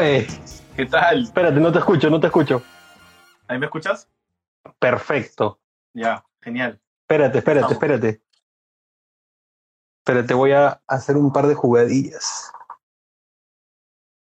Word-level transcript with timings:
Oye, 0.00 0.26
¿Qué 0.76 0.86
tal? 0.86 1.24
espérate, 1.24 1.60
no 1.60 1.70
te 1.70 1.78
escucho, 1.78 2.08
no 2.08 2.18
te 2.18 2.28
escucho. 2.28 2.62
¿Ahí 3.46 3.58
me 3.58 3.66
escuchas? 3.66 4.08
Perfecto. 4.78 5.60
Ya, 5.92 6.24
genial. 6.40 6.80
Espérate, 7.02 7.36
espérate, 7.36 7.64
Vamos. 7.64 7.72
espérate. 7.74 8.22
Espérate, 9.98 10.32
voy 10.32 10.52
a 10.52 10.80
hacer 10.86 11.18
un 11.18 11.30
par 11.30 11.46
de 11.48 11.54
jugadillas. 11.54 12.50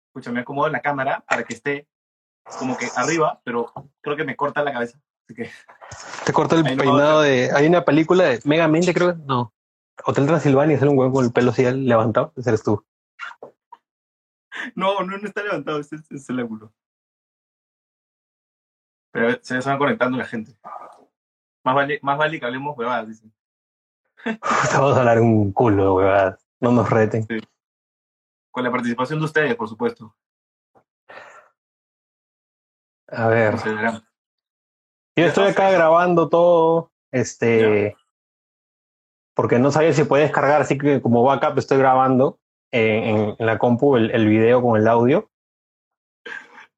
Escucha, 0.07 0.31
me 0.31 0.39
acomodo 0.39 0.69
la 0.69 0.79
cámara 0.79 1.25
para 1.27 1.43
que 1.43 1.55
esté 1.55 1.89
como 2.57 2.77
que 2.77 2.87
arriba, 2.95 3.41
pero 3.43 3.73
creo 3.99 4.15
que 4.15 4.23
me 4.23 4.37
corta 4.37 4.63
la 4.63 4.71
cabeza. 4.71 4.97
Así 5.25 5.35
que, 5.35 5.51
Te 6.25 6.31
corto 6.31 6.55
el 6.55 6.65
Ahí 6.65 6.77
no 6.77 6.83
peinado 6.83 7.19
de. 7.19 7.51
Hay 7.53 7.67
una 7.67 7.83
película 7.83 8.23
de 8.23 8.39
Megamente, 8.45 8.93
creo 8.93 9.13
que. 9.13 9.21
No. 9.25 9.51
Hotel 10.05 10.25
Transilvania, 10.25 10.79
sale 10.79 10.91
un 10.91 10.97
huevo 10.97 11.15
con 11.15 11.25
el 11.25 11.33
pelo 11.33 11.51
así 11.51 11.69
levantado. 11.69 12.31
Ese 12.37 12.51
eres 12.51 12.63
tú. 12.63 12.81
No, 14.75 15.01
no, 15.01 15.17
no 15.17 15.27
está 15.27 15.43
levantado, 15.43 15.79
es, 15.79 15.91
es 15.91 16.29
el 16.29 16.39
ángulo. 16.39 16.73
Pero 19.11 19.39
se 19.41 19.59
van 19.59 19.77
conectando 19.77 20.17
la 20.17 20.25
gente. 20.25 20.57
Más 21.63 21.73
vale, 21.73 21.99
más 22.03 22.17
vale 22.17 22.37
que 22.39 22.45
hablemos 22.45 22.77
huevadas, 22.77 23.07
dicen. 23.07 23.33
Vamos 24.73 24.97
a 24.97 24.99
hablar 24.99 25.21
un 25.21 25.53
culo 25.53 25.83
de 25.83 25.89
huevadas. 25.89 26.45
No 26.59 26.71
nos 26.71 26.89
reten. 26.89 27.25
Con 28.51 28.63
la 28.63 28.71
participación 28.71 29.19
de 29.19 29.25
ustedes, 29.25 29.55
por 29.55 29.69
supuesto. 29.69 30.15
A 33.07 33.27
ver. 33.27 33.55
Yo 35.15 35.25
estoy 35.25 35.47
acá 35.47 35.71
grabando 35.71 36.27
todo. 36.27 36.91
Este. 37.11 37.95
Porque 39.33 39.59
no 39.59 39.71
sabía 39.71 39.93
si 39.93 40.03
puede 40.03 40.23
descargar, 40.23 40.61
así 40.61 40.77
que 40.77 41.01
como 41.01 41.23
backup 41.23 41.57
estoy 41.57 41.77
grabando 41.77 42.39
en, 42.75 43.35
en- 43.39 43.45
la 43.45 43.57
compu 43.57 43.95
el, 43.97 44.11
el 44.11 44.27
video 44.27 44.61
con 44.61 44.79
el 44.79 44.87
audio. 44.87 45.29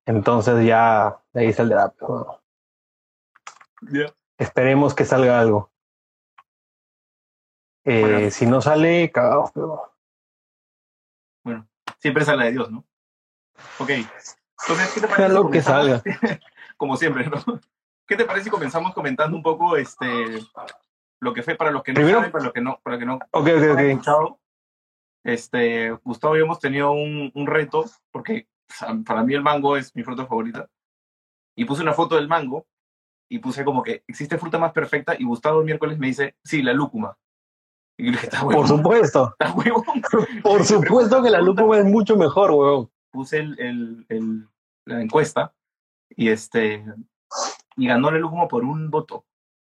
Entonces 0.05 0.65
ya 0.65 1.19
de 1.33 1.41
ahí 1.41 1.53
saldrá. 1.53 1.89
pero 1.97 2.41
Ya. 3.91 4.13
Esperemos 4.37 4.93
que 4.93 5.05
salga 5.05 5.39
algo. 5.39 5.71
Eh, 7.85 8.01
Bueno. 8.01 8.31
Si 8.31 8.45
no 8.45 8.61
sale, 8.61 9.11
cagados, 9.11 9.51
pero. 9.53 9.93
Siempre 11.99 12.23
es 12.23 12.29
a 12.29 12.35
la 12.35 12.45
de 12.45 12.51
Dios, 12.51 12.69
¿no? 12.71 12.85
Ok. 13.79 13.89
Entonces, 13.89 14.91
¿qué 14.93 15.01
te 15.01 15.07
parece? 15.07 15.33
Si 15.43 15.51
que 15.51 15.61
salga. 15.61 16.01
Como 16.77 16.95
siempre, 16.95 17.25
¿no? 17.27 17.59
¿Qué 18.05 18.15
te 18.15 18.23
parece 18.25 18.45
si 18.45 18.49
comenzamos 18.51 18.93
comentando 18.93 19.35
un 19.35 19.41
poco 19.43 19.75
este 19.77 20.05
lo 21.19 21.33
que 21.33 21.41
fue 21.41 21.55
para 21.55 21.71
los 21.71 21.81
que 21.81 21.91
no 21.91 21.95
Primero- 21.95 22.19
saben, 22.19 22.31
para 22.31 22.43
los 22.43 22.53
que 22.53 22.61
no, 22.61 22.79
para 22.83 22.95
los 22.95 22.99
que 22.99 23.05
no, 23.07 23.15
Ok, 23.15 23.47
ok, 23.47 23.47
no 23.47 23.63
han 23.63 23.71
ok. 23.71 23.79
escuchado? 23.79 24.39
Este, 25.27 25.91
Gustavo 26.05 26.35
y 26.35 26.39
yo 26.39 26.45
hemos 26.45 26.59
tenido 26.59 26.91
un, 26.91 27.31
un 27.35 27.47
reto, 27.47 27.83
porque 28.11 28.47
para 29.05 29.23
mí 29.23 29.33
el 29.33 29.43
mango 29.43 29.75
es 29.75 29.93
mi 29.93 30.03
fruta 30.03 30.25
favorita. 30.25 30.69
Y 31.55 31.65
puse 31.65 31.81
una 31.81 31.93
foto 31.93 32.15
del 32.15 32.29
mango 32.29 32.65
y 33.29 33.39
puse 33.39 33.65
como 33.65 33.83
que 33.83 34.03
existe 34.07 34.37
fruta 34.37 34.57
más 34.57 34.71
perfecta 34.71 35.15
y 35.19 35.25
Gustavo 35.25 35.59
el 35.59 35.65
miércoles 35.65 35.99
me 35.99 36.07
dice, 36.07 36.37
sí, 36.45 36.61
la 36.61 36.71
lúcuma. 36.71 37.17
Y 37.97 38.05
yo 38.05 38.11
le 38.11 38.17
dije, 38.17 38.27
está 38.27 38.45
huevón, 38.45 38.67
Por 38.67 38.77
supuesto. 38.77 39.35
está 39.39 39.53
huevón. 39.53 39.83
Por 40.43 40.63
supuesto 40.63 41.21
que 41.21 41.29
la 41.29 41.41
lúcuma 41.41 41.77
es 41.79 41.85
mucho 41.85 42.15
mejor, 42.15 42.51
weón. 42.51 42.89
puse 43.11 43.39
el, 43.39 43.59
el, 43.59 44.05
el- 44.09 44.47
la 44.85 45.01
encuesta 45.01 45.53
y 46.09 46.29
este 46.29 46.85
y 47.75 47.87
ganó 47.87 48.09
la 48.11 48.19
lúcuma 48.19 48.47
por 48.47 48.63
un 48.63 48.89
voto 48.89 49.25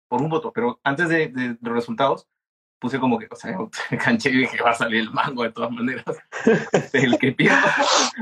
por 0.09 0.21
un 0.21 0.29
voto 0.29 0.53
pero 0.53 0.79
antes 0.85 1.09
de, 1.09 1.27
de 1.27 1.57
los 1.59 1.73
resultados 1.73 2.29
puse 2.81 2.99
como 2.99 3.19
que 3.19 3.27
o 3.29 3.35
sea 3.35 3.55
canché 4.03 4.31
y 4.31 4.37
dije 4.39 4.61
va 4.61 4.71
a 4.71 4.73
salir 4.73 5.01
el 5.01 5.11
mango 5.11 5.43
de 5.43 5.51
todas 5.51 5.71
maneras 5.71 6.03
el 6.93 7.17
que 7.19 7.31
pierda 7.31 7.75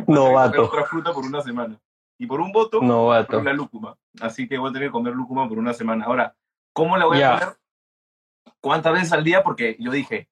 Novato. 0.06 0.66
otra 0.66 0.84
fruta 0.84 1.14
por 1.14 1.26
una 1.26 1.42
semana 1.42 1.80
y 2.20 2.28
por 2.28 2.42
un 2.42 2.52
voto 2.52 2.80
por 2.80 2.88
Novato. 2.88 3.42
la 3.42 3.54
lúcuma 3.54 3.98
así 4.20 4.48
que 4.48 4.58
voy 4.58 4.70
a 4.70 4.74
tener 4.74 4.90
que 4.90 4.92
comer 4.92 5.16
lúcuma 5.16 5.48
por 5.48 5.58
una 5.58 5.74
semana 5.74 6.06
ahora 6.06 6.36
cómo 6.74 6.98
la 6.98 7.06
voy 7.06 7.22
a 7.22 7.40
comer 7.40 7.58
cuántas 8.60 8.94
veces 8.94 9.14
al 9.14 9.24
día 9.24 9.42
porque 9.44 9.78
yo 9.80 9.92
dije 9.92 10.30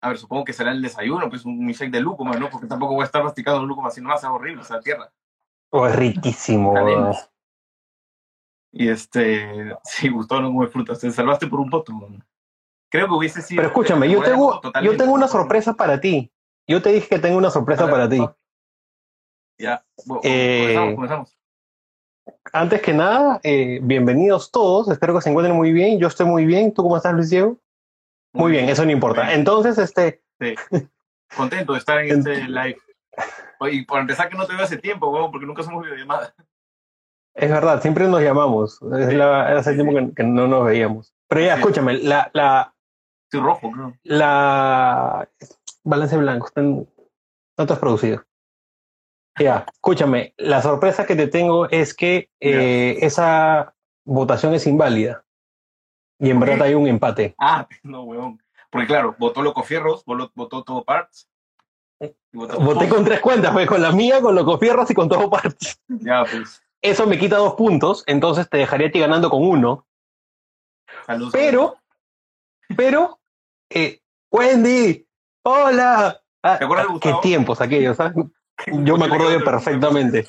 a 0.00 0.08
ver, 0.08 0.18
supongo 0.18 0.44
que 0.44 0.52
será 0.52 0.70
el 0.70 0.82
desayuno, 0.82 1.28
pues 1.28 1.44
un 1.44 1.66
shake 1.66 1.90
de 1.90 2.00
lúcuma, 2.00 2.36
¿no? 2.36 2.48
Porque 2.48 2.66
tampoco 2.68 2.94
voy 2.94 3.02
a 3.02 3.06
estar 3.06 3.24
masticando 3.24 3.64
lúcuma, 3.64 3.90
si 3.90 4.00
no 4.00 4.10
va 4.10 4.14
a 4.14 4.18
ser 4.18 4.30
horrible, 4.30 4.60
o 4.60 4.64
sea, 4.64 4.78
tierra. 4.78 5.10
Oh, 5.72 5.86
es 5.86 5.96
riquísimo. 5.96 6.74
Y 8.72 8.88
este, 8.88 9.74
sí, 9.84 10.08
Gustavo 10.10 10.42
no 10.42 10.52
come 10.52 10.68
frutas, 10.68 11.00
te 11.00 11.10
salvaste 11.10 11.46
por 11.46 11.60
un 11.60 11.70
voto. 11.70 11.92
man. 11.92 12.24
Creo 12.90 13.08
que 13.08 13.14
hubiese 13.14 13.42
sido. 13.42 13.58
Pero 13.58 13.68
escúchame, 13.68 14.10
yo 14.10 14.22
tengo, 14.22 14.60
yo 14.82 14.96
tengo 14.96 15.12
una 15.12 15.28
sorpresa 15.28 15.74
para 15.74 16.00
ti. 16.00 16.32
Yo 16.68 16.82
te 16.82 16.92
dije 16.92 17.08
que 17.08 17.18
tengo 17.18 17.36
una 17.38 17.50
sorpresa 17.50 17.84
ver, 17.84 17.92
para 17.92 18.08
ti. 18.08 18.20
Ya, 19.58 19.84
bueno, 20.04 20.20
Eh, 20.24 20.58
comenzamos, 20.74 20.94
comenzamos. 20.94 21.38
Antes 22.52 22.82
que 22.82 22.92
nada, 22.92 23.40
eh, 23.42 23.80
bienvenidos 23.82 24.50
todos. 24.50 24.88
Espero 24.88 25.14
que 25.14 25.20
se 25.22 25.30
encuentren 25.30 25.56
muy 25.56 25.72
bien. 25.72 25.98
Yo 25.98 26.08
estoy 26.08 26.26
muy 26.26 26.44
bien. 26.44 26.72
¿Tú 26.74 26.82
cómo 26.82 26.96
estás, 26.96 27.12
Luis 27.14 27.30
Diego? 27.30 27.58
Muy 28.32 28.52
bien, 28.52 28.68
eso 28.68 28.84
no 28.84 28.90
importa. 28.90 29.22
Bien. 29.22 29.38
Entonces, 29.38 29.78
este, 29.78 30.22
Contento 31.36 31.72
de 31.72 31.78
estar 31.78 31.98
en 32.00 32.18
este 32.18 32.48
live. 32.48 32.78
Oye, 33.60 33.76
Y 33.76 33.84
por 33.84 34.00
empezar, 34.00 34.28
que 34.28 34.36
no 34.36 34.46
te 34.46 34.54
veo 34.54 34.64
hace 34.64 34.76
tiempo, 34.76 35.08
huevón, 35.08 35.30
porque 35.30 35.46
nunca 35.46 35.62
somos 35.62 35.82
videollamadas. 35.84 36.34
es 37.34 37.50
verdad, 37.50 37.80
siempre 37.80 38.06
nos 38.06 38.20
llamamos. 38.22 38.80
Es 38.98 39.14
la, 39.14 39.56
hace 39.58 39.74
tiempo 39.74 39.94
que, 39.94 40.14
que 40.14 40.22
no 40.24 40.46
nos 40.46 40.64
veíamos. 40.66 41.14
Pero 41.28 41.40
ya, 41.40 41.54
Sí. 41.54 41.60
escúchame, 41.60 41.94
la, 41.94 42.30
la, 42.34 42.74
Estoy 43.26 43.40
rojo, 43.40 43.70
creo. 43.72 43.92
la 44.04 45.28
balance 45.82 46.16
blanco, 46.16 46.46
está 46.46 46.60
en- 46.60 46.88
no 47.58 47.66
te 47.66 47.72
has 47.72 47.78
producido. 47.78 48.24
Ya, 49.38 49.66
escúchame, 49.72 50.32
la 50.38 50.62
sorpresa 50.62 51.04
que 51.06 51.14
te 51.16 51.26
tengo 51.26 51.68
es 51.68 51.92
que 51.94 52.30
eh, 52.40 52.98
esa 53.02 53.74
votación 54.04 54.54
es 54.54 54.66
inválida. 54.66 55.24
Y 56.18 56.30
en 56.30 56.40
verdad 56.40 56.62
hay 56.62 56.74
un 56.74 56.86
empate. 56.86 57.34
Ah, 57.38 57.66
no, 57.82 58.04
huevón. 58.04 58.40
Porque 58.70 58.86
claro, 58.86 59.14
votó 59.18 59.42
Loco 59.42 59.62
Fierros, 59.62 60.04
votó, 60.04 60.62
todo 60.64 60.84
Parts. 60.84 61.28
votó 62.32 62.58
Voté 62.60 62.86
todo. 62.86 62.94
con 62.96 63.04
tres 63.04 63.20
cuentas, 63.20 63.52
pues, 63.52 63.66
con 63.68 63.82
la 63.82 63.92
mía, 63.92 64.20
con 64.20 64.34
Locofierros 64.34 64.90
y 64.90 64.94
con 64.94 65.08
todo 65.08 65.28
partes. 65.30 65.80
Ya, 65.88 66.24
pues. 66.24 66.62
Eso 66.82 67.06
me 67.06 67.18
quita 67.18 67.36
dos 67.36 67.54
puntos, 67.54 68.04
entonces 68.06 68.48
te 68.48 68.58
dejaría 68.58 68.88
a 68.88 68.90
ti 68.90 69.00
ganando 69.00 69.28
con 69.30 69.46
uno. 69.46 69.86
Pero, 71.32 71.76
pero, 72.76 73.20
eh, 73.70 74.00
Wendy, 74.30 75.06
hola. 75.44 76.22
Ah, 76.42 76.58
¿Te 76.58 76.64
acuerdas 76.64 76.86
de 76.86 76.92
qué 77.00 77.08
Gustavo? 77.08 77.20
tiempos 77.20 77.60
aquellos, 77.60 77.96
¿sabes? 77.96 78.14
Yo 78.84 78.96
me 78.96 79.06
acuerdo 79.06 79.28
de 79.30 79.40
perfectamente. 79.40 80.26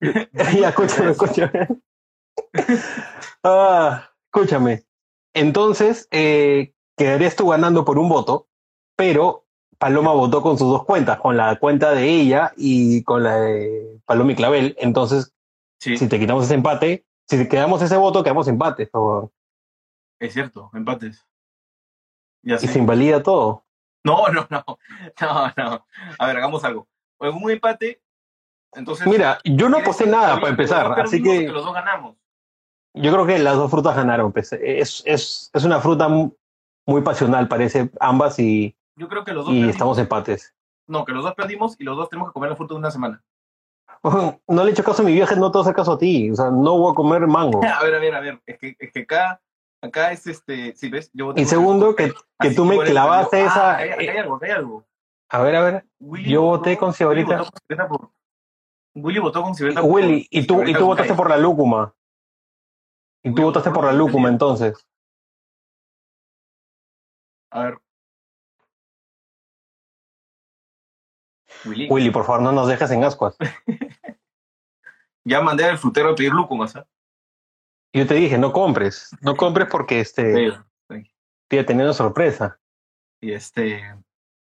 ya, 0.00 0.68
escúchame, 0.68 1.10
escúchame. 1.10 1.68
Ah, 3.42 4.10
escúchame. 4.26 4.84
Entonces, 5.34 6.08
eh, 6.10 6.74
quedarías 6.96 7.36
tú 7.36 7.48
ganando 7.48 7.84
por 7.84 7.98
un 7.98 8.08
voto, 8.08 8.48
pero 8.96 9.46
Paloma 9.78 10.12
votó 10.12 10.42
con 10.42 10.58
sus 10.58 10.68
dos 10.70 10.84
cuentas, 10.84 11.18
con 11.18 11.36
la 11.36 11.56
cuenta 11.58 11.92
de 11.92 12.08
ella 12.08 12.52
y 12.56 13.02
con 13.04 13.22
la 13.24 13.36
de 13.36 14.00
Paloma 14.04 14.32
y 14.32 14.36
Clavel. 14.36 14.76
Entonces, 14.78 15.32
Sí, 15.80 15.96
si 15.96 16.06
te 16.06 16.20
quitamos 16.20 16.44
ese 16.44 16.54
empate, 16.54 17.04
si 17.28 17.36
te 17.38 17.48
quedamos 17.48 17.82
ese 17.82 17.96
voto, 17.96 18.22
quedamos 18.22 18.46
empate. 18.46 18.88
o- 18.92 19.32
es 20.26 20.32
cierto, 20.32 20.70
empates. 20.74 21.26
Ya 22.42 22.56
Y 22.56 22.66
se 22.66 22.78
invalida 22.78 23.22
todo. 23.22 23.64
No, 24.04 24.28
no, 24.32 24.46
no. 24.50 24.64
No, 25.20 25.52
no. 25.56 25.86
A 26.18 26.26
ver, 26.26 26.36
hagamos 26.36 26.64
algo. 26.64 26.88
En 27.20 27.34
un 27.34 27.50
empate, 27.50 28.02
entonces. 28.72 29.06
Mira, 29.06 29.38
yo 29.44 29.68
no 29.68 29.78
aposté 29.78 30.04
decir 30.04 30.16
nada 30.16 30.34
para 30.34 30.34
los 30.34 30.40
dos 30.42 30.50
empezar, 30.50 31.00
así 31.00 31.22
que 31.22 31.48
los 31.48 31.64
dos 31.64 31.72
ganamos. 31.74 32.16
yo 32.94 33.12
creo 33.12 33.26
que 33.26 33.38
las 33.38 33.56
dos 33.56 33.70
frutas 33.70 33.94
ganaron. 33.94 34.32
pues. 34.32 34.52
Es, 34.54 35.02
es, 35.06 35.50
es 35.52 35.64
una 35.64 35.80
fruta 35.80 36.08
mu- 36.08 36.32
muy 36.86 37.02
pasional, 37.02 37.46
parece 37.46 37.90
ambas, 38.00 38.38
y, 38.40 38.76
Yo 38.96 39.08
creo 39.08 39.22
que 39.24 39.32
los 39.32 39.44
dos 39.44 39.52
y 39.54 39.58
perdimos. 39.58 39.74
estamos 39.74 39.98
empates. 39.98 40.52
No, 40.88 41.04
que 41.04 41.12
los 41.12 41.22
dos 41.22 41.34
perdimos 41.34 41.76
y 41.78 41.84
los 41.84 41.96
dos 41.96 42.08
tenemos 42.08 42.30
que 42.30 42.34
comer 42.34 42.50
la 42.50 42.56
fruta 42.56 42.74
de 42.74 42.78
una 42.80 42.90
semana. 42.90 43.22
No 44.02 44.64
le 44.64 44.70
he 44.70 44.72
hecho 44.72 44.82
caso 44.82 45.02
a 45.02 45.04
mi 45.04 45.12
viaje, 45.12 45.36
no 45.36 45.52
te 45.52 45.58
voy 45.58 45.62
a 45.62 45.66
hacer 45.66 45.76
caso 45.76 45.92
a 45.92 45.98
ti. 45.98 46.28
O 46.32 46.34
sea, 46.34 46.46
no 46.50 46.76
voy 46.76 46.90
a 46.90 46.94
comer 46.96 47.24
mango. 47.28 47.60
A 47.64 47.82
ver, 47.84 47.94
a 47.94 47.98
ver, 48.00 48.14
a 48.16 48.20
ver. 48.20 48.42
Es 48.46 48.58
que, 48.58 48.74
es 48.80 48.92
que 48.92 49.00
acá, 49.02 49.40
acá 49.82 50.12
es 50.12 50.26
este. 50.26 50.74
¿Sí 50.76 50.88
ves? 50.88 51.10
Yo 51.12 51.26
voté 51.26 51.42
Y 51.42 51.44
segundo, 51.44 51.94
que, 51.94 52.12
que 52.40 52.50
tú 52.52 52.64
me 52.64 52.78
clavaste 52.78 53.40
yo- 53.40 53.46
esa. 53.46 53.70
Ah, 53.72 53.74
acá 53.78 53.94
hay, 53.98 54.08
hay 54.08 54.16
algo, 54.16 54.38
hay 54.42 54.50
algo. 54.50 54.86
A 55.28 55.42
ver, 55.42 55.56
a 55.56 55.62
ver. 55.62 55.86
Willy 56.00 56.30
Yo 56.30 56.42
votó- 56.42 56.58
voté 56.58 56.78
con 56.78 56.92
por- 57.88 58.10
Willy 58.94 59.18
votó 59.18 59.42
con 59.42 59.54
Cibolita 59.54 59.80
por- 59.80 59.90
Willy, 59.90 60.26
y 60.30 60.46
tú, 60.46 60.62
y 60.62 60.72
tú 60.74 60.84
votaste 60.86 61.14
por 61.14 61.28
la 61.30 61.36
lúcuma. 61.38 61.94
Y 63.22 63.30
tú 63.30 63.34
Willy 63.36 63.44
votaste 63.44 63.70
por 63.70 63.84
la 63.84 63.92
lúcuma, 63.92 64.28
entonces. 64.28 64.86
A 67.50 67.64
ver. 67.64 67.78
Willy. 71.64 71.88
Willy, 71.90 72.10
por 72.10 72.24
favor, 72.24 72.42
no 72.42 72.52
nos 72.52 72.68
dejes 72.68 72.90
en 72.90 73.04
ascuas. 73.04 73.36
Ya 75.24 75.40
mandé 75.40 75.64
al 75.64 75.78
frutero 75.78 76.10
a 76.10 76.14
pedir 76.16 76.32
lúcumas, 76.32 76.74
¿ah? 76.74 76.84
Yo 77.92 78.06
te 78.06 78.14
dije, 78.14 78.38
no 78.38 78.52
compres. 78.52 79.10
No 79.20 79.36
compres 79.36 79.68
porque 79.70 80.00
este, 80.00 80.50
Sí. 80.88 81.04
te 81.48 81.64
tenía 81.64 81.84
una 81.84 81.92
sorpresa. 81.94 82.58
Y 83.20 83.32
este. 83.32 83.82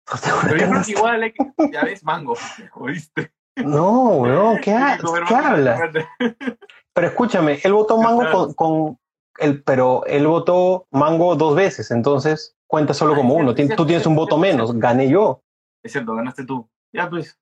Pero 0.43 0.57
yo 0.57 0.69
creo 0.71 0.83
que 0.85 0.91
igual, 0.93 1.23
hay 1.23 1.33
que- 1.33 1.53
ya 1.73 1.85
ves, 1.85 2.03
mango, 2.05 2.35
¿oíste? 2.75 3.33
No, 3.57 4.11
weón, 4.19 4.59
¿qué, 4.63 4.73
ha- 4.73 4.99
¿qué 5.27 5.35
hablas? 5.35 5.81
Pero 6.95 7.07
escúchame, 7.07 7.61
él 7.63 7.73
votó 7.73 8.01
mango 8.01 8.29
con, 8.31 8.55
con 8.55 8.99
el, 9.39 9.63
pero 9.63 10.05
él 10.07 10.27
votó 10.27 10.89
mango 10.91 11.37
dos 11.37 11.55
veces, 11.55 11.93
entonces 11.93 12.57
cuenta 12.67 12.93
solo 12.93 13.13
Ah, 13.13 13.17
como 13.17 13.35
uno. 13.35 13.55
cierto, 13.55 13.77
Tú 13.77 13.87
tienes 13.87 14.03
es 14.03 14.07
un 14.09 14.17
voto 14.17 14.37
menos, 14.37 14.75
gané 14.75 15.09
yo. 15.09 15.43
Es 15.85 15.93
cierto, 15.93 16.15
ganaste 16.17 16.45
tú. 16.45 16.69
Ya, 16.93 17.09
pues. 17.09 17.39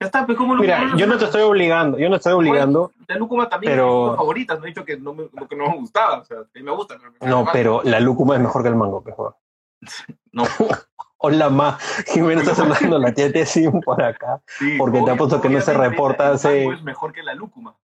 Ya 0.00 0.06
está, 0.06 0.24
pues, 0.26 0.38
como 0.38 0.54
Mira, 0.54 0.94
yo 0.96 1.06
no 1.08 1.18
te 1.18 1.24
estoy 1.24 1.42
obligando, 1.42 1.98
yo 1.98 2.08
no 2.08 2.16
estoy 2.16 2.32
obligando, 2.32 2.92
La 3.08 3.16
lúcuma 3.16 3.48
también 3.48 3.72
pero- 3.72 4.04
es 4.06 4.10
mi 4.12 4.16
favorita, 4.18 4.54
no 4.54 4.64
he 4.64 4.68
dicho 4.68 4.84
que 4.84 4.96
no 4.96 5.12
me, 5.12 5.28
que 5.48 5.56
no 5.56 5.68
me 5.68 5.76
gustaba, 5.76 6.18
o 6.20 6.24
sea, 6.24 6.38
que 6.54 6.62
me 6.62 6.70
gusta. 6.70 6.96
pero 6.98 7.12
me 7.20 7.28
no, 7.28 7.46
pero 7.52 7.80
la 7.82 7.98
lúcuma 7.98 8.36
es 8.36 8.40
mejor 8.40 8.62
que 8.62 8.68
el 8.68 8.76
mango, 8.76 9.02
pejo. 9.02 9.36
No. 10.32 10.44
Hola, 11.20 11.50
ma, 11.50 11.78
Jimena 12.06 12.42
está 12.42 12.54
saludando 12.54 12.96
la 13.00 13.12
tía 13.12 13.32
Tessim 13.32 13.80
por 13.80 14.00
acá. 14.00 14.40
Sí, 14.46 14.76
Porque 14.78 14.98
te 14.98 15.02
obvio- 15.04 15.14
apuesto 15.14 15.40
que 15.40 15.48
no 15.48 15.60
se 15.60 15.74
reporta 15.74 16.28
el 16.28 16.34
hace- 16.34 16.58
mango 16.64 16.72
es 16.74 16.82
mejor 16.84 17.12
que 17.12 17.24
la 17.24 17.34
lúcuma. 17.34 17.76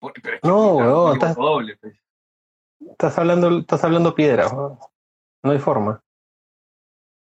Pero 0.00 0.36
es 0.36 0.40
que, 0.40 0.48
No, 0.48 0.76
weón, 0.76 1.12
estás- 1.14 1.36
doble, 1.36 1.76
pues. 1.76 1.94
Estás 2.80 3.18
hablando, 3.18 3.58
estás 3.58 3.84
hablando 3.84 4.14
piedra, 4.14 4.48
no 4.50 5.50
hay 5.50 5.58
forma. 5.58 6.00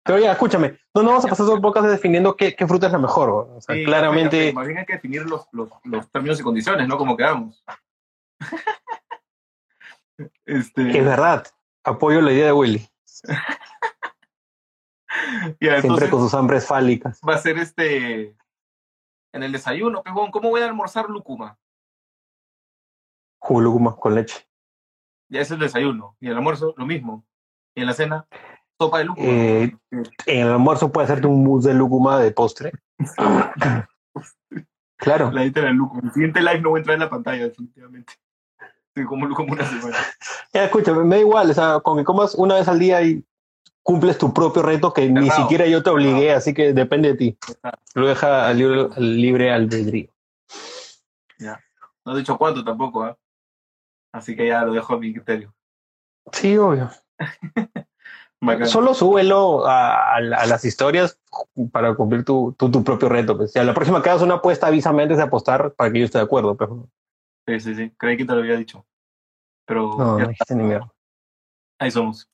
Pero 0.06 0.20
ya, 0.20 0.34
escúchame, 0.34 0.78
no 0.94 1.02
nos 1.02 1.12
vamos 1.12 1.26
a 1.26 1.30
pasar 1.30 1.48
todo 1.48 1.56
el 1.56 1.62
podcast 1.62 1.88
definiendo 1.88 2.38
qué, 2.38 2.56
qué 2.56 2.68
fruta 2.68 2.86
es 2.86 2.92
la 2.92 3.00
mejor. 3.00 3.30
O 3.30 3.60
sea, 3.60 3.76
Sí, 3.76 3.84
claramente, 3.84 4.38
pero 4.38 4.54
Más 4.54 4.68
bien 4.68 4.78
hay 4.78 4.86
que 4.86 4.94
definir 4.94 5.26
los, 5.26 5.48
los, 5.52 5.70
los 5.84 6.12
términos 6.12 6.40
y 6.40 6.44
condiciones, 6.44 6.88
¿no? 6.88 7.00
Como 7.00 7.18
quedamos. 7.18 7.66
este, 10.46 11.00
es 11.00 11.06
verdad, 11.06 11.48
apoyo 11.84 12.22
la 12.22 12.32
idea 12.32 12.46
de 12.46 12.52
Willy, 12.52 12.88
ya, 15.60 15.82
siempre 15.82 16.10
con 16.12 16.22
sus 16.22 16.36
hambres 16.36 16.68
fálicas. 16.68 17.20
va 17.28 17.34
a 17.34 17.40
ser 17.40 17.58
este 17.58 18.38
en 19.34 19.44
el 19.44 19.52
desayuno, 19.52 20.04
pejón. 20.04 20.30
¿Cómo 20.30 20.50
voy 20.50 20.62
a 20.62 20.66
almorzar 20.66 21.10
lúcuma? 21.10 21.58
Jugo 23.40 23.62
lúcuma 23.62 23.96
con 23.96 24.14
leche. 24.14 24.48
Ya 25.30 25.42
es 25.42 25.50
el 25.50 25.60
desayuno. 25.60 26.16
Y 26.20 26.28
el 26.28 26.38
almuerzo, 26.38 26.76
lo 26.78 26.86
mismo. 26.86 27.26
Y 27.74 27.82
en 27.82 27.88
la 27.88 27.94
cena, 27.94 28.28
sopa 28.80 29.00
de 29.00 29.06
lúcuma. 29.06 29.28
Eh, 29.28 29.78
En 30.26 30.40
el 30.42 30.50
almuerzo 30.50 30.92
puede 30.92 31.06
hacerte 31.06 31.28
un 31.28 31.44
mousse 31.44 31.70
de 31.70 31.74
lúcuma 31.76 32.20
de 32.20 32.32
postre. 32.32 32.72
claro. 34.98 35.32
La 35.32 35.42
dieta 35.42 35.62
de 35.62 35.74
lúcuma. 35.74 36.02
El 36.04 36.12
siguiente 36.14 36.42
live 36.42 36.62
no 36.62 36.70
voy 36.70 36.80
a 36.80 36.82
entrar 36.82 36.94
en 36.96 37.00
la 37.02 37.10
pantalla, 37.10 37.44
definitivamente. 37.44 38.14
Sí, 38.96 39.04
como 39.04 39.26
lúcuma 39.26 39.54
una 39.54 39.66
semana. 39.66 39.98
Ya, 40.54 40.66
escúchame, 40.66 41.04
me 41.04 41.16
da 41.16 41.22
igual, 41.22 41.52
o 41.52 41.54
sea, 41.54 41.82
con 41.82 41.98
que 41.98 42.06
comas 42.06 42.34
una 42.36 42.56
vez 42.56 42.70
al 42.70 42.80
día 42.80 43.02
y 43.02 43.26
cumples 43.84 44.18
tu 44.18 44.34
propio 44.34 44.62
reto 44.62 44.94
que 44.94 45.10
ni 45.10 45.30
siquiera 45.30 45.68
yo 45.68 45.84
te 45.84 45.90
obligué, 45.90 46.32
así 46.32 46.54
que 46.54 46.72
depende 46.72 47.10
de 47.10 47.16
ti. 47.16 47.38
Lo 47.94 48.08
deja 48.08 48.48
al 48.48 48.58
libre, 48.58 48.88
al 48.96 49.18
libre 49.18 49.52
albedrío. 49.52 50.16
No 52.06 52.14
he 52.14 52.20
dicho 52.20 52.38
cuánto 52.38 52.64
tampoco, 52.64 53.04
¿ah? 53.04 53.18
Así 54.14 54.36
que 54.36 54.48
ya 54.48 54.64
lo 54.64 54.74
dejo 54.74 54.94
a 54.94 55.00
mi 55.00 55.12
criterio. 55.12 55.54
Sí, 56.32 56.56
obvio. 56.58 56.90
Bacán. 58.42 58.68
Solo 58.68 58.94
súbelo 58.94 59.66
a, 59.66 60.16
a 60.16 60.22
la- 60.22 60.38
a 60.38 60.46
las 60.46 60.64
historias 60.66 61.20
para 61.72 61.96
cumplir 61.96 62.24
tu, 62.26 62.54
tu, 62.58 62.70
tu 62.70 62.84
propio 62.84 63.10
reto. 63.10 63.36
Pues. 63.38 63.52
Si 63.54 63.60
a 63.60 63.64
la 63.64 63.74
próxima 63.74 64.02
que 64.04 64.10
hagas 64.10 64.22
una 64.22 64.36
apuesta, 64.36 64.68
avísame 64.68 65.04
antes 65.04 65.18
de 65.18 65.24
apostar 65.24 65.74
para 65.74 65.92
que 65.92 66.00
yo 66.00 66.06
esté 66.06 66.18
de 66.20 66.24
acuerdo. 66.26 66.56
Pero 66.56 66.88
Sí, 67.48 67.60
sí, 67.60 67.76
sí. 67.76 67.92
Creí 67.98 68.18
que 68.18 68.26
te 68.26 68.34
lo 68.34 68.40
había 68.40 68.56
dicho. 68.58 68.86
Pero 69.66 69.96
no, 69.98 70.18
ya 70.18 70.24
no 70.26 70.30
dijiste 70.30 70.56
ni 70.56 70.64
mierda. 70.64 70.92
ahí 71.80 71.92
somos. 71.92 72.30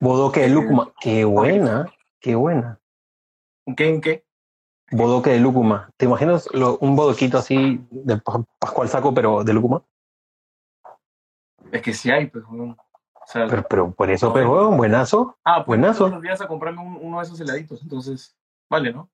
Bodoque 0.00 0.40
de 0.40 0.48
lúcuma. 0.48 0.92
Qué 1.00 1.24
buena, 1.24 1.86
qué 2.20 2.34
buena. 2.34 2.80
¿Un 3.66 3.74
qué? 3.76 3.92
¿Un 3.92 4.00
qué? 4.00 4.24
Bodoque 4.90 5.30
de 5.30 5.38
lúcuma. 5.40 5.90
¿Te 5.96 6.06
imaginas 6.06 6.48
lo- 6.52 6.76
un 6.78 6.94
bodoquito 6.96 7.38
así 7.38 7.80
de 7.90 8.16
pa- 8.18 8.44
Pascual 8.58 8.88
Saco, 8.88 9.14
pero 9.14 9.42
de 9.44 9.52
lúcuma? 9.52 9.82
Es 11.70 11.82
que 11.82 11.94
sí 11.94 12.10
hay, 12.10 12.26
pues. 12.26 12.44
weón. 12.50 12.76
O 13.24 13.30
sea, 13.32 13.46
Pero, 13.46 13.62
pero 13.68 13.90
por 13.92 14.10
eso, 14.10 14.26
No, 14.26 14.32
pues, 14.32 14.46
weón, 14.46 14.76
buenazo. 14.76 15.38
ah, 15.44 15.56
pues 15.64 15.66
buenazo. 15.78 15.98
todos 16.00 16.12
los 16.12 16.22
días 16.22 16.40
a 16.40 16.48
comprarme 16.48 16.80
un- 16.82 16.98
uno 17.00 17.18
de 17.18 17.24
esos 17.24 17.40
heladitos. 17.40 17.80
Entonces, 17.82 18.36
vale, 18.68 18.92
¿no? 18.92 19.08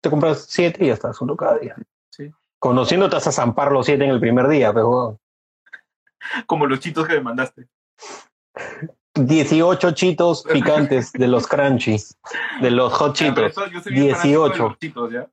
Te 0.00 0.10
compras 0.10 0.46
siete 0.48 0.84
y 0.84 0.88
ya 0.88 0.94
está, 0.94 1.10
uno 1.20 1.36
cada 1.36 1.58
día. 1.58 1.76
Sí. 2.10 2.30
Conociendo 2.58 3.08
te 3.08 3.16
vas 3.16 3.26
a 3.26 3.32
zampar 3.32 3.72
los 3.72 3.86
siete 3.86 4.04
en 4.04 4.10
el 4.10 4.20
primer 4.20 4.48
día, 4.48 4.72
pero 4.72 4.88
weón. 4.90 5.18
Como 6.46 6.66
los 6.66 6.78
chitos 6.80 7.06
que 7.08 7.14
me 7.14 7.20
mandaste. 7.22 7.68
18 9.14 9.90
chitos 9.92 10.44
picantes 10.52 11.12
de 11.12 11.28
los 11.28 11.46
crunchy, 11.46 11.96
de 12.60 12.70
los 12.70 12.92
hot 12.94 13.14
Ya, 13.16 13.28
chitos. 13.28 13.44
eso- 13.50 13.66
yo 13.66 13.80
soy 13.80 13.92
bien 13.92 14.10
fanático 14.10 14.42
de 14.42 14.48
18. 14.48 14.68
los 14.68 14.78
chitos, 14.78 15.12
¿ya? 15.12 15.30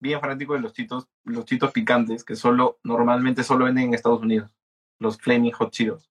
Bien 0.00 0.20
fanático 0.20 0.54
de 0.54 0.60
los 0.60 0.72
chitos, 0.72 1.06
los 1.24 1.44
chitos 1.44 1.70
picantes, 1.72 2.24
que 2.24 2.34
solo, 2.36 2.78
normalmente 2.82 3.42
solo 3.44 3.64
venden 3.66 3.84
en 3.88 3.94
Estados 3.94 4.20
Unidos. 4.20 4.50
Los 4.98 5.16
Flaming 5.18 5.52
Hot 5.52 5.70
Cheetos. 5.70 6.10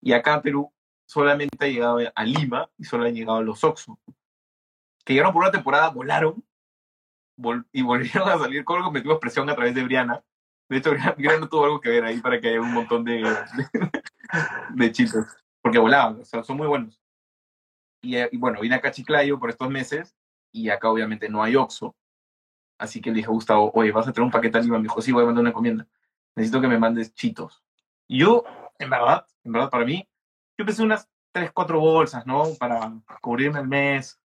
Y 0.00 0.12
acá 0.12 0.34
en 0.34 0.42
Perú 0.42 0.72
solamente 1.06 1.64
ha 1.64 1.68
llegado 1.68 1.98
a 2.14 2.24
Lima 2.24 2.70
y 2.78 2.84
solo 2.84 3.04
han 3.04 3.14
llegado 3.14 3.42
los 3.42 3.62
Oxxo. 3.64 3.98
Que 5.04 5.14
llegaron 5.14 5.32
por 5.32 5.42
una 5.42 5.50
temporada, 5.50 5.90
volaron 5.90 6.44
vol- 7.36 7.66
y 7.72 7.82
volvieron 7.82 8.28
a 8.28 8.38
salir 8.38 8.64
con 8.64 8.82
que 8.84 8.90
metimos 8.90 9.18
presión 9.18 9.48
a 9.50 9.54
través 9.54 9.74
de 9.74 9.84
Briana. 9.84 10.22
De 10.68 10.76
hecho, 10.76 10.92
Briana, 11.16 11.48
tuvo 11.48 11.64
algo 11.64 11.80
que 11.80 11.88
ver 11.90 12.04
ahí 12.04 12.20
para 12.20 12.40
que 12.40 12.48
haya 12.48 12.60
un 12.60 12.72
montón 12.72 13.04
de, 13.04 13.22
de, 13.22 13.90
de 14.74 14.92
chitos. 14.92 15.26
Porque 15.62 15.78
volaban, 15.78 16.20
o 16.20 16.24
sea, 16.24 16.42
son 16.44 16.56
muy 16.56 16.66
buenos. 16.68 17.00
Y, 18.02 18.16
y 18.16 18.36
bueno, 18.38 18.60
vine 18.60 18.76
acá 18.76 18.88
a 18.88 18.92
Chiclayo 18.92 19.38
por 19.38 19.50
estos 19.50 19.68
meses 19.68 20.16
y 20.52 20.70
acá 20.70 20.88
obviamente 20.90 21.28
no 21.28 21.42
hay 21.42 21.56
Oxxo. 21.56 21.94
Así 22.78 23.00
que 23.02 23.10
le 23.10 23.16
dije 23.16 23.26
a 23.26 23.32
Gustavo, 23.32 23.70
oye, 23.74 23.92
¿vas 23.92 24.08
a 24.08 24.12
traer 24.12 24.24
un 24.24 24.30
paquete 24.30 24.56
a 24.56 24.60
Lima? 24.62 24.78
Me 24.78 24.84
dijo, 24.84 25.02
sí, 25.02 25.12
voy 25.12 25.22
a 25.22 25.26
mandar 25.26 25.42
una 25.42 25.50
encomienda. 25.50 25.86
Necesito 26.34 26.62
que 26.62 26.68
me 26.68 26.78
mandes 26.78 27.12
chitos. 27.12 27.62
Yo, 28.08 28.44
en 28.80 28.90
verdad, 28.90 29.26
en 29.44 29.52
verdad, 29.52 29.70
para 29.70 29.84
mí, 29.84 30.08
yo 30.58 30.64
pensé 30.66 30.82
unas 30.82 31.08
3, 31.32 31.52
4 31.52 31.78
bolsas, 31.78 32.26
¿no? 32.26 32.42
Para 32.58 32.92
cubrirme 33.20 33.60
el 33.60 33.68
mes, 33.68 34.20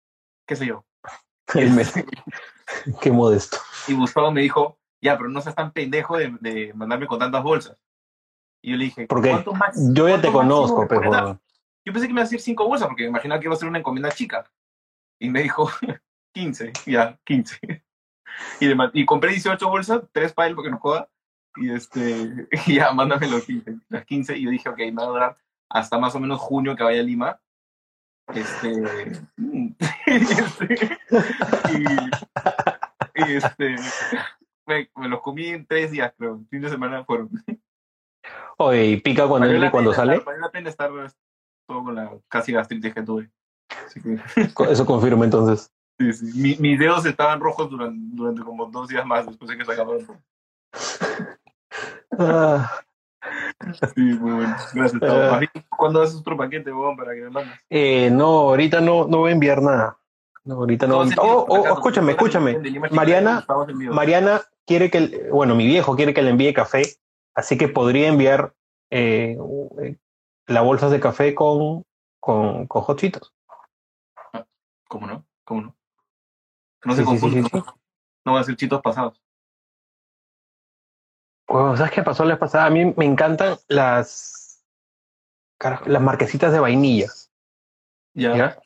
qué 0.46 0.56
sé 0.56 0.66
yo. 0.66 0.84
El 1.54 1.70
mes. 1.72 1.92
Qué 3.02 3.12
modesto. 3.12 3.58
Y 3.86 3.92
Gustavo 3.94 4.30
me 4.32 4.40
dijo, 4.40 4.78
ya, 5.02 5.16
pero 5.18 5.28
no 5.28 5.40
seas 5.42 5.54
tan 5.54 5.72
pendejo 5.72 6.16
de, 6.16 6.34
de 6.40 6.72
mandarme 6.74 7.06
con 7.06 7.18
tantas 7.18 7.42
bolsas. 7.42 7.76
Y 8.62 8.70
yo 8.70 8.76
le 8.78 8.84
dije, 8.86 9.06
¿Por 9.06 9.20
qué? 9.22 9.30
¿cuánto 9.30 9.52
max- 9.52 9.78
Yo 9.92 10.08
ya 10.08 10.20
te 10.20 10.32
conozco, 10.32 10.88
pero 10.88 11.38
Yo 11.84 11.92
pensé 11.92 12.06
que 12.06 12.14
me 12.14 12.20
iba 12.20 12.22
a 12.22 12.24
decir 12.24 12.40
5 12.40 12.66
bolsas 12.66 12.88
porque 12.88 13.02
me 13.02 13.10
imaginaba 13.10 13.38
que 13.38 13.46
iba 13.46 13.54
a 13.54 13.58
ser 13.58 13.68
una 13.68 13.78
encomienda 13.78 14.10
chica. 14.10 14.50
Y 15.20 15.28
me 15.28 15.42
dijo 15.42 15.68
15, 16.32 16.72
ya, 16.86 17.18
15. 17.24 17.84
Y, 18.60 18.74
ma- 18.74 18.90
y 18.94 19.04
compré 19.04 19.30
18 19.32 19.68
bolsas, 19.68 20.02
3 20.12 20.32
para 20.32 20.48
él 20.48 20.54
porque 20.54 20.70
no 20.70 20.78
joda. 20.78 21.10
Y 21.56 21.70
este, 21.70 22.48
y 22.66 22.74
ya, 22.76 22.92
mándame 22.92 23.28
los 23.28 23.44
15, 23.44 23.76
las 23.88 24.04
15. 24.04 24.36
Y 24.36 24.44
yo 24.44 24.50
dije, 24.50 24.68
ok, 24.68 24.78
me 24.78 24.92
va 24.92 25.02
a 25.04 25.06
durar 25.06 25.36
hasta 25.70 25.98
más 25.98 26.14
o 26.14 26.20
menos 26.20 26.40
junio 26.40 26.76
que 26.76 26.82
vaya 26.84 27.00
a 27.00 27.04
Lima. 27.04 27.40
Este, 28.34 28.70
mm, 29.36 29.66
y, 30.06 30.12
este, 30.16 30.98
y, 31.70 33.22
y 33.22 33.32
este, 33.36 33.76
me, 34.66 34.90
me 34.96 35.08
los 35.08 35.20
comí 35.20 35.48
en 35.48 35.66
3 35.66 35.90
días, 35.90 36.12
creo. 36.16 36.40
Fin 36.50 36.62
de 36.62 36.70
semana 36.70 37.04
fueron. 37.04 37.28
oye, 38.58 38.86
y 38.86 38.96
pica 39.00 39.28
cuando 39.28 39.46
y 39.52 39.70
cuando 39.70 39.90
pena 39.90 39.96
sale. 39.96 40.18
valió 40.20 40.40
la 40.40 40.50
pena 40.50 40.70
estar 40.70 40.90
todo 41.68 41.84
con 41.84 41.94
la 41.94 42.12
casi 42.28 42.52
gastritis 42.52 42.94
que 42.94 43.02
tuve. 43.02 43.30
Que, 44.02 44.18
Eso 44.70 44.86
confirma 44.86 45.24
entonces. 45.24 45.70
sí, 45.98 46.12
sí. 46.12 46.40
Mi- 46.40 46.56
mis 46.56 46.78
dedos 46.78 47.04
estaban 47.06 47.40
rojos 47.40 47.68
durante, 47.70 47.98
durante 48.16 48.42
como 48.42 48.66
dos 48.66 48.88
días 48.88 49.04
más 49.04 49.26
después 49.26 49.50
de 49.50 49.58
que 49.58 49.64
se 49.64 49.72
acabaron. 49.72 50.06
Ah, 52.18 52.70
Sí, 53.94 54.00
muy 54.02 54.32
bueno. 54.32 54.56
Gracias, 54.74 55.00
Tavo. 55.00 55.20
Ah. 55.22 55.38
Bien, 55.38 55.50
¿Cuándo 55.70 56.02
haces 56.02 56.16
otro 56.16 56.36
paquete, 56.36 56.70
para 56.96 57.14
que 57.14 57.20
me 57.22 57.30
mandes? 57.30 57.58
eh, 57.70 58.10
no, 58.10 58.26
ahorita 58.26 58.80
no, 58.80 59.06
no 59.06 59.18
voy 59.18 59.30
a 59.30 59.34
enviar 59.34 59.62
nada. 59.62 59.96
No, 60.44 60.56
ahorita 60.56 60.86
no. 60.86 60.98
Oh, 60.98 61.46
oh, 61.48 61.56
acaso, 61.60 61.74
escúchame, 61.74 62.12
escúchame. 62.12 62.58
Mariana. 62.90 63.46
Mariana 63.90 64.42
quiere 64.66 64.90
que, 64.90 64.98
el- 64.98 65.28
bueno, 65.30 65.54
mi 65.54 65.66
viejo 65.66 65.96
quiere 65.96 66.12
que 66.12 66.20
le 66.22 66.30
envíe 66.30 66.52
café, 66.52 66.82
así 67.34 67.56
que 67.56 67.68
podría 67.68 68.08
enviar 68.08 68.52
eh, 68.90 69.38
eh, 69.82 69.96
las 70.46 70.62
bolsas 70.64 70.90
de 70.90 71.00
café 71.00 71.34
con, 71.34 71.84
con, 72.20 72.66
con 72.66 72.82
hot 72.82 72.98
Cheetos. 72.98 73.32
¿Cómo 74.88 75.06
no? 75.06 75.24
¿Cómo 75.44 75.62
no? 75.62 75.76
No 76.84 76.92
se 76.94 77.00
Sí, 77.00 77.06
confundan. 77.06 77.44
sí, 77.44 77.50
sí. 77.50 77.64
No 78.26 78.32
van 78.34 78.42
a 78.42 78.44
ser 78.44 78.56
chitos 78.56 78.82
pasados. 78.82 79.20
Bueno, 81.46 81.76
¿Sabes 81.76 81.92
qué 81.92 82.02
pasó 82.02 82.24
la 82.24 82.34
vez 82.34 82.40
pasada? 82.40 82.66
A 82.66 82.70
mí 82.70 82.92
me 82.96 83.04
encantan 83.04 83.56
las, 83.68 84.62
carajo, 85.58 85.84
las 85.86 86.02
marquesitas 86.02 86.52
de 86.52 86.60
vainilla. 86.60 87.08
Ya. 88.14 88.36
¿ya? 88.36 88.58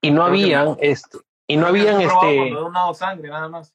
Y 0.00 0.10
no 0.10 0.22
Creo 0.22 0.26
habían, 0.26 0.64
no. 0.66 0.76
este, 0.80 1.18
y 1.46 1.56
no 1.56 1.68
Creo 1.68 1.88
habían, 1.88 2.00
este, 2.00 2.94
sangre, 2.94 3.28
nada 3.28 3.48
más. 3.48 3.74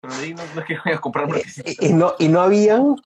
Pero 0.00 0.14
ahí 0.14 0.34
no, 0.34 0.42
no 0.54 0.60
es 0.60 0.66
que 0.66 0.76
vaya 0.84 0.96
a 0.96 1.00
comprar 1.00 1.28
y, 1.28 1.32
marquesitas. 1.32 1.74
y 1.80 1.92
no, 1.92 2.14
y 2.18 2.28
no 2.28 2.40
habían 2.40 2.96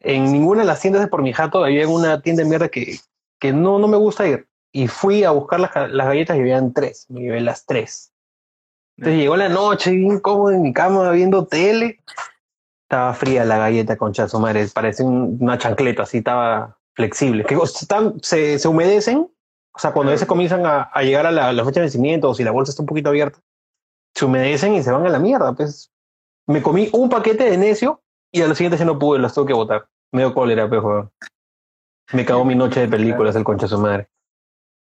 en 0.00 0.32
ninguna 0.32 0.62
de 0.62 0.66
las 0.66 0.80
tiendas 0.80 1.02
de 1.02 1.08
por 1.08 1.22
mi 1.22 1.32
jato, 1.32 1.64
había 1.64 1.86
una 1.88 2.20
tienda 2.20 2.42
de 2.42 2.48
mierda 2.48 2.68
que, 2.68 2.98
que 3.38 3.52
no, 3.52 3.78
no 3.78 3.88
me 3.88 3.96
gusta 3.96 4.26
ir. 4.26 4.46
y 4.72 4.88
fui 4.88 5.24
a 5.24 5.30
buscar 5.30 5.60
las, 5.60 5.70
las 5.90 6.06
galletas 6.06 6.36
y 6.36 6.40
habían 6.40 6.72
tres. 6.72 7.06
Me 7.08 7.20
llevé 7.20 7.40
las 7.40 7.66
tres. 7.66 8.12
Entonces 8.96 9.20
llegó 9.20 9.36
la 9.36 9.48
noche, 9.48 9.90
bien 9.90 10.20
cómodo 10.20 10.52
en 10.52 10.62
mi 10.62 10.72
cama 10.72 11.10
viendo 11.10 11.46
tele. 11.46 12.00
Estaba 12.94 13.12
fría 13.14 13.44
la 13.44 13.58
galleta, 13.58 13.96
concha 13.96 14.28
su 14.28 14.38
madre. 14.38 14.68
Parece 14.72 15.02
un- 15.02 15.36
una 15.40 15.58
chancleta, 15.58 16.04
así 16.04 16.18
estaba 16.18 16.78
flexible. 16.94 17.44
Que 17.44 17.56
están, 17.56 18.20
se, 18.22 18.56
se 18.60 18.68
humedecen. 18.68 19.28
O 19.74 19.78
sea, 19.80 19.92
cuando 19.92 20.12
ya 20.12 20.18
se 20.18 20.28
comienzan 20.28 20.64
a, 20.64 20.82
a 20.82 21.02
llegar 21.02 21.26
a 21.26 21.32
la, 21.32 21.52
la 21.52 21.64
fecha 21.64 21.80
de 21.80 21.86
vencimiento 21.86 22.30
o 22.30 22.34
si 22.34 22.44
la 22.44 22.52
bolsa 22.52 22.70
está 22.70 22.82
un 22.82 22.86
poquito 22.86 23.08
abierta, 23.08 23.40
se 24.14 24.24
humedecen 24.26 24.74
y 24.74 24.82
se 24.84 24.92
van 24.92 25.04
a 25.04 25.08
la 25.08 25.18
mierda. 25.18 25.52
Pues 25.54 25.90
me 26.46 26.62
comí 26.62 26.88
un 26.92 27.08
paquete 27.08 27.50
de 27.50 27.58
necio 27.58 28.00
y 28.32 28.42
a 28.42 28.46
lo 28.46 28.54
siguiente 28.54 28.78
ya 28.78 28.84
no 28.84 28.96
pude, 28.96 29.18
las 29.18 29.34
tuve 29.34 29.48
que 29.48 29.54
botar. 29.54 29.88
Me 30.12 30.20
dio 30.22 30.32
cólera, 30.32 30.68
pues, 30.68 30.80
weón. 30.80 31.10
Me 32.12 32.24
cagó 32.24 32.44
mi 32.44 32.54
noche 32.54 32.78
de 32.78 32.86
películas, 32.86 33.34
el 33.34 33.42
concha 33.42 33.66
de 33.66 33.70
su 33.70 33.78
madre. 33.80 34.08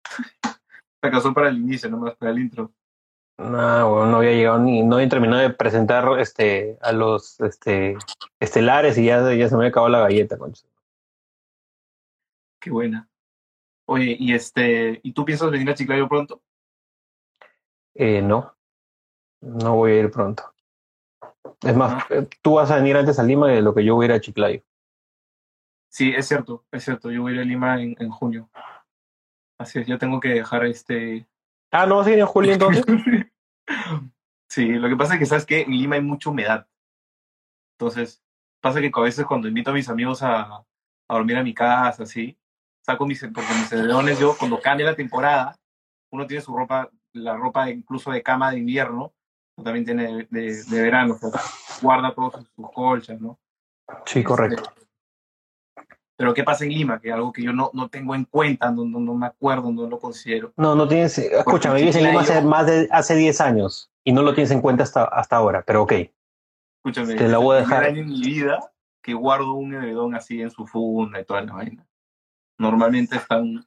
Se 1.01 1.09
casó 1.09 1.33
para 1.33 1.47
el 1.47 1.57
inicio, 1.57 1.89
nomás 1.89 2.17
para 2.17 2.31
el 2.33 2.39
intro. 2.39 2.69
No, 3.37 3.93
weón, 3.93 4.11
no 4.11 4.17
había 4.17 4.31
llegado 4.31 4.59
ni, 4.59 4.83
no 4.83 4.95
había 4.95 5.09
terminado 5.09 5.41
de 5.41 5.49
presentar 5.49 6.07
este, 6.19 6.77
a 6.81 6.91
los 6.91 7.39
este, 7.41 7.97
estelares 8.39 8.97
y 8.97 9.05
ya, 9.05 9.33
ya 9.33 9.49
se 9.49 9.55
me 9.55 9.61
había 9.61 9.69
acabado 9.69 9.91
la 9.91 10.01
galleta, 10.01 10.37
concha. 10.37 10.65
Qué 12.59 12.69
buena. 12.69 13.09
Oye, 13.85 14.15
y 14.17 14.33
este, 14.33 14.99
¿y 15.03 15.11
tú 15.11 15.25
piensas 15.25 15.51
venir 15.51 15.69
a 15.69 15.73
Chiclayo 15.73 16.07
pronto? 16.07 16.41
Eh, 17.95 18.21
no, 18.21 18.55
no 19.41 19.75
voy 19.75 19.91
a 19.91 19.99
ir 19.99 20.11
pronto. 20.11 20.53
Es 21.61 21.75
más, 21.75 22.09
eh, 22.11 22.27
tú 22.41 22.55
vas 22.55 22.71
a 22.71 22.77
venir 22.77 22.95
antes 22.95 23.19
a 23.19 23.23
Lima 23.23 23.49
de 23.49 23.61
lo 23.61 23.73
que 23.73 23.83
yo 23.83 23.95
voy 23.95 24.05
a 24.05 24.09
ir 24.09 24.11
a 24.13 24.21
Chiclayo. 24.21 24.63
Sí, 25.89 26.13
es 26.15 26.27
cierto, 26.27 26.65
es 26.71 26.83
cierto. 26.83 27.11
Yo 27.11 27.21
voy 27.21 27.33
a 27.33 27.35
ir 27.35 27.41
a 27.41 27.45
Lima 27.45 27.81
en, 27.81 27.95
en 27.99 28.09
junio. 28.09 28.49
Así 29.59 29.79
es, 29.79 29.87
yo 29.87 29.97
tengo 29.97 30.19
que 30.19 30.29
dejar 30.29 30.65
este. 30.65 31.27
Ah, 31.75 31.87
¿no 31.87 32.07
ir 32.07 32.19
en 32.19 32.25
julio 32.27 32.53
entonces? 32.53 32.85
sí, 34.47 34.67
lo 34.67 34.87
que 34.87 34.95
pasa 34.95 35.15
es 35.15 35.19
que 35.19 35.25
sabes 35.25 35.43
que 35.43 35.61
en 35.61 35.71
Lima 35.71 35.95
hay 35.95 36.03
mucha 36.03 36.29
humedad. 36.29 36.67
Entonces, 37.79 38.23
pasa 38.61 38.79
que 38.79 38.91
a 38.93 39.01
veces 39.01 39.25
cuando 39.25 39.47
invito 39.47 39.71
a 39.71 39.73
mis 39.73 39.89
amigos 39.89 40.21
a, 40.21 40.41
a 40.43 40.65
dormir 41.09 41.35
a 41.35 41.43
mi 41.43 41.51
casa, 41.51 42.03
así, 42.03 42.37
saco 42.85 43.07
mis, 43.07 43.21
porque 43.21 43.53
mis 43.55 43.71
edredones, 43.71 44.19
yo 44.19 44.37
cuando 44.37 44.61
cambia 44.61 44.85
la 44.85 44.95
temporada, 44.95 45.57
uno 46.11 46.27
tiene 46.27 46.43
su 46.43 46.55
ropa, 46.55 46.91
la 47.13 47.35
ropa 47.35 47.71
incluso 47.71 48.11
de 48.11 48.21
cama 48.21 48.51
de 48.51 48.59
invierno, 48.59 49.11
también 49.63 49.83
tiene 49.83 50.03
de, 50.03 50.27
de, 50.29 50.63
de 50.65 50.81
verano, 50.81 51.15
o 51.15 51.17
sea, 51.17 51.41
guarda 51.81 52.13
todas 52.13 52.33
sus, 52.33 52.51
sus 52.55 52.71
colchas, 52.71 53.19
¿no? 53.19 53.39
Sí, 54.05 54.23
correcto. 54.23 54.61
Este, 54.61 54.85
pero 56.15 56.33
¿qué 56.33 56.43
pasa 56.43 56.63
en 56.63 56.71
Lima? 56.71 56.99
Que 56.99 57.09
es 57.09 57.13
algo 57.13 57.33
que 57.33 57.41
yo 57.41 57.53
no, 57.53 57.71
no 57.73 57.89
tengo 57.89 58.13
en 58.15 58.25
cuenta, 58.25 58.71
no, 58.71 58.85
no, 58.85 58.99
no 58.99 59.15
me 59.15 59.27
acuerdo, 59.27 59.71
no 59.71 59.87
lo 59.87 59.99
considero. 59.99 60.53
No, 60.57 60.75
no 60.75 60.87
tienes. 60.87 61.17
Escúchame, 61.17 61.79
vives 61.79 61.95
en 61.95 62.05
Lima 62.05 62.21
hace 62.21 62.41
más 62.41 62.67
de 62.67 62.87
hace 62.91 63.15
10 63.15 63.41
años 63.41 63.91
y 64.03 64.11
no 64.11 64.21
lo 64.21 64.33
tienes 64.33 64.51
en 64.51 64.61
cuenta 64.61 64.83
hasta, 64.83 65.05
hasta 65.05 65.35
ahora, 65.35 65.63
pero 65.65 65.83
ok. 65.83 65.93
Escúchame, 66.77 67.15
Te 67.15 67.27
la 67.27 67.37
voy 67.39 67.57
a 67.57 67.59
dejar. 67.61 67.85
año 67.85 68.01
en 68.01 68.09
mi 68.09 68.21
vida 68.21 68.59
que 69.01 69.13
guardo 69.13 69.53
un 69.53 69.73
edredón 69.73 70.15
así 70.15 70.41
en 70.41 70.51
su 70.51 70.67
funda 70.67 71.19
y 71.19 71.25
toda 71.25 71.41
la 71.41 71.53
vaina. 71.53 71.87
Normalmente 72.57 73.17
están, 73.17 73.65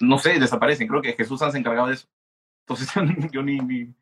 no 0.00 0.18
sé, 0.18 0.38
desaparecen. 0.38 0.88
Creo 0.88 1.02
que 1.02 1.14
Jesús 1.14 1.38
se 1.38 1.46
ha 1.46 1.48
encargado 1.48 1.88
de 1.88 1.94
eso. 1.94 2.08
Entonces 2.66 2.88
yo 3.32 3.42
ni, 3.42 3.58
ni, 3.58 3.94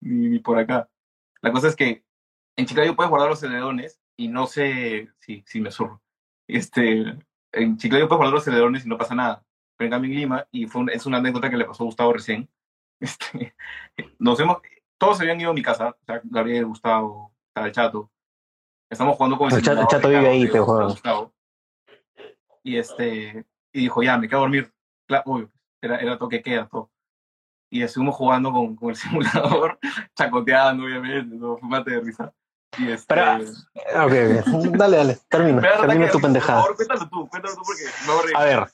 ni, 0.00 0.28
ni 0.28 0.38
por 0.38 0.58
acá. 0.58 0.88
La 1.40 1.52
cosa 1.52 1.68
es 1.68 1.76
que 1.76 2.04
en 2.56 2.66
Chiclayo 2.66 2.94
puedes 2.94 3.10
guardar 3.10 3.30
los 3.30 3.42
edredones 3.42 4.00
y 4.16 4.28
no 4.28 4.46
sé 4.46 5.08
si, 5.18 5.42
si 5.46 5.60
me 5.60 5.70
zurro. 5.70 6.02
Este, 6.46 7.16
en 7.52 7.76
Chiclayo 7.76 8.08
puedes 8.08 8.18
guardar 8.18 8.34
los 8.34 8.46
edredones 8.48 8.84
y 8.86 8.88
no 8.88 8.98
pasa 8.98 9.14
nada. 9.14 9.44
Pero 9.76 9.86
en 9.86 9.90
cambio 9.92 10.10
en 10.10 10.16
Lima, 10.18 10.46
y 10.50 10.66
fue 10.66 10.82
un- 10.82 10.90
es 10.90 11.06
una 11.06 11.18
anécdota 11.18 11.48
que 11.50 11.56
le 11.56 11.64
pasó 11.64 11.82
a 11.84 11.86
Gustavo 11.86 12.12
recién, 12.12 12.48
este, 13.00 13.54
nos 14.18 14.38
hemos, 14.40 14.58
todos 14.98 15.16
se 15.16 15.22
habían 15.24 15.40
ido 15.40 15.50
a 15.50 15.54
mi 15.54 15.62
casa, 15.62 15.90
o 15.90 16.04
sea, 16.04 16.20
Gabriel, 16.24 16.66
Gustavo, 16.66 17.32
el 17.54 17.72
Chato. 17.72 18.10
Estamos 18.90 19.16
jugando 19.16 19.38
con 19.38 19.52
El 19.52 19.62
Chato- 19.62 19.86
Chato 19.88 20.08
vive 20.08 20.28
ahí, 20.28 20.46
juega. 20.48 20.84
Gustavo. 20.86 21.32
Y 22.62 22.76
este, 22.76 23.46
y 23.72 23.80
dijo, 23.80 24.02
ya, 24.02 24.18
me 24.18 24.28
quedo 24.28 24.38
a 24.40 24.42
dormir. 24.42 24.72
Claro, 25.06 25.22
obvio, 25.26 25.50
era, 25.80 25.96
era 25.98 26.18
toque 26.18 26.42
queda, 26.42 26.66
todo. 26.68 26.90
Y 27.72 27.82
estuvimos 27.82 28.16
jugando 28.16 28.52
con, 28.52 28.74
con 28.76 28.90
el 28.90 28.96
simulador, 28.96 29.78
chacoteando, 30.14 30.84
obviamente, 30.84 31.36
todo, 31.38 31.56
fue 31.58 31.68
mate 31.68 31.92
de 31.92 32.00
risa. 32.00 32.34
Y 32.78 32.90
este, 32.92 33.06
Pero, 33.14 33.36
Ok, 34.04 34.12
ok. 34.12 34.44
Dale, 34.76 34.96
dale, 34.96 35.18
termina. 35.28 35.60
pero 35.60 35.80
Termina 35.80 35.92
ataque 36.06 36.12
tu 36.12 36.18
de 36.18 36.22
pendejada. 36.22 36.62
simulador, 36.62 36.76
Cuéntalo 36.76 37.08
tú, 37.10 37.28
cuéntalo 37.28 37.54
tú 37.56 37.62
porque 37.64 37.82
me 38.06 38.14
voy 38.14 38.32
a 38.34 38.44
ver, 38.44 38.68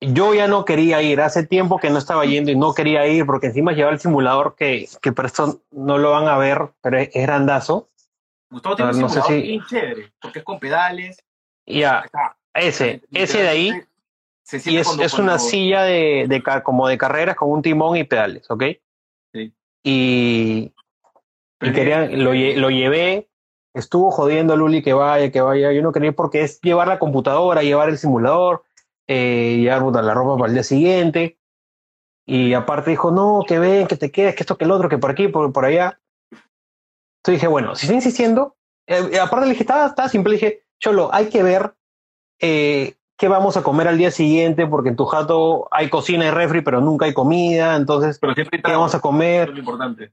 me 0.00 0.12
yo 0.14 0.34
ya 0.34 0.46
no 0.46 0.64
quería 0.64 1.02
ir. 1.02 1.20
Hace 1.20 1.46
tiempo 1.46 1.78
que 1.78 1.90
no 1.90 1.98
estaba 1.98 2.24
yendo 2.24 2.50
y 2.50 2.56
no 2.56 2.72
quería 2.74 3.06
ir 3.06 3.26
porque 3.26 3.48
encima 3.48 3.72
llevaba 3.72 3.94
el 3.94 4.00
simulador 4.00 4.54
que, 4.56 4.88
que 5.02 5.12
por 5.12 5.26
esto 5.26 5.60
no 5.72 5.98
lo 5.98 6.12
van 6.12 6.28
a 6.28 6.36
ver, 6.38 6.70
pero 6.82 6.98
es, 6.98 7.10
es 7.14 7.22
grandazo. 7.26 7.88
Gustavo 8.50 8.76
tiene 8.76 8.90
A 8.90 8.94
un 8.94 9.00
no 9.00 9.08
sé 9.08 9.14
simulador 9.22 9.36
si- 9.36 9.42
bien 9.48 9.64
chévere, 9.66 10.12
porque 10.20 10.38
es 10.40 10.44
con 10.44 10.60
pedales. 10.60 11.24
Ya, 11.66 11.98
Acá, 12.00 12.36
ese, 12.54 13.02
ese 13.12 13.42
de 13.42 13.48
ahí. 13.48 13.82
Se 14.44 14.60
Y 14.70 14.76
es, 14.76 14.86
cuando- 14.86 15.02
es 15.04 15.14
una 15.14 15.32
cuando- 15.32 15.44
silla 15.48 15.82
de, 15.84 16.26
de 16.28 16.42
como 16.62 16.86
de 16.86 16.98
carreras 16.98 17.34
con 17.34 17.50
un 17.50 17.62
timón 17.62 17.96
y 17.96 18.04
pedales, 18.04 18.48
¿ok? 18.50 18.64
Sí. 19.32 19.54
Y, 19.82 20.73
y 21.60 21.72
querían, 21.72 22.22
lo, 22.22 22.32
lo 22.32 22.70
llevé, 22.70 23.28
estuvo 23.74 24.10
jodiendo 24.10 24.54
a 24.54 24.56
Luli 24.56 24.82
que 24.82 24.92
vaya, 24.92 25.30
que 25.30 25.40
vaya. 25.40 25.72
Yo 25.72 25.82
no 25.82 25.92
quería 25.92 26.10
ir 26.10 26.14
porque 26.14 26.42
es 26.42 26.60
llevar 26.60 26.88
la 26.88 26.98
computadora, 26.98 27.62
llevar 27.62 27.88
el 27.88 27.98
simulador, 27.98 28.64
eh, 29.06 29.56
llevar 29.58 30.04
la 30.04 30.14
ropa 30.14 30.36
para 30.38 30.48
el 30.48 30.54
día 30.54 30.62
siguiente. 30.62 31.38
Y 32.26 32.54
aparte 32.54 32.90
dijo, 32.90 33.10
no, 33.10 33.44
que 33.46 33.58
ven, 33.58 33.86
que 33.86 33.96
te 33.96 34.10
quedes, 34.10 34.34
que 34.34 34.42
esto, 34.42 34.56
que 34.56 34.64
el 34.64 34.70
otro, 34.70 34.88
que 34.88 34.98
por 34.98 35.10
aquí, 35.10 35.28
por, 35.28 35.52
por 35.52 35.64
allá. 35.64 36.00
Entonces 36.30 37.40
dije, 37.40 37.48
bueno, 37.48 37.74
si 37.74 37.86
está 37.86 37.94
insistiendo, 37.94 38.56
eh, 38.86 39.18
aparte 39.18 39.46
le 39.46 39.52
dije, 39.52 39.62
estaba, 39.62 39.86
estaba 39.86 40.08
simple, 40.08 40.32
le 40.32 40.36
dije, 40.36 40.62
Cholo, 40.78 41.10
hay 41.12 41.26
que 41.28 41.42
ver 41.42 41.74
eh, 42.40 42.94
qué 43.16 43.28
vamos 43.28 43.56
a 43.56 43.62
comer 43.62 43.88
al 43.88 43.98
día 43.98 44.10
siguiente, 44.10 44.66
porque 44.66 44.90
en 44.90 44.96
tu 44.96 45.04
jato 45.06 45.68
hay 45.70 45.88
cocina 45.88 46.26
y 46.26 46.30
refri, 46.30 46.60
pero 46.62 46.80
nunca 46.80 47.06
hay 47.06 47.14
comida, 47.14 47.76
entonces, 47.76 48.18
Pero 48.18 48.34
siempre 48.34 48.60
¿qué 48.62 48.72
vamos 48.72 48.94
a 48.94 49.00
comer? 49.00 49.48
es 49.48 49.54
lo 49.54 49.60
importante. 49.60 50.12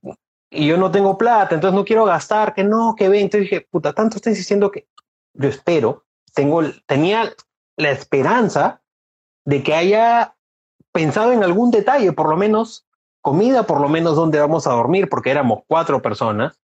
Y 0.51 0.67
yo 0.67 0.77
no 0.77 0.91
tengo 0.91 1.17
plata, 1.17 1.55
entonces 1.55 1.75
no 1.75 1.86
quiero 1.86 2.03
gastar, 2.03 2.53
que 2.53 2.63
no, 2.63 2.93
que 2.96 3.08
ven. 3.08 3.22
Entonces 3.22 3.50
dije, 3.50 3.67
puta, 3.72 3.93
tanto 3.93 4.17
está 4.17 4.29
insistiendo 4.29 4.70
que 4.70 4.86
yo 5.34 5.48
espero, 5.48 6.03
tengo, 6.34 6.62
tenía 6.86 7.34
la 7.77 7.91
esperanza 7.91 8.81
de 9.46 9.63
que 9.63 9.74
haya 9.74 10.36
pensado 10.91 11.31
en 11.31 11.43
algún 11.43 11.72
detalle, 11.72 12.12
por 12.12 12.29
lo 12.29 12.36
menos 12.36 12.86
comida, 13.22 13.63
por 13.63 13.79
lo 13.79 13.88
menos 13.88 14.15
dónde 14.15 14.39
vamos 14.39 14.67
a 14.67 14.72
dormir, 14.72 15.08
porque 15.10 15.31
éramos 15.31 15.62
cuatro 15.67 16.01
personas. 16.01 16.60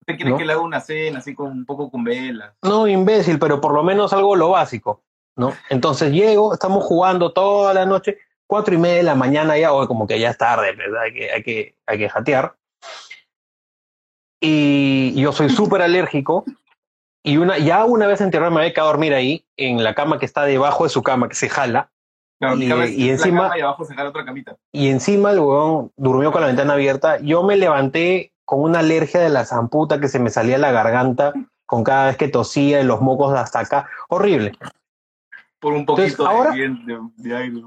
¿Usted 0.00 0.16
quiere 0.16 0.30
¿No? 0.32 0.36
que 0.36 0.44
le 0.44 0.52
haga 0.54 0.62
una 0.62 0.80
cena 0.80 1.20
así 1.20 1.34
con 1.34 1.52
un 1.52 1.66
poco 1.66 1.90
con 1.90 2.02
velas? 2.02 2.54
No, 2.62 2.88
imbécil, 2.88 3.38
pero 3.38 3.60
por 3.60 3.74
lo 3.74 3.84
menos 3.84 4.12
algo 4.12 4.34
lo 4.34 4.50
básico, 4.50 5.04
¿no? 5.36 5.52
Entonces 5.70 6.10
llego, 6.10 6.52
estamos 6.52 6.84
jugando 6.84 7.32
toda 7.32 7.72
la 7.74 7.86
noche, 7.86 8.18
cuatro 8.46 8.74
y 8.74 8.78
media 8.78 8.96
de 8.96 9.02
la 9.04 9.14
mañana 9.14 9.56
ya, 9.56 9.72
o 9.72 9.86
como 9.86 10.06
que 10.06 10.18
ya 10.18 10.30
es 10.30 10.38
tarde, 10.38 10.72
¿verdad? 10.72 11.02
Hay 11.02 11.14
que, 11.14 11.30
hay 11.30 11.42
que, 11.44 11.76
hay 11.86 11.98
que 11.98 12.08
jatear. 12.08 12.56
Y 14.40 15.20
yo 15.20 15.32
soy 15.32 15.48
súper 15.50 15.82
alérgico. 15.82 16.44
Y 17.24 17.36
una, 17.36 17.58
ya 17.58 17.84
una 17.84 18.06
vez 18.06 18.20
enterrado 18.20 18.50
me 18.52 18.60
había 18.60 18.72
quedado 18.72 18.88
a 18.90 18.92
dormir 18.92 19.12
ahí, 19.12 19.44
en 19.56 19.82
la 19.82 19.94
cama 19.94 20.18
que 20.18 20.24
está 20.26 20.44
debajo 20.44 20.84
de 20.84 20.90
su 20.90 21.02
cama, 21.02 21.28
que 21.28 21.34
se 21.34 21.48
jala. 21.48 21.90
Claro, 22.40 22.56
Y- 22.56 23.10
encima- 23.10 23.50
y 23.58 23.60
abajo 23.60 23.84
se 23.84 23.94
jala 23.94 24.10
otra 24.10 24.24
camita. 24.24 24.56
Y 24.72 24.88
encima 24.88 25.32
el 25.32 25.40
huevón 25.40 25.90
durmió 25.96 26.30
con 26.30 26.40
la 26.40 26.46
ventana 26.46 26.74
abierta. 26.74 27.18
Yo 27.20 27.42
me 27.42 27.56
levanté 27.56 28.32
con 28.44 28.60
una 28.62 28.78
alergia 28.78 29.20
de 29.20 29.28
la 29.28 29.44
zamputa 29.44 30.00
que 30.00 30.08
se 30.08 30.20
me 30.20 30.30
salía 30.30 30.56
la 30.56 30.70
garganta 30.70 31.32
con 31.66 31.82
cada 31.84 32.06
vez 32.06 32.16
que 32.16 32.28
tosía 32.28 32.80
y 32.80 32.84
los 32.84 33.00
mocos 33.00 33.34
hasta 33.36 33.58
acá. 33.60 33.88
Horrible. 34.08 34.52
Por 35.58 35.72
un 35.72 35.80
Entonces, 35.80 36.14
poquito 36.14 36.28
ahora- 36.30 36.52
de, 36.52 36.68
de, 36.68 36.98
de 37.16 37.36
aire. 37.36 37.62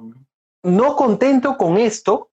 no 0.63 0.95
contento 0.95 1.57
con 1.57 1.77
esto, 1.77 2.29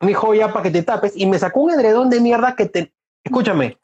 me 0.00 0.08
dijo 0.08 0.32
ya 0.32 0.52
para 0.52 0.62
que 0.62 0.70
te 0.70 0.82
tapes 0.84 1.12
y 1.16 1.26
me 1.26 1.38
sacó 1.40 1.60
un 1.62 1.72
edredón 1.72 2.08
de 2.08 2.20
mierda 2.20 2.54
que 2.54 2.66
te... 2.66 2.92
Escúchame. 3.24 3.78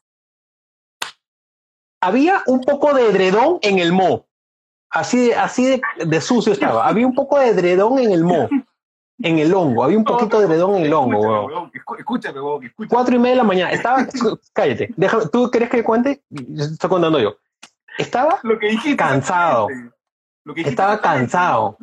Había 2.00 2.42
un 2.46 2.60
poco 2.60 2.94
de 2.94 3.08
edredón 3.08 3.58
en 3.62 3.78
el 3.78 3.92
mo. 3.92 4.26
Así 4.90 5.28
de, 5.28 5.34
así 5.34 5.66
de, 5.66 5.82
de 6.04 6.20
sucio 6.20 6.52
estaba. 6.52 6.86
Había 6.86 7.06
un 7.06 7.14
poco 7.14 7.38
de 7.38 7.48
edredón 7.48 7.98
en 7.98 8.12
el 8.12 8.24
mo. 8.24 8.48
En 9.18 9.38
el 9.38 9.52
hongo. 9.54 9.82
Había 9.82 9.98
un 9.98 10.04
poquito 10.04 10.38
de 10.38 10.46
edredón 10.46 10.76
en 10.76 10.84
el 10.84 10.92
hongo, 10.92 11.16
Escúchame, 11.18 11.46
weón. 11.46 11.70
Escúchame, 11.74 12.38
escúchame. 12.38 12.88
Cuatro 12.88 13.16
y 13.16 13.18
media 13.18 13.30
de 13.30 13.36
la 13.36 13.44
mañana. 13.44 13.72
Estaba... 13.72 14.06
Cállate. 14.52 14.92
Déjame, 14.96 15.26
¿Tú 15.26 15.50
querés 15.50 15.70
que 15.70 15.82
cuente? 15.82 16.22
Estoy 16.30 16.90
contando 16.90 17.18
yo. 17.18 17.36
Estaba 17.98 18.40
Lo 18.42 18.58
que 18.58 18.68
dijiste. 18.68 18.96
Cansado. 18.96 19.68
Lo 20.44 20.54
que 20.54 20.60
dijiste 20.60 20.70
Estaba 20.70 21.00
cansado. 21.00 21.78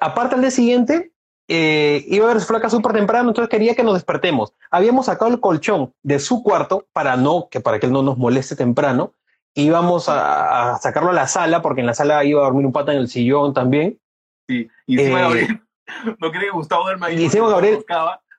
Aparte, 0.00 0.34
al 0.34 0.40
día 0.40 0.50
siguiente, 0.50 1.11
eh, 1.48 2.04
iba 2.08 2.26
a 2.26 2.32
ver 2.32 2.40
su 2.40 2.46
flaca 2.46 2.70
súper 2.70 2.92
temprano, 2.92 3.30
entonces 3.30 3.50
quería 3.50 3.74
que 3.74 3.82
nos 3.82 3.94
despertemos. 3.94 4.52
Habíamos 4.70 5.06
sacado 5.06 5.30
el 5.30 5.40
colchón 5.40 5.92
de 6.02 6.18
su 6.18 6.42
cuarto 6.42 6.86
para 6.92 7.16
no, 7.16 7.48
que 7.50 7.60
para 7.60 7.78
que 7.78 7.86
él 7.86 7.92
no 7.92 8.02
nos 8.02 8.16
moleste 8.16 8.56
temprano. 8.56 9.12
Íbamos 9.54 10.08
a, 10.08 10.74
a 10.74 10.78
sacarlo 10.78 11.10
a 11.10 11.14
la 11.14 11.26
sala, 11.26 11.60
porque 11.60 11.80
en 11.80 11.86
la 11.86 11.94
sala 11.94 12.24
iba 12.24 12.40
a 12.40 12.44
dormir 12.44 12.64
un 12.64 12.72
pata 12.72 12.92
en 12.92 12.98
el 12.98 13.08
sillón 13.08 13.52
también. 13.52 14.00
Sí, 14.48 14.68
y 14.86 14.98
encima 14.98 15.18
Eh, 15.18 15.22
Gabriel, 15.22 15.62
no 16.20 16.30
quería 16.30 16.48
que 16.48 16.54
Gustavo 16.54 16.84
duerma 16.84 17.06
ahí. 17.06 17.20
Y 17.20 17.24
encima 17.24 17.48
Gabriel-. 17.48 17.84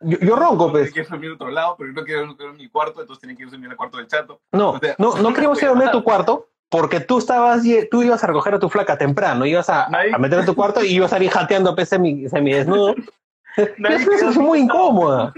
Yo, 0.01 0.17
yo 0.19 0.35
ronco, 0.35 0.71
pues. 0.71 0.91
Que 0.91 1.03
dormir 1.03 1.29
en 1.29 1.35
otro 1.35 1.49
lado, 1.49 1.75
pero 1.77 1.89
yo 1.91 1.95
no 1.95 2.03
quería 2.03 2.21
dormir 2.21 2.37
en 2.41 2.57
mi 2.57 2.69
cuarto, 2.69 2.99
entonces 2.99 3.21
tenía 3.21 3.35
que 3.37 3.43
irse 3.43 3.55
en 3.55 3.63
el 3.63 3.77
cuarto 3.77 3.97
del 3.97 4.07
chato. 4.07 4.41
No, 4.51 4.71
O 4.71 4.79
sea, 4.79 4.95
no, 4.97 5.15
no 5.17 5.33
queríamos 5.33 5.61
ir 5.61 5.65
a 5.65 5.69
dormir 5.69 5.87
a 5.87 5.91
tu 5.91 6.03
cuarto 6.03 6.49
porque 6.73 6.99
tú 6.99 7.19
estabas, 7.19 7.61
tú 7.91 8.01
ibas 8.01 8.23
a 8.23 8.27
recoger 8.27 8.55
a 8.55 8.59
tu 8.59 8.67
flaca 8.67 8.97
temprano, 8.97 9.45
ibas 9.45 9.69
a, 9.69 9.87
a 10.11 10.17
meter 10.17 10.39
a 10.39 10.45
tu 10.45 10.55
cuarto 10.55 10.83
y 10.83 10.87
ibas 10.87 11.13
a 11.13 11.23
ir 11.23 11.29
jateando 11.29 11.75
pues, 11.75 11.87
semi, 11.89 12.27
semidesnudo. 12.27 12.95
Nadie 13.77 13.97
Eso 13.97 14.29
es 14.29 14.37
muy 14.37 14.61
incómoda. 14.61 15.31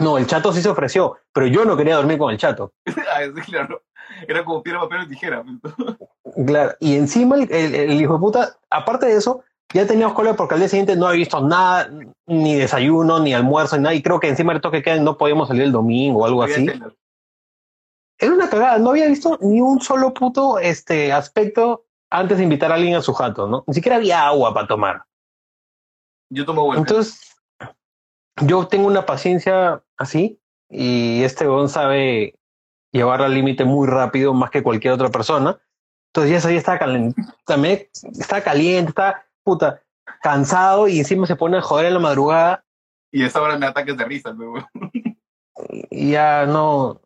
No, 0.00 0.18
el 0.18 0.26
chato 0.26 0.52
sí 0.52 0.60
se 0.60 0.68
ofreció, 0.68 1.16
pero 1.32 1.46
yo 1.46 1.64
no 1.64 1.76
quería 1.76 1.94
dormir 1.96 2.18
con 2.18 2.32
el 2.32 2.38
chato. 2.38 2.72
Ah, 2.86 3.20
sí, 3.32 3.40
claro. 3.42 3.80
Era 4.26 4.44
como 4.44 4.60
piedra, 4.64 4.80
papel 4.80 5.02
y 5.04 5.08
tijera. 5.10 5.44
Claro, 6.46 6.72
y 6.80 6.96
encima 6.96 7.36
el, 7.36 7.50
el- 7.52 7.74
el 7.76 8.00
hijo 8.00 8.14
de 8.14 8.18
puta, 8.18 8.56
aparte 8.70 9.06
de 9.06 9.14
eso, 9.16 9.44
ya 9.72 9.86
teníamos 9.86 10.14
cola 10.14 10.34
porque 10.34 10.54
al 10.54 10.60
día 10.60 10.68
siguiente 10.68 10.96
no 10.96 11.06
había 11.06 11.18
visto 11.20 11.40
nada, 11.46 11.88
ni 12.26 12.56
desayuno, 12.56 13.20
ni 13.20 13.34
almuerzo, 13.34 13.76
ni 13.76 13.84
nada, 13.84 13.94
y 13.94 14.02
creo 14.02 14.18
que 14.18 14.28
encima 14.28 14.52
del 14.52 14.60
toque 14.62 14.82
que 14.82 14.98
no 14.98 15.16
podíamos 15.16 15.46
salir 15.46 15.62
el 15.62 15.72
domingo 15.72 16.20
o 16.22 16.26
algo 16.26 16.42
así. 16.42 16.66
Era 18.18 18.32
una 18.32 18.48
cagada, 18.48 18.78
no 18.78 18.90
había 18.90 19.06
visto 19.06 19.38
ni 19.42 19.60
un 19.60 19.80
solo 19.80 20.14
puto 20.14 20.58
este, 20.58 21.12
aspecto 21.12 21.84
antes 22.10 22.38
de 22.38 22.44
invitar 22.44 22.72
a 22.72 22.76
alguien 22.76 22.94
a 22.94 23.02
su 23.02 23.12
jato, 23.12 23.46
¿no? 23.46 23.64
Ni 23.66 23.74
siquiera 23.74 23.96
había 23.96 24.26
agua 24.26 24.54
para 24.54 24.66
tomar. 24.66 25.04
Yo 26.30 26.44
tomo 26.44 26.64
vuelta. 26.64 26.80
Entonces, 26.80 27.36
yo 28.42 28.66
tengo 28.68 28.86
una 28.86 29.06
paciencia 29.06 29.82
así 29.96 30.40
y 30.68 31.22
este 31.22 31.48
weón 31.48 31.68
sabe 31.68 32.38
llevar 32.92 33.22
al 33.22 33.34
límite 33.34 33.64
muy 33.64 33.86
rápido 33.86 34.34
más 34.34 34.50
que 34.50 34.62
cualquier 34.62 34.94
otra 34.94 35.10
persona. 35.10 35.58
Entonces 36.08 36.30
ya 36.30 36.38
ese 36.38 36.48
día 36.48 36.58
estaba 36.58 36.78
caliente, 36.78 37.22
también 37.44 37.88
estaba 38.18 38.40
caliente, 38.42 38.90
estaba 38.90 39.24
puta, 39.42 39.82
cansado 40.22 40.88
y 40.88 40.98
encima 40.98 41.26
se 41.26 41.36
pone 41.36 41.58
a 41.58 41.62
joder 41.62 41.86
en 41.86 41.94
la 41.94 42.00
madrugada 42.00 42.64
Y 43.12 43.22
esa 43.22 43.42
hora 43.42 43.58
me 43.58 43.66
ataques 43.66 43.96
de 43.96 44.04
risa, 44.04 44.34
y 45.90 46.10
ya 46.10 46.46
no. 46.46 47.00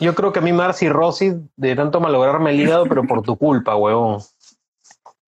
Yo 0.00 0.14
creo 0.14 0.32
que 0.32 0.40
a 0.40 0.42
mí 0.42 0.52
me 0.52 0.64
da 0.64 0.72
cirrosis 0.72 1.34
de 1.56 1.76
tanto 1.76 2.00
malograrme 2.00 2.50
el 2.50 2.60
hígado, 2.60 2.86
pero 2.86 3.04
por 3.04 3.22
tu 3.22 3.36
culpa, 3.36 3.76
huevón. 3.76 4.20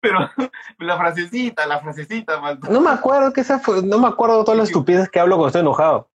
Pero 0.01 0.31
la 0.79 0.97
frasecita, 0.97 1.67
la 1.67 1.81
frasecita, 1.81 2.41
man. 2.41 2.61
No 2.69 2.81
me 2.81 2.91
acuerdo 2.91 3.33
que 3.33 3.41
esa 3.41 3.59
fue, 3.59 3.83
no 3.83 3.99
me 3.99 4.09
acuerdo 4.09 4.45
todas 4.45 4.59
las 4.59 4.69
estupideces 4.69 5.09
que 5.11 5.21
hablo 5.21 5.37
cuando 5.37 5.49
estoy 5.49 5.63
enojado. 5.63 6.11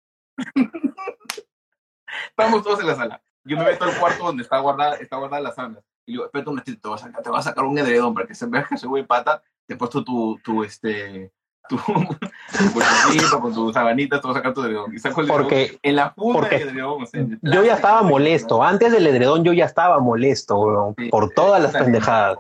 Estamos 2.30 2.64
todos 2.64 2.80
en 2.80 2.88
la 2.88 2.96
sala. 2.96 3.22
Yo 3.44 3.58
me 3.58 3.66
meto 3.66 3.86
al 3.86 3.98
cuarto 3.98 4.26
donde 4.26 4.44
está 4.44 4.60
guardada, 4.60 4.96
está 4.96 5.18
guardada 5.18 5.42
la 5.42 5.52
sábana. 5.52 5.80
Y 6.06 6.14
digo, 6.14 6.26
espérate 6.26 6.50
un 6.50 6.58
ratito, 6.58 6.80
te 6.82 6.88
voy 6.88 6.96
a 6.96 7.02
sacar, 7.02 7.24
te 7.24 7.30
voy 7.30 7.40
a 7.40 7.44
sacar 7.44 7.64
un 7.66 7.78
edredón 7.78 8.14
para 8.14 8.28
que 8.28 8.36
se 8.36 8.46
vea 8.46 8.66
que 8.68 8.78
soy 8.78 8.90
güey 8.90 9.06
pata. 9.06 9.42
Te 9.66 9.74
he 9.74 9.78
puesto 9.78 10.04
tu, 10.04 10.40
tu, 10.44 10.64
este, 10.64 11.32
tu, 11.70 11.78
tu 11.78 12.74
colchoncito 12.74 13.40
con 13.40 13.54
tu 13.54 13.72
sabanita, 13.74 14.20
te 14.20 14.28
voy 14.28 14.32
a 14.36 14.40
sacar 14.40 14.54
tu 14.54 14.64
edredón. 14.64 14.94
Y 14.94 15.00
saco 15.00 15.22
el 15.22 15.28
edredón 15.28 15.44
Porque 15.44 15.80
en 15.82 15.96
la 15.96 16.14
punta 16.14 16.50
del 16.50 16.70
edredón. 16.70 17.04
O 17.04 17.06
sea, 17.06 17.26
yo 17.42 17.64
ya 17.64 17.76
estaba 17.76 18.02
¿no? 18.02 18.10
molesto. 18.10 18.64
Antes 18.64 18.92
del 18.92 19.08
edredón 19.08 19.44
yo 19.44 19.54
ya 19.54 19.66
estaba 19.66 20.00
molesto, 20.00 20.58
huevón, 20.60 20.96
Sí, 20.98 21.10
por 21.10 21.30
todas 21.32 21.62
las 21.62 21.72
pendejadas. 21.74 22.40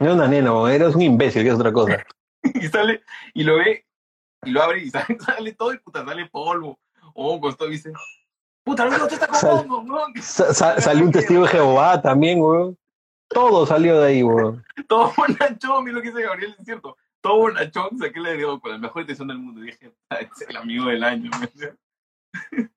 No 0.00 0.14
nena, 0.28 0.52
huevón, 0.52 0.70
eres 0.70 0.94
un 0.94 1.02
imbécil, 1.02 1.42
que 1.42 1.48
es 1.50 1.54
otra 1.54 1.72
cosa. 1.72 2.04
y 2.42 2.66
sale, 2.68 3.02
y 3.34 3.44
lo 3.44 3.56
ve, 3.56 3.84
y 4.44 4.50
lo 4.50 4.62
abre, 4.62 4.82
y 4.82 4.90
sale, 4.90 5.18
sale 5.20 5.52
todo, 5.52 5.72
y 5.74 5.78
puta, 5.78 6.04
sale 6.04 6.26
polvo, 6.26 6.78
hongos, 7.14 7.56
todo, 7.56 7.68
y 7.68 7.72
dice, 7.72 7.92
puta, 8.64 8.86
no, 8.86 9.06
te 9.06 9.14
está 9.14 9.28
hongos, 9.46 9.84
¿no? 9.84 9.98
Sa- 10.20 10.54
sa- 10.54 10.80
salió 10.80 11.04
un 11.04 11.12
testigo 11.12 11.42
de 11.42 11.48
Jehová 11.48 12.00
también, 12.00 12.40
huevón. 12.40 12.78
Todo 13.28 13.66
salió 13.66 14.00
de 14.00 14.08
ahí, 14.08 14.22
huevón. 14.22 14.64
Todo 14.88 15.12
bonachón, 15.16 15.84
mira 15.84 15.96
lo 15.96 16.02
que 16.02 16.08
dice 16.08 16.22
Gabriel, 16.22 16.54
es 16.58 16.64
cierto. 16.64 16.96
Todo 17.22 17.38
bonachón, 17.38 17.98
saqué 17.98 18.18
el 18.18 18.26
edredón 18.26 18.60
con 18.60 18.72
la 18.72 18.78
mejor 18.78 19.02
intención 19.02 19.28
del 19.28 19.38
mundo. 19.38 19.62
Y 19.62 19.66
dije, 19.66 19.92
"Ah, 20.10 20.16
es 20.16 20.48
el 20.48 20.56
amigo 20.56 20.86
del 20.86 21.04
año. 21.04 21.30
¿me 21.40 21.48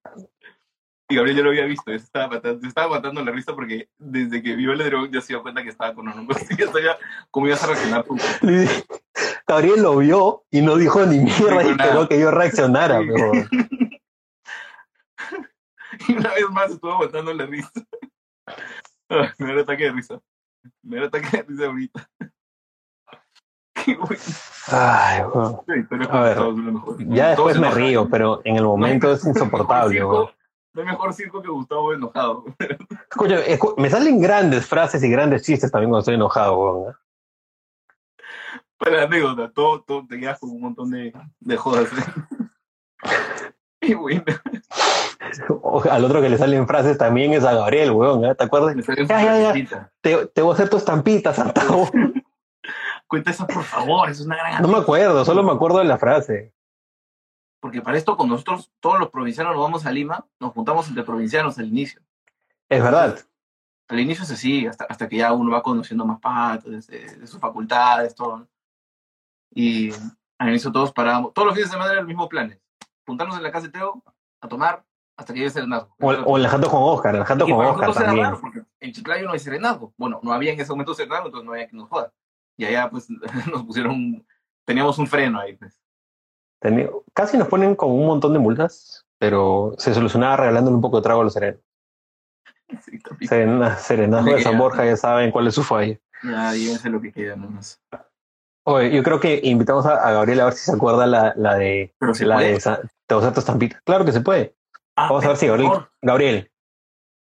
Y 1.08 1.16
Gabriel 1.16 1.38
ya 1.38 1.44
lo 1.44 1.50
había 1.50 1.66
visto, 1.66 1.92
se 1.92 1.96
estaba 1.98 2.28
matando, 2.30 2.62
se 2.62 2.68
estaba 2.68 2.96
matando 2.96 3.24
la 3.24 3.32
risa 3.32 3.54
porque 3.54 3.90
desde 4.00 4.42
que 4.42 4.56
vio 4.56 4.72
el 4.74 4.82
edredón 4.82 5.12
ya 5.12 5.22
se 5.22 5.28
dio 5.34 5.44
cuenta 5.44 5.62
que 5.62 5.70
estaba 5.70 5.94
con 5.94 6.08
hongos. 6.08 6.38
Y 6.52 6.58
ya 6.58 6.72
sabía 6.72 6.98
cómo 7.30 7.46
ibas 7.48 7.64
a 7.64 7.68
reaccionar 7.68 8.04
tú. 8.06 8.18
Gabriel 9.48 9.84
lo 9.84 9.98
vio 9.98 10.44
y 10.50 10.62
no 10.62 10.76
dijo 10.78 11.06
ni 11.06 11.20
mierda 11.20 11.64
y 11.64 11.70
esperó 11.70 12.10
que 12.10 12.20
yo 12.20 12.32
reaccionara, 12.32 13.00
Sí. 13.02 13.08
pero 13.14 13.32
Y 16.08 16.14
una 16.18 16.34
vez 16.34 16.50
más 16.52 16.72
estuvo 16.72 16.92
aguantando 16.92 17.34
la 17.34 17.46
risa. 17.46 17.72
Me 19.38 19.56
da 19.56 19.62
ataque 19.62 19.84
de 19.86 19.92
risa. 19.92 20.20
Me 20.82 21.00
da 21.00 21.06
ataque 21.08 21.30
de 21.38 21.44
risa 21.44 21.66
ahorita. 21.68 22.10
Qué 23.86 23.96
bueno. 23.96 24.22
Ay, 24.68 25.22
A 26.10 26.22
ver. 26.22 26.38
Ya 27.08 27.30
después 27.30 27.60
me 27.60 27.70
río, 27.70 28.10
pero 28.10 28.42
en 28.44 28.56
el 28.56 28.64
momento 28.64 29.12
es 29.12 29.24
No 29.24 29.30
insoportable, 29.32 30.00
circo-. 30.00 30.32
No 30.74 30.82
hay 30.82 30.88
mejor 30.88 31.14
circo 31.14 31.42
que 31.42 31.50
Gustavo 31.50 31.94
enojado. 31.94 32.44
Escucha, 33.12 33.46
escu- 33.46 33.76
me 33.78 33.90
salen 33.90 34.20
grandes 34.20 34.66
frases 34.66 35.04
y 35.04 35.10
grandes 35.10 35.44
chistes 35.44 35.72
también 35.72 35.90
cuando 35.90 36.00
estoy 36.00 36.16
enojado. 36.16 36.90
¿eh? 36.90 36.94
Para 38.78 38.98
la 38.98 39.04
anécdota, 39.04 39.52
todo, 39.54 39.82
todo 39.84 40.06
te 40.08 40.20
quedas 40.20 40.40
con 40.40 40.50
un 40.50 40.62
montón 40.62 40.90
de, 40.92 41.14
de 41.40 41.58
jodas. 41.58 41.88
¿eh? 41.94 43.06
Y 43.82 43.94
bueno, 43.94 44.24
O- 45.62 45.84
Al 45.92 46.04
otro 46.06 46.20
que 46.22 46.30
le 46.30 46.40
salen 46.40 46.66
frases 46.68 46.98
también 46.98 47.34
es 47.34 47.44
a 47.44 47.54
Gabriel, 47.54 47.92
huevón. 47.92 48.26
¿eh? 48.26 48.34
¿Te 48.34 48.44
acuerdas? 48.46 48.76
Ya, 49.08 49.22
ya, 49.22 49.54
ya. 49.54 49.92
Te, 50.02 50.26
te 50.26 50.42
voy 50.42 50.52
a 50.52 50.54
hacer 50.56 50.70
tu 50.70 50.78
estampita, 50.78 51.34
Santa. 51.34 51.62
Cuenta 53.08 53.32
eso, 53.32 53.46
por 53.46 53.64
favor, 53.64 54.10
es 54.10 54.22
una 54.22 54.36
gran 54.36 54.62
No 54.62 54.68
me 54.68 54.78
acuerdo, 54.78 55.24
solo 55.26 55.44
me 55.44 55.52
acuerdo 55.52 55.80
de 55.80 55.86
la 55.86 55.98
frase. 55.98 56.54
Porque 57.60 57.82
para 57.82 57.98
esto, 57.98 58.18
con 58.18 58.30
nosotros, 58.30 58.72
todos 58.80 59.00
los 59.00 59.10
provincianos 59.10 59.54
nos 59.54 59.64
vamos 59.64 59.86
a 59.86 59.92
Lima, 59.92 60.26
nos 60.40 60.54
juntamos 60.54 60.88
entre 60.88 61.04
provincianos 61.04 61.58
al 61.58 61.68
inicio. 61.68 62.02
Es 62.70 62.82
verdad. 62.82 63.20
Al 63.88 64.00
inicio 64.00 64.24
es 64.24 64.32
así, 64.32 64.66
hasta, 64.66 64.86
hasta 64.86 65.08
que 65.08 65.18
ya 65.18 65.34
uno 65.34 65.52
va 65.52 65.62
conociendo 65.62 66.06
más 66.06 66.20
patas, 66.20 66.88
de, 66.88 67.16
de 67.18 67.28
sus 67.28 67.40
facultades, 67.40 68.16
todo. 68.16 68.48
Y 69.54 69.92
al 70.38 70.50
inicio 70.50 70.72
todos 70.72 70.92
parábamos, 70.92 71.34
todos 71.34 71.48
los 71.48 71.56
fines 71.56 71.70
de 71.70 71.74
semana 71.74 71.92
era 71.92 72.02
el 72.02 72.08
mismo 72.08 72.28
plan. 72.28 72.60
Juntarnos 73.06 73.38
en 73.38 73.44
la 73.44 73.52
casa 73.52 73.68
de 73.68 73.74
Teo, 73.74 74.04
a 74.42 74.48
tomar, 74.48 74.84
hasta 75.18 75.34
que 75.34 75.40
llegue 75.40 75.48
el 75.48 75.54
serenazgo. 75.54 75.96
O, 76.02 76.10
o 76.10 76.38
el 76.38 76.48
jato 76.48 76.70
con 76.70 76.82
Oscar, 76.84 77.16
en 77.16 77.22
el 77.22 77.28
jato 77.28 77.46
con 77.46 77.54
Oscar 77.54 77.88
nosotros 77.88 77.98
era 77.98 78.06
también. 78.08 78.26
raro, 78.26 78.42
porque 78.42 78.64
en 78.80 78.92
Chiclayo 78.92 79.26
no 79.26 79.34
hay 79.34 79.40
serenazgo. 79.40 79.94
Bueno, 79.98 80.20
no 80.24 80.34
había 80.34 80.52
en 80.54 80.60
ese 80.60 80.72
momento 80.72 80.94
serenazgo, 80.94 81.28
entonces 81.28 81.46
no 81.46 81.54
había 81.54 81.68
que 81.68 81.76
nos 81.76 81.90
joda. 81.90 82.12
Y 82.58 82.66
allá 82.66 82.90
pues 82.90 83.08
nos 83.52 83.64
pusieron, 83.64 84.26
teníamos 84.66 84.98
un 84.98 85.08
freno 85.08 85.40
ahí. 85.40 85.56
Pues. 85.56 85.80
Casi 87.14 87.38
nos 87.38 87.48
ponen 87.48 87.76
con 87.76 87.92
un 87.92 88.08
montón 88.08 88.34
de 88.34 88.40
multas, 88.40 89.06
pero 89.20 89.76
se 89.78 89.94
solucionaba 89.94 90.38
regalándole 90.38 90.76
un 90.76 90.82
poco 90.82 90.98
de 90.98 91.04
trago 91.04 91.22
a 91.22 91.24
los 91.24 91.34
serenos. 91.34 91.62
Sí. 92.82 93.00
Serena, 93.28 93.78
Serenazgo 93.78 94.34
de 94.34 94.42
San 94.42 94.58
Borja 94.58 94.86
ya 94.86 94.98
saben 94.98 95.32
cuál 95.32 95.48
es 95.48 95.54
su 95.54 95.64
falla. 95.64 96.00
Ya, 96.24 96.54
llévense 96.54 96.90
lo 96.90 97.00
que 97.00 97.12
queda 97.12 97.36
nomás. 97.36 97.80
Oye, 98.68 98.92
yo 98.92 99.04
creo 99.04 99.20
que 99.20 99.40
invitamos 99.44 99.86
a, 99.86 100.08
a 100.08 100.12
Gabriel 100.12 100.40
a 100.40 100.46
ver 100.46 100.54
si 100.54 100.66
se 100.66 100.72
acuerda 100.74 101.06
la, 101.06 101.34
la 101.38 101.56
de 101.56 101.94
la 102.22 102.36
puede. 102.38 102.54
de. 102.54 103.76
Claro 103.84 104.06
que 104.06 104.12
se 104.12 104.22
puede. 104.22 104.56
Ah, 104.96 105.10
Vamos 105.10 105.26
a 105.26 105.28
ver 105.28 105.38
si 105.38 105.46
Gabriel. 105.46 105.72
Gabriel, 106.02 106.52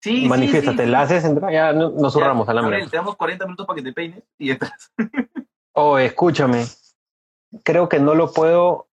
Sí, 0.05 0.29
manifiéstate, 0.29 0.77
sí, 0.77 0.85
sí. 0.85 0.91
la 0.91 1.01
haces 1.01 1.25
entrar, 1.25 1.51
ya 1.51 1.73
no- 1.73 1.89
nos 1.89 2.13
zurramos 2.13 2.47
a 2.47 2.53
la 2.53 2.61
Gabriel, 2.61 2.81
mierda. 2.83 2.91
te 2.91 2.97
damos 2.99 3.17
40 3.17 3.47
minutos 3.47 3.67
para 3.67 3.77
que 3.77 3.83
te 3.83 3.93
peines 3.95 4.23
y 4.37 4.51
estás. 4.51 4.93
Oh, 5.73 5.97
escúchame. 5.99 6.67
Creo 7.65 7.89
que 7.89 7.99
no 7.99 8.15
lo 8.15 8.31
puedo. 8.33 8.87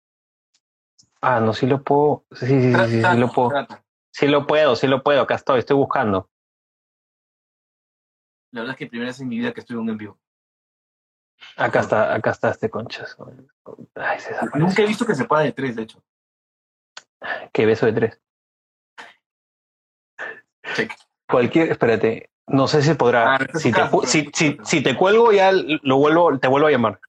Ah, 1.21 1.39
no, 1.41 1.53
sí 1.53 1.67
lo 1.67 1.83
puedo. 1.83 2.23
Sí, 2.31 2.45
sí, 2.47 2.61
sí, 2.61 2.73
sí, 2.73 2.85
sí, 2.89 2.99
Trata, 3.01 3.13
lo 3.15 3.31
puedo. 3.31 3.49
trata. 3.49 3.83
Sí 4.11 4.27
lo 4.27 4.47
puedo, 4.47 4.75
sí 4.77 4.87
lo 4.87 5.03
puedo. 5.03 5.21
Acá 5.21 5.35
estoy, 5.35 5.59
estoy 5.59 5.75
buscando. 5.75 6.29
La 8.51 8.61
verdad 8.61 8.73
es 8.73 8.79
que 8.79 8.87
primera 8.87 9.09
vez 9.09 9.19
en 9.19 9.27
mi 9.27 9.37
vida 9.37 9.53
que 9.53 9.59
estoy 9.59 9.75
en 9.75 9.81
un 9.81 9.89
en 9.89 9.97
vivo. 9.97 10.17
Acá 11.57 11.81
está, 11.81 12.13
acá 12.15 12.31
está 12.31 12.49
este 12.49 12.69
conchas. 12.69 13.15
Ay, 13.95 14.19
se 14.19 14.29
desapareció. 14.29 14.59
Nunca 14.65 14.81
he 14.81 14.87
visto 14.87 15.05
que 15.05 15.13
se 15.13 15.25
pueda 15.25 15.43
de 15.43 15.51
tres, 15.51 15.75
de 15.75 15.83
hecho. 15.83 16.01
Qué 17.53 17.65
beso 17.67 17.85
de 17.85 17.93
tres. 17.93 18.21
Cualquier, 21.27 21.71
espérate. 21.71 22.29
No 22.47 22.67
sé 22.67 22.81
si 22.81 22.93
podrá. 22.95 23.35
Ah, 23.35 23.39
si, 23.55 23.71
te, 23.71 23.77
caso, 23.77 23.91
cu- 23.91 23.99
pero- 24.01 24.11
si, 24.11 24.29
si, 24.33 24.57
si 24.63 24.83
te 24.83 24.95
cuelgo, 24.97 25.31
ya 25.31 25.51
lo 25.53 25.97
vuelvo, 25.97 26.37
te 26.39 26.47
vuelvo 26.47 26.67
a 26.67 26.71
llamar. 26.71 26.99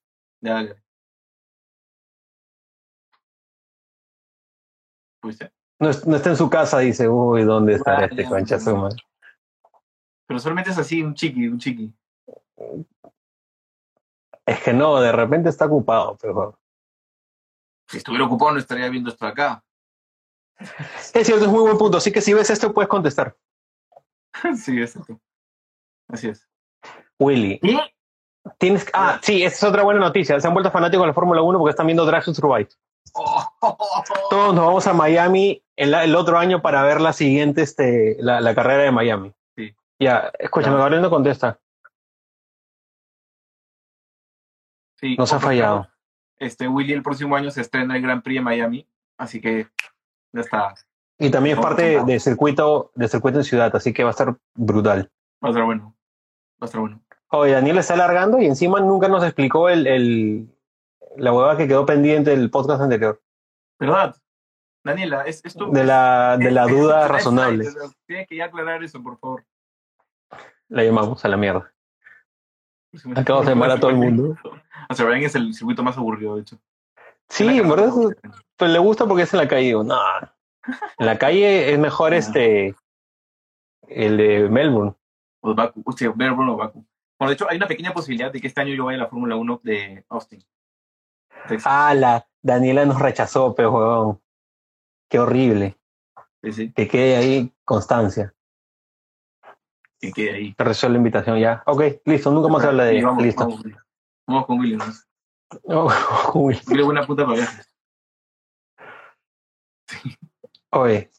Pues. 5.20 5.38
No, 5.79 5.90
es- 5.90 6.07
no 6.07 6.16
está 6.16 6.31
en 6.31 6.37
su 6.37 6.48
casa, 6.51 6.79
dice. 6.79 7.09
Uy, 7.09 7.42
¿dónde 7.44 7.75
estará 7.75 8.05
Ah, 8.05 8.09
este 8.11 8.25
concha 8.25 8.57
ya. 8.57 8.61
su 8.64 8.77
madre? 8.77 8.96
Pero 10.27 10.40
solamente 10.40 10.70
es 10.70 10.79
así, 10.79 11.03
un 11.03 11.14
chiqui, 11.14 11.48
un 11.48 11.59
chiqui. 11.59 11.92
Es 14.46 14.62
que 14.62 14.72
no, 14.72 15.01
de 15.01 15.12
repente 15.12 15.48
está 15.48 15.66
ocupado, 15.66 16.16
pero. 16.20 16.59
Si 17.88 17.98
estuviera 17.98 18.25
ocupado 18.25 18.53
no 18.53 18.59
estaría 18.59 18.88
viendo 18.88 19.11
esto 19.11 19.27
acá. 19.27 19.62
Es 20.59 21.27
cierto, 21.27 21.44
es 21.44 21.51
muy 21.51 21.61
buen 21.62 21.77
punto. 21.77 21.98
Así 21.98 22.12
que 22.12 22.20
si 22.20 22.33
ves 22.33 22.48
esto, 22.51 22.72
puedes 22.72 22.88
contestar. 22.88 23.37
sí, 24.57 24.81
exacto. 24.81 25.21
Así 26.09 26.29
es. 26.29 26.49
Willy, 27.18 27.59
¿Y? 27.62 27.79
Tienes, 28.59 28.87
ah, 28.92 29.21
sí, 29.23 29.45
esa 29.45 29.55
es 29.55 29.62
otra 29.62 29.85
buena 29.85 30.01
noticia. 30.01 30.38
Se 30.40 30.47
han 30.47 30.53
vuelto 30.53 30.71
fanáticos 30.71 31.05
de 31.05 31.09
la 31.09 31.14
Fórmula 31.14 31.42
1 31.42 31.59
porque 31.59 31.71
están 31.71 31.87
viendo 31.87 32.05
Drive 32.05 32.25
to 32.25 32.35
Survive. 32.35 32.68
Oh, 33.14 33.47
Todos 34.31 34.55
nos 34.55 34.66
vamos 34.66 34.87
a 34.87 34.92
Miami 34.92 35.62
el, 35.77 35.95
el 35.95 36.16
otro 36.16 36.38
año 36.38 36.61
para 36.61 36.83
ver 36.83 37.01
la 37.01 37.12
siguiente, 37.12 37.62
este, 37.62 38.16
la, 38.21 38.40
la 38.40 38.55
carrera 38.55 38.83
de 38.83 38.90
Miami. 38.90 39.33
Sí. 39.57 39.75
Ya, 40.01 40.33
escúchame, 40.38 40.77
Gabriel 40.77 41.03
no 41.03 41.11
contesta. 41.11 41.61
Sí, 44.99 45.16
Nos 45.16 45.33
ha 45.33 45.40
fallado. 45.40 45.88
Este 46.38 46.66
Willy 46.66 46.92
el 46.92 47.03
próximo 47.03 47.37
año 47.37 47.51
se 47.51 47.61
estrena 47.61 47.97
el 47.97 48.03
Gran 48.03 48.23
Prix 48.23 48.38
de 48.38 48.45
Miami, 48.45 48.88
así 49.16 49.40
que 49.40 49.68
ya 50.33 50.40
está. 50.40 50.75
Y 51.26 51.30
también 51.30 51.56
es 51.58 51.62
parte 51.64 52.02
de 52.04 52.20
circuito, 52.20 52.90
de 52.94 53.08
circuito 53.08 53.38
en 53.38 53.44
ciudad, 53.44 53.74
así 53.76 53.92
que 53.92 54.02
va 54.02 54.11
a 54.11 54.12
estar 54.12 54.37
brutal. 54.54 55.11
Va 55.42 55.48
a 55.48 55.50
estar 55.50 55.64
bueno. 55.64 55.94
Va 56.61 56.62
a 56.62 56.66
estar 56.66 56.80
bueno. 56.80 57.00
Oye, 57.30 57.52
Daniel 57.52 57.78
está 57.78 57.94
alargando 57.94 58.38
y 58.40 58.46
encima 58.46 58.80
nunca 58.80 59.08
nos 59.08 59.22
explicó 59.24 59.68
el, 59.68 59.87
el, 59.87 60.48
la 61.16 61.32
huevada 61.32 61.56
que 61.56 61.66
quedó 61.68 61.87
pendiente 61.87 62.30
del 62.30 62.50
podcast 62.50 62.82
anterior. 62.82 63.20
¿Verdad? 63.78 64.16
Daniela, 64.85 65.22
es, 65.22 65.44
esto 65.44 65.66
De 65.66 65.85
la, 65.85 66.37
de 66.38 66.50
la 66.50 66.64
es- 66.66 66.70
duda 66.70 67.04
es- 67.04 67.11
razonable. 67.11 67.64
es- 67.64 67.76
es- 67.76 67.96
Tienes 68.06 68.26
que 68.28 68.37
ya 68.37 68.46
aclarar 68.46 68.82
eso, 68.82 69.02
por 69.02 69.18
favor. 69.18 69.44
La 70.68 70.82
llamamos 70.85 71.24
a 71.24 71.28
la 71.28 71.37
mierda. 71.37 71.72
Acabas 73.16 73.46
de 73.46 73.52
llamar 73.52 73.70
a 73.70 73.80
todo 73.80 73.90
el 73.90 73.96
mundo. 74.04 74.37
O 74.90 74.94
sea, 74.94 75.06
Brian 75.06 75.22
es 75.22 75.35
el 75.35 75.54
circuito 75.54 75.82
más 75.82 75.96
aburrido, 75.96 76.35
de 76.37 76.42
hecho. 76.42 76.58
Sí, 77.28 77.46
en 77.46 77.68
verdad, 77.68 77.90
pues 78.56 78.70
le 78.70 78.78
gusta 78.78 79.06
porque 79.06 79.22
es 79.22 79.32
en 79.32 79.38
la 79.40 79.48
calle. 79.48 79.72
No, 79.72 79.98
en 80.98 81.07
la 81.07 81.18
calle 81.18 81.72
es 81.72 81.79
mejor 81.79 82.14
este, 82.14 82.75
el 83.88 84.16
de 84.16 84.48
Melbourne. 84.48 84.94
O 85.40 85.55
Baku, 85.55 85.83
o 85.85 85.92
sea, 85.92 86.12
Melbourne 86.12 86.53
o 86.53 86.57
Baku. 86.57 86.87
Bueno, 87.18 87.31
de 87.31 87.35
hecho, 87.35 87.48
hay 87.48 87.57
una 87.57 87.66
pequeña 87.68 87.92
posibilidad 87.92 88.33
de 88.33 88.40
que 88.40 88.48
este 88.48 88.61
año 88.61 88.75
yo 88.75 88.85
vaya 88.87 88.98
a 88.98 89.03
la 89.03 89.09
Fórmula 89.09 89.37
1 89.37 89.61
de 89.62 90.05
Austin. 90.09 90.44
Texas. 91.48 91.72
Ah, 91.72 91.94
la 91.94 92.27
Daniela 92.40 92.85
nos 92.85 93.01
rechazó, 93.01 93.55
pero 93.55 93.72
huevón. 93.72 94.20
Qué 95.09 95.18
horrible. 95.18 95.79
Sí, 96.42 96.53
sí, 96.53 96.72
Que 96.72 96.88
quede 96.88 97.16
ahí 97.16 97.53
constancia. 97.64 98.35
que 100.01 100.12
quede 100.12 100.35
ahí. 100.35 100.55
Te 100.55 100.64
rechazó 100.64 100.88
la 100.88 100.96
invitación 100.96 101.38
ya. 101.38 101.62
Ok, 101.66 101.83
listo, 102.05 102.31
nunca 102.33 102.48
más 102.48 102.62
se 102.62 102.68
habla 102.68 102.85
de 102.85 102.98
Sí, 102.98 103.05
vamos, 103.05 103.22
Listo. 103.22 103.42
Vamos, 103.46 103.62
vamos 104.27 104.46
con 104.46 104.59
uy. 104.59 104.79
Willy 106.66 106.81
es 106.81 106.85
buena 106.85 107.07
punta 107.07 107.25
para 107.25 107.37
viajes. 107.37 107.75
Oye, 110.74 111.11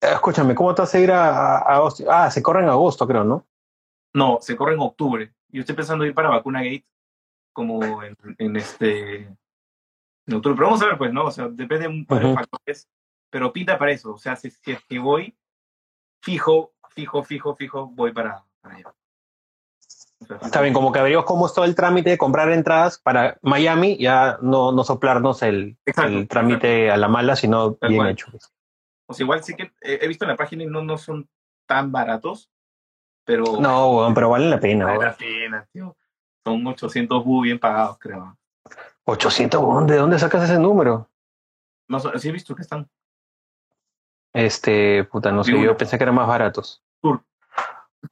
escúchame, 0.00 0.54
¿cómo 0.54 0.74
te 0.74 0.82
vas 0.82 0.94
a 0.94 0.98
ir 0.98 1.12
a, 1.12 1.58
a-? 1.58 1.88
Ah, 2.08 2.30
se 2.30 2.42
corre 2.42 2.62
en 2.62 2.68
agosto, 2.68 3.06
creo, 3.06 3.24
¿no? 3.24 3.46
No, 4.12 4.38
se 4.40 4.56
corre 4.56 4.74
en 4.74 4.80
octubre. 4.80 5.32
Yo 5.48 5.60
estoy 5.60 5.76
pensando 5.76 6.04
ir 6.04 6.14
para 6.14 6.30
Vacuna 6.30 6.62
Gate 6.62 6.84
como 7.52 8.02
en, 8.02 8.16
en 8.38 8.56
este 8.56 9.16
en 9.20 10.34
octubre. 10.34 10.56
Pero 10.56 10.66
vamos 10.66 10.82
a 10.82 10.86
ver, 10.86 10.98
pues, 10.98 11.12
¿no? 11.12 11.26
O 11.26 11.30
sea, 11.30 11.48
depende 11.48 11.86
de 11.86 11.94
un 11.94 12.06
par 12.06 12.26
de 12.26 12.34
factores. 12.34 12.88
Pero 13.30 13.52
pinta 13.52 13.78
para 13.78 13.92
eso. 13.92 14.14
O 14.14 14.18
sea, 14.18 14.36
si, 14.36 14.50
si 14.50 14.72
es 14.72 14.84
que 14.86 14.98
voy, 14.98 15.36
fijo, 16.22 16.72
fijo, 16.90 17.22
fijo, 17.22 17.54
fijo, 17.54 17.86
voy 17.86 18.12
para, 18.12 18.44
para 18.60 18.76
allá. 18.76 18.94
O 20.20 20.26
sea, 20.26 20.36
Está 20.38 20.60
bien, 20.60 20.74
como 20.74 20.90
que 20.90 20.98
averiguas 20.98 21.24
cómo 21.24 21.46
es 21.46 21.54
todo 21.54 21.64
el 21.64 21.74
trámite 21.74 22.10
de 22.10 22.18
comprar 22.18 22.50
entradas 22.50 22.98
para 22.98 23.38
Miami, 23.42 23.96
ya 23.98 24.38
no, 24.42 24.72
no 24.72 24.82
soplarnos 24.82 25.42
el, 25.42 25.76
Exacto, 25.86 26.12
el 26.12 26.26
trámite 26.26 26.90
a 26.90 26.96
la 26.96 27.08
mala, 27.08 27.36
sino 27.36 27.74
Tal 27.74 27.90
bien 27.90 28.00
cual. 28.00 28.10
hecho. 28.10 28.26
O 29.08 29.14
sea, 29.14 29.24
igual 29.24 29.42
sí 29.42 29.56
que 29.56 29.72
he, 29.80 30.04
he 30.04 30.08
visto 30.08 30.24
en 30.24 30.30
la 30.30 30.36
página 30.36 30.62
y 30.64 30.66
no, 30.66 30.82
no 30.82 30.98
son 30.98 31.28
tan 31.66 31.90
baratos, 31.90 32.50
pero 33.24 33.44
No, 33.60 33.90
weón, 33.96 34.14
pero 34.14 34.30
vale 34.30 34.48
la 34.48 34.60
pena. 34.60 34.86
vale 34.86 35.04
la 35.04 35.16
pena, 35.16 35.68
tío. 35.72 35.96
Son 36.44 36.66
800 36.66 37.24
bu 37.24 37.42
bien 37.42 37.58
pagados, 37.58 37.98
creo. 37.98 38.36
800, 39.04 39.60
weón, 39.62 39.86
¿de 39.86 39.96
dónde 39.96 40.18
sacas 40.18 40.44
ese 40.44 40.58
número? 40.58 41.08
No, 41.88 41.98
sí 42.00 42.28
he 42.28 42.32
visto 42.32 42.54
que 42.54 42.62
están. 42.62 42.88
Este, 44.34 45.04
puta, 45.04 45.32
no 45.32 45.42
sé, 45.42 45.60
yo 45.60 45.76
pensé 45.76 45.96
que 45.96 46.04
eran 46.04 46.14
más 46.14 46.28
baratos. 46.28 46.82
Sur. 47.00 47.22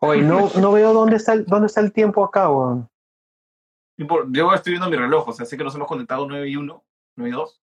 Oye, 0.00 0.22
no, 0.22 0.50
no 0.58 0.72
veo 0.72 0.92
dónde 0.92 1.16
está 1.16 1.34
el, 1.34 1.44
dónde 1.44 1.66
está 1.66 1.80
el 1.80 1.92
tiempo 1.92 2.24
acá, 2.24 2.50
weón. 2.50 2.88
Yo 3.98 4.52
estoy 4.52 4.72
viendo 4.72 4.90
mi 4.90 4.96
reloj, 4.96 5.28
o 5.28 5.32
sea, 5.32 5.46
sé 5.46 5.56
que 5.56 5.64
nos 5.64 5.74
hemos 5.74 5.88
conectado 5.88 6.26
9 6.26 6.48
y 6.48 6.56
1, 6.56 6.84
9 7.16 7.30
y 7.30 7.32
2. 7.32 7.62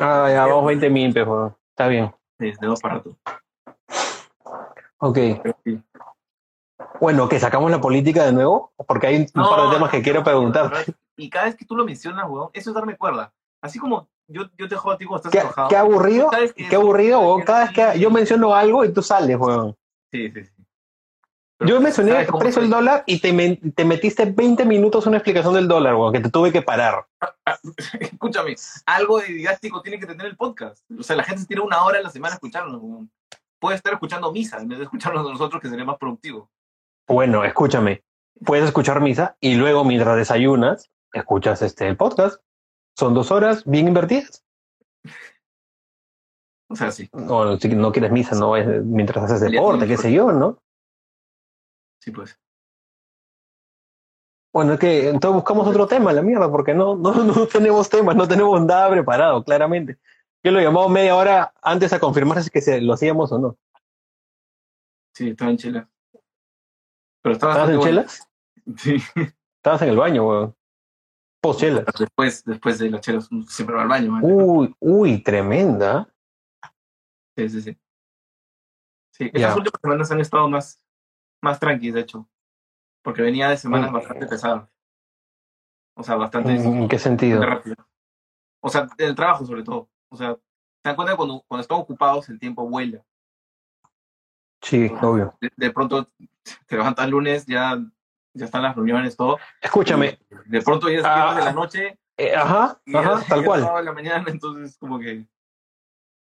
Ah, 0.00 0.28
ya, 0.30 0.46
vamos 0.46 0.66
20 0.66 0.90
mil, 0.90 1.12
weón. 1.22 1.56
Está 1.70 1.88
bien. 1.88 2.12
Dos 2.60 2.80
para 2.80 3.02
tú. 3.02 3.16
Ok. 4.98 5.18
Sí. 5.64 5.82
Bueno, 7.00 7.28
que 7.28 7.38
sacamos 7.40 7.70
la 7.70 7.80
política 7.80 8.24
de 8.24 8.32
nuevo, 8.32 8.72
porque 8.86 9.06
hay 9.08 9.16
un 9.16 9.26
No, 9.34 9.48
par 9.50 9.68
de 9.68 9.74
temas 9.74 9.90
que 9.90 10.02
quiero 10.02 10.22
preguntar. 10.22 10.72
Y 11.16 11.28
cada 11.30 11.46
vez 11.46 11.56
que 11.56 11.64
tú 11.64 11.76
lo 11.76 11.84
mencionas, 11.84 12.26
weón, 12.28 12.50
eso 12.52 12.70
es 12.70 12.74
darme 12.74 12.96
cuerda. 12.96 13.32
Así 13.60 13.78
como 13.78 14.08
yo, 14.28 14.42
yo 14.56 14.68
te 14.68 14.76
jodo 14.76 14.94
a 14.94 14.98
ti 14.98 15.04
cuando 15.04 15.18
estás 15.28 15.32
Qué, 15.32 15.38
enojado. 15.40 15.68
qué 15.68 15.76
aburrido, 15.76 16.30
¿Sabes 16.30 16.52
qué? 16.52 16.74
aburrido, 16.74 17.20
weón. 17.20 17.42
Cada 17.42 17.64
vez 17.66 17.70
que 17.72 17.98
yo 17.98 18.10
menciono 18.10 18.54
algo 18.54 18.84
y 18.84 18.92
tú 18.92 19.02
sales, 19.02 19.36
weón. 19.38 19.76
Sí, 20.12 20.30
sí, 20.30 20.44
sí. 20.44 20.57
Yo 21.60 21.80
mencioné 21.80 22.12
¿sabes 22.12 22.28
el 22.28 22.34
precio 22.38 22.62
del 22.62 22.70
dólar 22.70 23.02
y 23.06 23.18
te, 23.18 23.56
te 23.74 23.84
metiste 23.84 24.26
20 24.26 24.64
minutos 24.64 25.06
una 25.06 25.16
explicación 25.16 25.54
del 25.54 25.66
dólar, 25.66 25.96
weón, 25.96 26.12
que 26.12 26.20
te 26.20 26.30
tuve 26.30 26.52
que 26.52 26.62
parar. 26.62 27.06
Escúchame, 28.00 28.54
algo 28.86 29.18
de 29.18 29.26
didáctico 29.26 29.82
tiene 29.82 29.98
que 29.98 30.06
tener 30.06 30.26
el 30.26 30.36
podcast. 30.36 30.84
O 30.96 31.02
sea, 31.02 31.16
la 31.16 31.24
gente 31.24 31.42
se 31.42 31.48
tira 31.48 31.62
una 31.62 31.84
hora 31.84 31.98
a 31.98 32.02
la 32.02 32.10
semana 32.10 32.34
a 32.34 32.36
escucharnos. 32.36 32.80
Puede 33.58 33.76
estar 33.76 33.92
escuchando 33.92 34.30
misa 34.30 34.58
en 34.58 34.68
vez 34.68 34.78
de 34.78 34.84
escucharnos 34.84 35.26
a 35.26 35.32
nosotros, 35.32 35.60
que 35.60 35.68
sería 35.68 35.84
más 35.84 35.98
productivo. 35.98 36.48
Bueno, 37.08 37.42
escúchame. 37.42 38.04
Puedes 38.44 38.66
escuchar 38.66 39.00
misa 39.00 39.36
y 39.40 39.56
luego 39.56 39.84
mientras 39.84 40.16
desayunas, 40.16 40.90
escuchas 41.12 41.60
este 41.62 41.88
el 41.88 41.96
podcast. 41.96 42.40
Son 42.96 43.14
dos 43.14 43.32
horas 43.32 43.64
bien 43.64 43.88
invertidas. 43.88 44.44
O 46.70 46.76
sea, 46.76 46.92
sí, 46.92 47.08
O 47.12 47.58
si 47.58 47.68
no 47.70 47.90
quieres 47.90 48.12
misa, 48.12 48.36
no 48.36 48.56
es 48.56 48.84
mientras 48.84 49.24
haces 49.24 49.40
deporte, 49.40 49.88
qué 49.88 49.96
sé 49.96 50.12
yo, 50.12 50.30
¿no? 50.30 50.60
Sí, 51.98 52.10
pues. 52.10 52.38
Bueno, 54.52 54.74
es 54.74 54.80
que 54.80 55.08
entonces 55.08 55.34
buscamos 55.34 55.68
otro 55.68 55.86
tema, 55.86 56.12
la 56.12 56.22
mierda, 56.22 56.50
porque 56.50 56.74
no, 56.74 56.96
no, 56.96 57.12
no 57.24 57.46
tenemos 57.46 57.88
temas, 57.88 58.16
no 58.16 58.26
tenemos 58.26 58.60
nada 58.64 58.90
preparado, 58.90 59.44
claramente. 59.44 59.98
Yo 60.42 60.52
lo 60.52 60.60
llamaba 60.60 60.88
media 60.88 61.16
hora 61.16 61.52
antes 61.62 61.92
a 61.92 62.00
confirmar 62.00 62.42
si 62.42 62.50
que 62.50 62.60
se, 62.60 62.80
lo 62.80 62.94
hacíamos 62.94 63.30
o 63.32 63.38
no. 63.38 63.58
Sí, 65.14 65.30
estaba 65.30 65.50
en 65.50 65.56
chela. 65.58 65.90
Pero 67.22 67.32
estaba 67.34 67.52
¿Estabas 67.52 67.70
en 67.70 67.76
bueno. 67.76 67.90
chelas? 67.90 68.28
Sí. 68.76 68.96
Estabas 69.56 69.82
en 69.82 69.88
el 69.88 69.96
baño, 69.96 70.28
weón. 70.28 70.56
Post 71.40 71.60
chelas. 71.60 71.84
Después, 71.98 72.44
después 72.44 72.78
de 72.78 72.90
la 72.90 73.00
chela, 73.00 73.20
siempre 73.48 73.76
va 73.76 73.82
al 73.82 73.88
baño. 73.88 74.12
man. 74.12 74.22
Uy, 74.24 74.74
uy, 74.78 75.22
tremenda. 75.22 76.08
Sí, 77.36 77.48
sí, 77.48 77.62
sí. 77.62 77.78
Sí, 79.12 79.30
estas 79.32 79.56
últimas 79.56 79.80
semanas 79.80 80.10
han 80.12 80.20
estado 80.20 80.48
más, 80.48 80.80
más 81.42 81.58
tranquilas, 81.60 81.94
de 81.94 82.00
hecho. 82.00 82.28
Porque 83.02 83.22
venía 83.22 83.48
de 83.48 83.56
semanas 83.56 83.90
Mm. 83.90 83.94
bastante 83.94 84.26
pesadas. 84.26 84.68
O 85.96 86.02
sea, 86.02 86.14
bastante, 86.16 86.54
¿En 86.54 86.88
qué 86.88 86.98
sentido? 86.98 87.42
O 88.60 88.68
sea, 88.68 88.88
del 88.96 89.14
trabajo 89.14 89.44
sobre 89.46 89.62
todo. 89.62 89.88
O 90.10 90.16
sea, 90.16 90.34
se 90.34 90.40
dan 90.84 90.96
cuenta 90.96 91.12
que 91.12 91.16
cuando, 91.16 91.44
cuando 91.48 91.62
están 91.62 91.78
ocupados 91.78 92.28
el 92.28 92.38
tiempo 92.38 92.68
vuela. 92.68 93.02
Sí, 94.62 94.90
obvio. 95.00 95.36
De, 95.40 95.50
de 95.56 95.70
pronto 95.70 96.10
te 96.66 96.76
levantas 96.76 97.04
el 97.04 97.10
lunes, 97.12 97.46
ya, 97.46 97.78
ya 98.34 98.44
están 98.44 98.62
las 98.62 98.74
reuniones, 98.74 99.16
todo. 99.16 99.38
Escúchame. 99.60 100.18
De 100.46 100.62
pronto 100.62 100.88
ya 100.88 100.98
es 100.98 101.04
Ah. 101.06 101.34
de 101.36 101.44
la 101.44 101.52
noche 101.52 101.98
eh, 102.16 102.34
ajá, 102.34 102.80
y 102.84 102.92
ya- 102.92 102.98
ajá, 103.00 103.10
tal 103.28 103.40
ya 103.40 103.46
cual. 103.46 103.64
de 103.76 103.82
la 103.84 103.92
mañana, 103.92 104.24
entonces 104.28 104.76
como 104.78 104.98
que... 104.98 105.24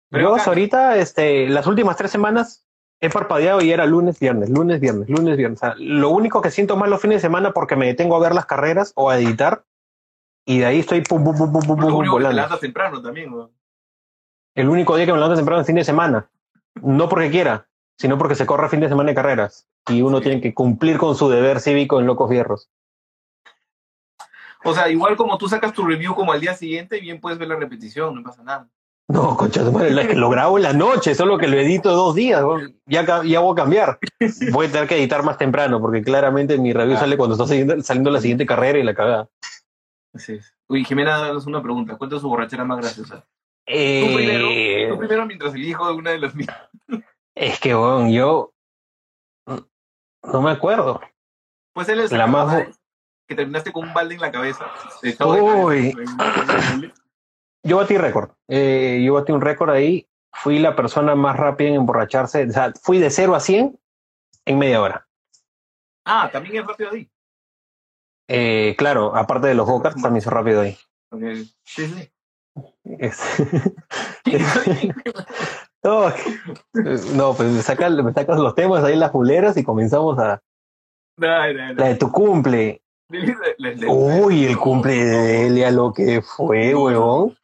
Pero 0.09 0.23
Yo 0.29 0.35
hasta 0.35 0.49
ahorita, 0.49 0.97
este, 0.97 1.47
las 1.49 1.67
últimas 1.67 1.95
tres 1.97 2.11
semanas 2.11 2.65
he 3.01 3.09
parpadeado 3.09 3.61
y 3.61 3.71
era 3.71 3.85
lunes, 3.85 4.19
viernes, 4.19 4.49
lunes, 4.49 4.79
viernes, 4.79 5.09
lunes, 5.09 5.35
viernes. 5.35 5.59
O 5.61 5.65
sea, 5.65 5.75
lo 5.77 6.09
único 6.09 6.41
que 6.41 6.51
siento 6.51 6.77
más 6.77 6.87
los 6.89 7.01
fines 7.01 7.17
de 7.17 7.21
semana 7.21 7.51
porque 7.51 7.75
me 7.75 7.87
detengo 7.87 8.15
a 8.15 8.19
ver 8.19 8.33
las 8.35 8.45
carreras 8.45 8.93
o 8.95 9.09
a 9.09 9.17
editar 9.19 9.65
y 10.45 10.59
de 10.59 10.65
ahí 10.67 10.79
estoy 10.79 11.01
pum, 11.01 11.23
pum, 11.23 11.35
pum, 11.35 11.51
pum, 11.51 11.65
pum, 11.65 11.79
Lo 11.79 11.99
que 11.99 12.03
te 12.05 12.09
volando. 12.09 12.59
temprano 12.59 13.01
también, 13.01 13.33
weón. 13.33 13.51
El 14.55 14.69
único 14.69 14.95
día 14.95 15.05
que 15.05 15.11
me 15.13 15.17
levanto 15.17 15.35
temprano 15.35 15.61
es 15.61 15.67
fin 15.67 15.75
de 15.75 15.83
semana. 15.83 16.29
No 16.81 17.09
porque 17.09 17.29
quiera, 17.31 17.67
sino 17.97 18.17
porque 18.17 18.35
se 18.35 18.45
corre 18.45 18.69
fin 18.69 18.79
de 18.81 18.89
semana 18.89 19.09
de 19.09 19.15
carreras. 19.15 19.67
Y 19.87 20.01
uno 20.03 20.17
Sí. 20.17 20.23
tiene 20.25 20.41
que 20.41 20.53
cumplir 20.53 20.97
con 20.97 21.15
su 21.15 21.29
deber 21.29 21.59
cívico 21.59 21.99
en 21.99 22.05
Locos 22.05 22.29
Fierros. 22.29 22.69
O 24.63 24.73
sea, 24.75 24.89
igual 24.89 25.15
como 25.15 25.37
tú 25.39 25.47
sacas 25.49 25.73
tu 25.73 25.83
review 25.85 26.13
como 26.13 26.33
al 26.33 26.39
día 26.41 26.53
siguiente, 26.53 26.99
bien 26.99 27.19
puedes 27.19 27.39
ver 27.39 27.47
la 27.47 27.55
repetición, 27.55 28.13
no 28.13 28.21
pasa 28.23 28.43
nada. 28.43 28.69
No, 29.07 29.35
concha 29.35 29.63
de 29.63 29.71
madre, 29.71 29.89
la- 29.91 30.03
lo 30.03 30.29
grabo 30.29 30.57
en 30.57 30.63
la 30.63 30.73
noche, 30.73 31.13
solo 31.15 31.37
que 31.37 31.47
lo 31.47 31.57
edito 31.57 31.91
dos 31.91 32.15
días. 32.15 32.41
Ya, 32.85 33.03
voy 33.41 33.51
a 33.51 33.55
cambiar. 33.55 33.99
Voy 34.53 34.67
a 34.67 34.71
tener 34.71 34.87
que 34.87 34.97
editar 34.97 35.21
más 35.23 35.37
temprano, 35.37 35.81
porque 35.81 36.01
claramente 36.01 36.57
mi 36.57 36.71
review 36.71 36.95
Ah. 36.95 36.99
sale 37.01 37.17
cuando 37.17 37.35
está 37.35 37.45
saliendo, 37.47 37.81
saliendo 37.81 38.09
la 38.09 38.21
siguiente 38.21 38.45
carrera 38.45 38.79
y 38.79 38.83
la 38.83 38.93
cagada. 38.93 39.27
Así 40.13 40.33
es. 40.33 40.53
Uy, 40.69 40.85
Jimena, 40.85 41.17
danos 41.17 41.45
una 41.45 41.61
pregunta. 41.61 41.97
¿Cuál 41.97 42.13
es 42.13 42.21
su 42.21 42.29
borrachera 42.29 42.63
más 42.63 42.77
graciosa? 42.79 43.25
Tú 43.65 44.15
primero, 44.15 44.45
Eh, 44.49 44.87
tú 44.89 44.97
primero 44.97 45.25
mientras 45.25 45.53
elijo 45.55 45.87
de 45.87 45.93
una 45.93 46.11
de 46.11 46.19
las 46.19 46.33
mías. 46.35 46.55
es 47.35 47.59
que, 47.59 47.73
bueno, 47.73 48.09
yo 48.09 48.53
no 50.23 50.41
me 50.41 50.51
acuerdo. 50.51 51.01
Pues 51.73 51.89
él 51.89 51.99
es 52.01 52.11
La 52.11 52.27
más 52.27 52.65
que 53.27 53.35
terminaste 53.35 53.71
con 53.71 53.87
un 53.87 53.93
balde 53.93 54.15
en 54.15 54.21
la 54.21 54.31
cabeza. 54.31 54.65
Uy. 55.25 55.93
Yo 57.63 57.77
batí 57.77 57.97
récord. 57.97 58.31
Eh, 58.47 59.01
yo 59.05 59.13
batí 59.13 59.31
un 59.31 59.41
récord 59.41 59.69
ahí. 59.69 60.07
Fui 60.33 60.59
la 60.59 60.75
persona 60.75 61.15
más 61.15 61.37
rápida 61.37 61.69
en 61.69 61.75
emborracharse. 61.75 62.45
O 62.45 62.51
sea, 62.51 62.73
fui 62.81 62.99
de 62.99 63.09
0 63.09 63.35
a 63.35 63.39
100 63.39 63.77
en 64.45 64.59
media 64.59 64.81
hora. 64.81 65.07
Ah, 66.05 66.29
también 66.31 66.57
es 66.61 66.67
rápido 66.67 66.91
ahí. 66.91 67.09
Eh, 68.27 68.75
claro, 68.77 69.15
aparte 69.15 69.47
de 69.47 69.55
los 69.55 69.67
go 69.67 69.81
también 69.81 70.21
soy 70.21 70.31
rápido 70.31 70.61
ahí. 70.61 70.77
Okay. 71.11 71.45
Sí, 71.65 71.87
sí. 71.87 72.11
Es- 72.85 73.43
no, 75.83 76.13
no, 77.15 77.33
pues 77.33 77.51
me 77.51 77.61
sacas, 77.61 77.91
me 77.91 78.13
sacas 78.13 78.39
los 78.39 78.55
temas 78.55 78.83
ahí 78.83 78.95
las 78.95 79.11
buleras 79.11 79.57
y 79.57 79.63
comenzamos 79.63 80.17
a 80.19 80.41
la 81.17 81.47
de 81.89 81.95
tu 81.95 82.11
cumple. 82.11 82.81
Uy, 83.89 84.45
el 84.45 84.57
cumple 84.57 84.93
de 85.05 85.17
Delia, 85.17 85.71
lo 85.71 85.91
que 85.91 86.21
fue, 86.21 86.73
huevón. 86.73 87.37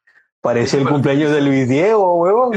Parecía 0.48 0.80
el 0.80 0.88
cumpleaños 0.88 1.32
de 1.32 1.42
Luis 1.42 1.68
Diego, 1.68 2.16
huevón. 2.22 2.54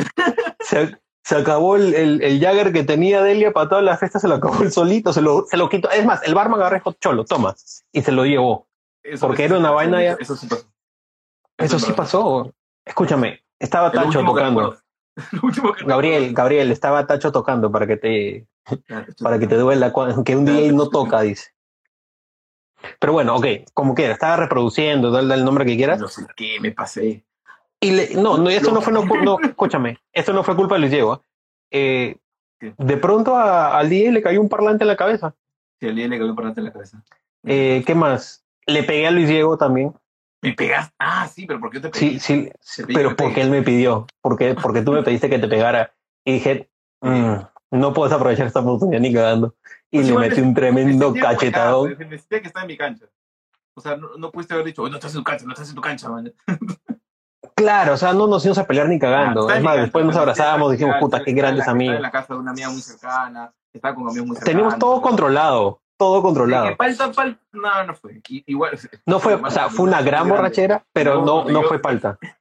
Se, 0.60 0.96
se 1.24 1.34
acabó 1.34 1.74
el, 1.74 1.92
el, 1.94 2.22
el 2.22 2.40
Jagger 2.40 2.72
que 2.72 2.84
tenía 2.84 3.20
Delia 3.20 3.52
para 3.52 3.68
toda 3.68 3.82
la 3.82 3.96
fiesta, 3.96 4.20
se 4.20 4.28
lo 4.28 4.36
acabó 4.36 4.62
el 4.62 4.70
solito, 4.70 5.12
se 5.12 5.20
lo, 5.20 5.44
se 5.46 5.56
lo 5.56 5.68
quitó. 5.68 5.90
Es 5.90 6.06
más, 6.06 6.22
el 6.22 6.34
barman 6.36 6.60
agarró 6.60 6.92
cholo, 7.00 7.24
toma. 7.24 7.56
Y 7.90 8.02
se 8.02 8.12
lo 8.12 8.24
llevó. 8.24 8.68
Eso- 9.02 9.26
porque 9.26 9.46
eso- 9.46 9.54
era 9.54 9.60
una 9.60 9.72
vaina 9.72 10.00
ya- 10.02 10.16
Eso 10.20 10.36
sí 10.36 10.46
pasó. 10.46 10.66
Eso 11.58 11.76
es 11.78 11.82
sí 11.82 11.92
pasó. 11.92 12.54
Escúchame, 12.84 13.40
estaba 13.58 13.90
Tacho 13.90 14.24
tocando. 14.24 14.76
que 15.76 15.84
Gabriel, 15.84 16.32
Gabriel, 16.32 16.70
estaba 16.70 17.04
Tacho 17.08 17.32
tocando 17.32 17.72
para 17.72 17.88
que 17.88 17.96
te, 17.96 18.46
recuerdo. 18.66 19.12
para 19.20 19.38
que 19.40 19.48
te 19.48 19.56
duela 19.56 19.92
que 20.24 20.36
un 20.36 20.44
DJ 20.44 20.70
no 20.72 20.88
toca, 20.88 21.20
dice. 21.22 21.50
Pero 23.00 23.12
bueno, 23.12 23.34
ok, 23.34 23.46
como 23.74 23.94
quieras, 23.96 24.14
estaba 24.14 24.36
reproduciendo, 24.36 25.10
dale 25.10 25.34
el 25.34 25.44
nombre 25.44 25.66
que 25.66 25.76
quieras. 25.76 25.98
No 25.98 26.06
sé 26.08 26.24
qué 26.36 26.58
me 26.60 26.70
pasé. 26.70 27.24
Y 27.80 27.90
le- 27.92 28.14
no, 28.14 28.36
no, 28.38 28.50
esto 28.50 28.72
no 28.72 28.80
fue, 28.82 28.92
no, 28.92 29.02
no, 29.24 29.38
escúchame, 29.40 29.98
esto 30.12 30.32
no 30.32 30.44
fue 30.44 30.54
culpa 30.56 30.74
de 30.74 30.80
Luis 30.80 30.92
Diego. 30.92 31.24
¿eh? 31.70 32.16
Eh, 32.60 32.74
de 32.76 32.96
pronto 32.98 33.34
a- 33.36 33.78
al 33.78 33.88
DJ 33.88 34.12
le 34.12 34.22
cayó 34.22 34.40
un 34.40 34.48
parlante 34.48 34.84
en 34.84 34.88
la 34.88 34.96
cabeza. 34.96 35.34
Si 35.80 35.88
al 35.88 35.94
día 35.96 36.08
le 36.08 36.18
cayó 36.18 36.30
un 36.30 36.36
parlante 36.36 36.60
en 36.60 36.66
la 36.66 36.72
cabeza. 36.72 37.02
Eh, 37.44 37.82
¿Qué 37.86 37.94
más? 37.94 38.44
Le 38.66 38.82
pegué 38.82 39.06
a 39.06 39.10
Luis 39.10 39.28
Diego 39.28 39.56
también. 39.56 39.94
¿Me 40.42 40.52
pegas? 40.52 40.90
Ah, 40.98 41.26
sí, 41.26 41.46
pero 41.46 41.58
¿por 41.60 41.70
qué 41.70 41.80
te 41.80 41.88
pegué? 41.88 42.18
Sí, 42.18 42.50
sí, 42.60 42.82
pero 42.86 42.94
que 42.94 43.02
me 43.08 43.14
porque 43.14 43.24
pegues. 43.34 43.44
él 43.44 43.50
me 43.50 43.62
pidió, 43.62 44.06
porque, 44.20 44.54
porque 44.54 44.82
tú 44.82 44.92
me 44.92 45.02
pediste 45.02 45.30
que 45.30 45.38
te 45.38 45.48
pegara. 45.48 45.92
Y 46.24 46.32
dije, 46.34 46.68
"Mm, 47.00 47.34
no 47.72 47.92
puedes 47.94 48.12
aprovechar 48.12 48.46
esta 48.46 48.60
oportunidad 48.60 49.00
ni 49.00 49.12
cagando. 49.12 49.54
Y 49.90 49.98
Pues 49.98 50.10
le 50.10 50.18
metí 50.18 50.36
me- 50.40 50.42
un 50.42 50.48
me 50.50 50.54
tremendo 50.54 51.14
cachetadón. 51.14 51.88
cagado, 51.94 52.10
Me 52.10 52.18
sentía 52.18 52.40
que 52.42 52.46
está 52.48 52.60
en 52.62 52.66
mi 52.66 52.76
cancha. 52.76 53.06
O 53.74 53.80
sea, 53.80 53.96
no, 53.96 54.16
no 54.18 54.30
pudiste 54.30 54.52
haber 54.54 54.66
dicho, 54.66 54.82
"Oye, 54.82 54.90
no 54.90 54.96
estás 54.98 55.12
en 55.14 55.20
tu 55.20 55.24
cancha, 55.24 55.44
no 55.46 55.52
estás 55.52 55.68
en 55.70 55.74
tu 55.74 55.80
cancha, 55.80 56.08
man. 56.10 56.32
Claro, 57.60 57.92
o 57.92 57.96
sea, 57.98 58.12
no 58.14 58.26
nos 58.26 58.42
íbamos 58.44 58.58
a 58.58 58.66
pelear 58.66 58.88
ni 58.88 58.98
cagando. 58.98 59.48
Ah, 59.48 59.56
es 59.58 59.62
más, 59.62 59.76
después 59.76 60.04
nos 60.04 60.16
está- 60.16 60.56
dijimos, 60.70 60.96
puta, 60.98 61.22
qué 61.22 61.32
grandes 61.32 61.66
la- 61.66 61.72
amigos. 61.72 61.96
en 61.96 62.02
la 62.02 62.10
casa 62.10 62.32
de 62.34 62.40
una 62.40 62.52
amiga 62.52 62.70
muy 62.70 62.80
cercana, 62.80 63.52
está 63.72 63.94
con 63.94 64.08
amigos 64.08 64.26
muy 64.28 64.36
cercanos. 64.36 64.44
Teníamos 64.44 64.78
todo 64.78 65.02
controlado, 65.02 65.82
todo 65.98 66.22
controlado. 66.22 66.68
que 66.70 66.76
palta, 66.76 67.12
palta, 67.12 67.40
no, 67.52 67.84
no 67.84 67.94
fue. 67.94 68.22
Igual, 68.46 68.78
No 69.04 69.18
fue, 69.20 69.34
o 69.34 69.50
sea, 69.50 69.68
fue 69.68 69.84
una 69.86 70.00
gran 70.00 70.26
borrachera, 70.28 70.86
pero 70.92 71.22
no, 71.24 71.44
no 71.44 71.62
fue 71.64 71.78
palta. 71.78 72.18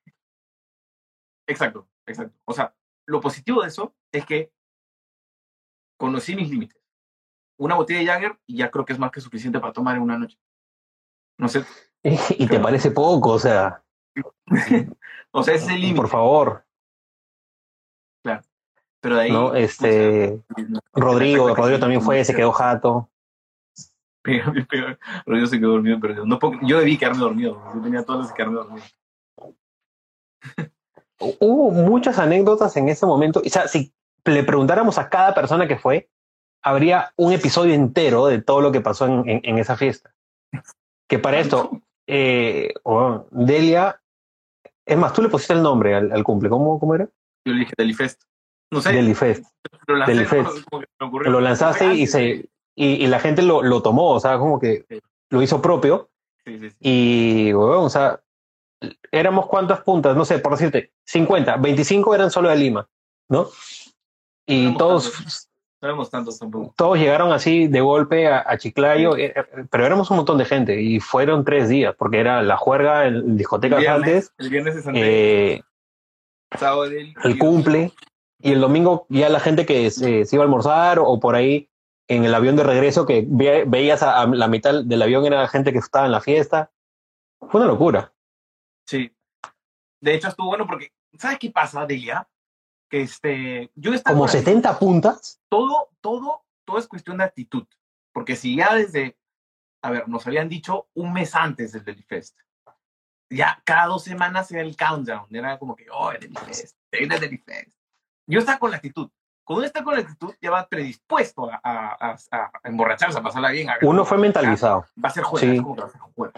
Exacto, 1.47 1.87
exacto. 2.05 2.37
O 2.45 2.53
sea, 2.53 2.73
lo 3.07 3.19
positivo 3.19 3.61
de 3.63 3.69
eso 3.69 3.93
es 4.11 4.23
que 4.25 4.51
conocí 5.97 6.35
mis 6.35 6.49
límites. 6.49 6.77
Una 7.57 7.75
botella 7.75 7.99
de 7.99 8.05
Jagger 8.05 8.39
y 8.45 8.57
ya 8.57 8.69
creo 8.71 8.85
que 8.85 8.93
es 8.93 8.99
más 8.99 9.11
que 9.11 9.19
suficiente 9.19 9.59
para 9.59 9.73
tomar 9.73 9.95
en 9.95 10.03
una 10.03 10.17
noche. 10.17 10.37
No 11.39 11.49
sé, 11.49 11.65
Y 12.03 12.47
te 12.47 12.59
parece 12.59 12.91
poco, 12.91 13.31
o 13.31 13.39
sea, 13.39 13.83
o 15.31 15.43
sea, 15.43 15.53
ese 15.55 15.65
es 15.65 15.71
el 15.71 15.81
límite. 15.81 15.97
por 16.01 16.09
favor, 16.09 16.63
Pero 19.01 19.15
de 19.15 19.21
ahí. 19.21 19.31
¿no? 19.31 19.55
Este, 19.55 20.41
Rodrigo, 20.93 21.55
Rodrigo 21.55 21.79
también 21.79 22.01
fue, 22.01 22.23
se 22.25 22.35
quedó 22.35 22.51
jato. 22.51 23.09
Rodrigo 25.25 25.47
se 25.47 25.59
quedó 25.59 25.71
dormido, 25.71 25.97
pero 26.01 26.25
no 26.25 26.37
puedo- 26.37 26.59
yo 26.63 26.79
debí 26.79 26.97
quedarme 26.97 27.19
dormido. 27.21 27.61
Yo 27.73 27.81
tenía 27.81 28.03
todas 28.03 28.21
las 28.21 28.31
que 28.31 28.37
quedarme 28.37 28.57
dormido. 28.57 28.85
Hubo 31.39 31.71
muchas 31.71 32.17
anécdotas 32.19 32.75
en 32.77 32.89
ese 32.89 33.05
momento. 33.05 33.41
O 33.45 33.49
sea, 33.49 33.67
si 33.67 33.93
le 34.25 34.43
preguntáramos 34.43 34.97
a 34.97 35.09
cada 35.09 35.33
persona 35.33 35.67
que 35.67 35.77
fue, 35.77 36.09
habría 36.61 37.11
un 37.15 37.33
episodio 37.33 37.73
entero 37.73 38.27
de 38.27 38.41
todo 38.41 38.61
lo 38.61 38.71
que 38.71 38.81
pasó 38.81 39.05
en, 39.05 39.27
en- 39.29 39.41
en 39.43 39.57
esa 39.57 39.75
fiesta. 39.75 40.13
Que 41.07 41.19
para 41.19 41.39
esto, 41.39 41.81
eh, 42.07 42.73
oh, 42.83 43.25
Delia, 43.31 43.98
es 44.89 44.97
más, 44.97 45.13
tú 45.13 45.21
le 45.21 45.29
pusiste 45.29 45.53
el 45.53 45.61
nombre 45.61 45.95
al, 45.95 46.11
al 46.11 46.23
cumple, 46.23 46.49
¿cómo, 46.49 46.79
cómo 46.79 46.95
era? 46.95 47.05
Yo 47.45 47.53
le 47.53 47.59
dije 47.59 47.73
Delifest. 47.77 48.21
No 48.71 48.81
sé, 48.81 48.91
Delifest. 48.91 49.45
lo 49.87 49.95
lancé, 49.95 50.13
Delifest. 50.13 50.63
como 50.69 50.81
que 50.81 50.87
me 50.99 51.07
ocurrió. 51.07 51.31
Lo 51.31 51.41
lanzaste 51.41 51.93
y, 51.95 52.05
se, 52.07 52.49
y, 52.75 52.85
y 52.85 53.07
la 53.07 53.19
gente 53.19 53.41
lo, 53.41 53.63
lo 53.63 53.81
tomó, 53.81 54.11
o 54.11 54.19
sea, 54.19 54.37
como 54.37 54.59
que 54.59 54.85
Sí. 54.89 54.99
lo 55.31 55.41
hizo 55.41 55.61
propio. 55.61 56.09
Sí, 56.45 56.59
sí. 56.59 56.75
Y, 56.79 57.53
weón, 57.53 57.85
o 57.85 57.89
sea, 57.89 58.19
éramos 59.11 59.47
cuántas 59.47 59.81
puntas, 59.81 60.15
no 60.15 60.25
sé, 60.25 60.39
por 60.39 60.51
decirte, 60.53 60.91
50, 61.05 61.57
25 61.57 62.13
eran 62.15 62.31
solo 62.31 62.49
de 62.49 62.55
Lima, 62.55 62.87
¿no? 63.29 63.47
Y 64.45 64.61
Éramos 64.61 64.77
todos. 64.77 65.48
No 65.81 65.87
éramos 65.87 66.09
tantos 66.09 66.37
tampoco. 66.37 66.73
todos 66.75 66.97
llegaron 66.97 67.31
así 67.31 67.67
de 67.67 67.79
golpe 67.79 68.27
a, 68.27 68.43
a 68.45 68.57
Chiclayo, 68.57 69.15
eh, 69.15 69.33
eh, 69.35 69.43
pero 69.69 69.85
éramos 69.85 70.11
un 70.11 70.17
montón 70.17 70.37
de 70.37 70.43
gente 70.45 70.81
y 70.81 70.99
fueron 70.99 71.45
tres 71.45 71.69
días, 71.69 71.95
porque 71.97 72.19
era 72.19 72.41
la 72.41 72.57
juerga 72.57 73.07
en 73.07 73.37
discotecas 73.37 73.79
viernes, 73.79 74.07
antes, 74.09 74.33
el 74.37 74.49
viernes 74.49 74.75
es 74.75 74.85
antes, 74.87 75.03
eh, 75.05 75.61
sábado 76.57 76.89
del 76.89 77.13
el 77.23 77.37
cumple, 77.39 77.93
y 78.41 78.51
el 78.51 78.59
domingo 78.59 79.05
ya 79.09 79.29
la 79.29 79.39
gente 79.39 79.65
que 79.65 79.89
se, 79.91 80.25
se 80.25 80.35
iba 80.35 80.43
a 80.43 80.47
almorzar 80.47 80.99
o 80.99 81.17
por 81.19 81.35
ahí 81.35 81.69
en 82.09 82.25
el 82.25 82.33
avión 82.35 82.55
de 82.57 82.63
regreso 82.63 83.05
que 83.05 83.23
ve- 83.27 83.63
veías 83.67 84.03
a, 84.03 84.21
a 84.21 84.27
la 84.27 84.47
mitad 84.47 84.83
del 84.83 85.01
avión 85.01 85.25
era 85.25 85.47
gente 85.47 85.71
que 85.71 85.77
estaba 85.77 86.05
en 86.07 86.11
la 86.11 86.21
fiesta. 86.21 86.71
Fue 87.39 87.61
una 87.61 87.69
locura. 87.69 88.11
Sí. 88.85 89.11
De 90.01 90.15
hecho, 90.15 90.27
estuvo 90.27 90.47
bueno 90.47 90.65
porque, 90.67 90.91
¿sabes 91.17 91.37
qué 91.39 91.51
pasa, 91.51 91.85
Delia? 91.85 92.27
Que 92.89 93.01
este, 93.01 93.71
yo 93.75 93.93
estaba 93.93 94.15
Como 94.15 94.25
con 94.27 94.33
la- 94.35 94.39
70 94.39 94.79
puntas. 94.79 95.39
todo, 95.49 95.89
todo, 96.01 96.43
todo 96.65 96.77
es 96.79 96.87
cuestión 96.87 97.17
de 97.17 97.23
actitud. 97.25 97.65
Porque 98.13 98.35
si 98.35 98.55
ya 98.55 98.73
desde, 98.73 99.17
a 99.83 99.91
ver, 99.91 100.07
nos 100.09 100.25
habían 100.25 100.49
dicho 100.49 100.87
un 100.95 101.13
mes 101.13 101.35
antes 101.35 101.71
del 101.71 101.83
Delifest, 101.85 102.37
ya 103.29 103.61
cada 103.63 103.85
dos 103.85 104.03
semanas 104.03 104.51
era 104.51 104.61
el 104.61 104.75
countdown, 104.75 105.27
era 105.29 105.59
como 105.59 105.75
que, 105.75 105.85
oh, 105.91 106.11
el 106.11 106.19
Delifest, 106.19 106.75
el 106.91 107.07
Delifest. 107.09 107.77
Yo 108.27 108.39
estaba 108.39 108.57
con 108.59 108.71
la 108.71 108.77
actitud. 108.77 109.09
Cuando 109.43 109.59
uno 109.61 109.67
está 109.67 109.83
con 109.83 109.95
la 109.95 110.01
actitud, 110.01 110.33
ya 110.41 110.51
va 110.51 110.67
predispuesto 110.67 111.49
a, 111.51 111.59
a, 111.63 112.11
a- 112.11 112.17
a 112.31 112.51
emborracharse, 112.67 113.17
a 113.17 113.23
pasarla 113.23 113.49
bien. 113.51 113.67
Uno 113.81 114.05
fue 114.05 114.17
mentalizado. 114.17 114.85
va 115.03 115.09
a 115.09 115.11
ser 115.11 115.23
juego, 115.23 115.45
Sí. 115.45 115.55
es 115.55 115.61
como 115.61 115.75
que 115.75 115.81
va 115.81 115.87
a 115.87 115.91
ser 115.91 116.01
juego. 116.01 116.33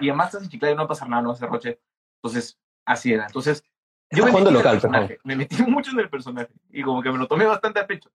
Y 0.00 0.08
además 0.08 0.34
en 0.34 0.48
Chiclayo, 0.48 0.74
no 0.74 0.82
va 0.82 0.84
a 0.86 0.88
pasar 0.88 1.08
nada, 1.08 1.22
no 1.22 1.28
va 1.28 1.34
a 1.34 1.38
ser 1.38 1.48
roche. 1.48 1.80
Entonces, 2.22 2.58
así 2.84 3.12
era. 3.12 3.26
Entonces, 3.26 3.62
yo 4.10 4.24
me 4.24 4.30
metí 4.32 4.42
en 4.42 4.48
el 4.48 4.54
local, 4.54 4.72
personaje, 4.72 5.18
me 5.24 5.36
metí 5.36 5.62
mucho 5.66 5.90
en 5.92 6.00
el 6.00 6.08
personaje 6.10 6.48
y 6.70 6.82
como 6.82 7.02
que 7.02 7.10
me 7.12 7.18
lo 7.18 7.26
tomé 7.26 7.44
bastante 7.44 7.80
a 7.80 7.86
pecho. 7.86 8.10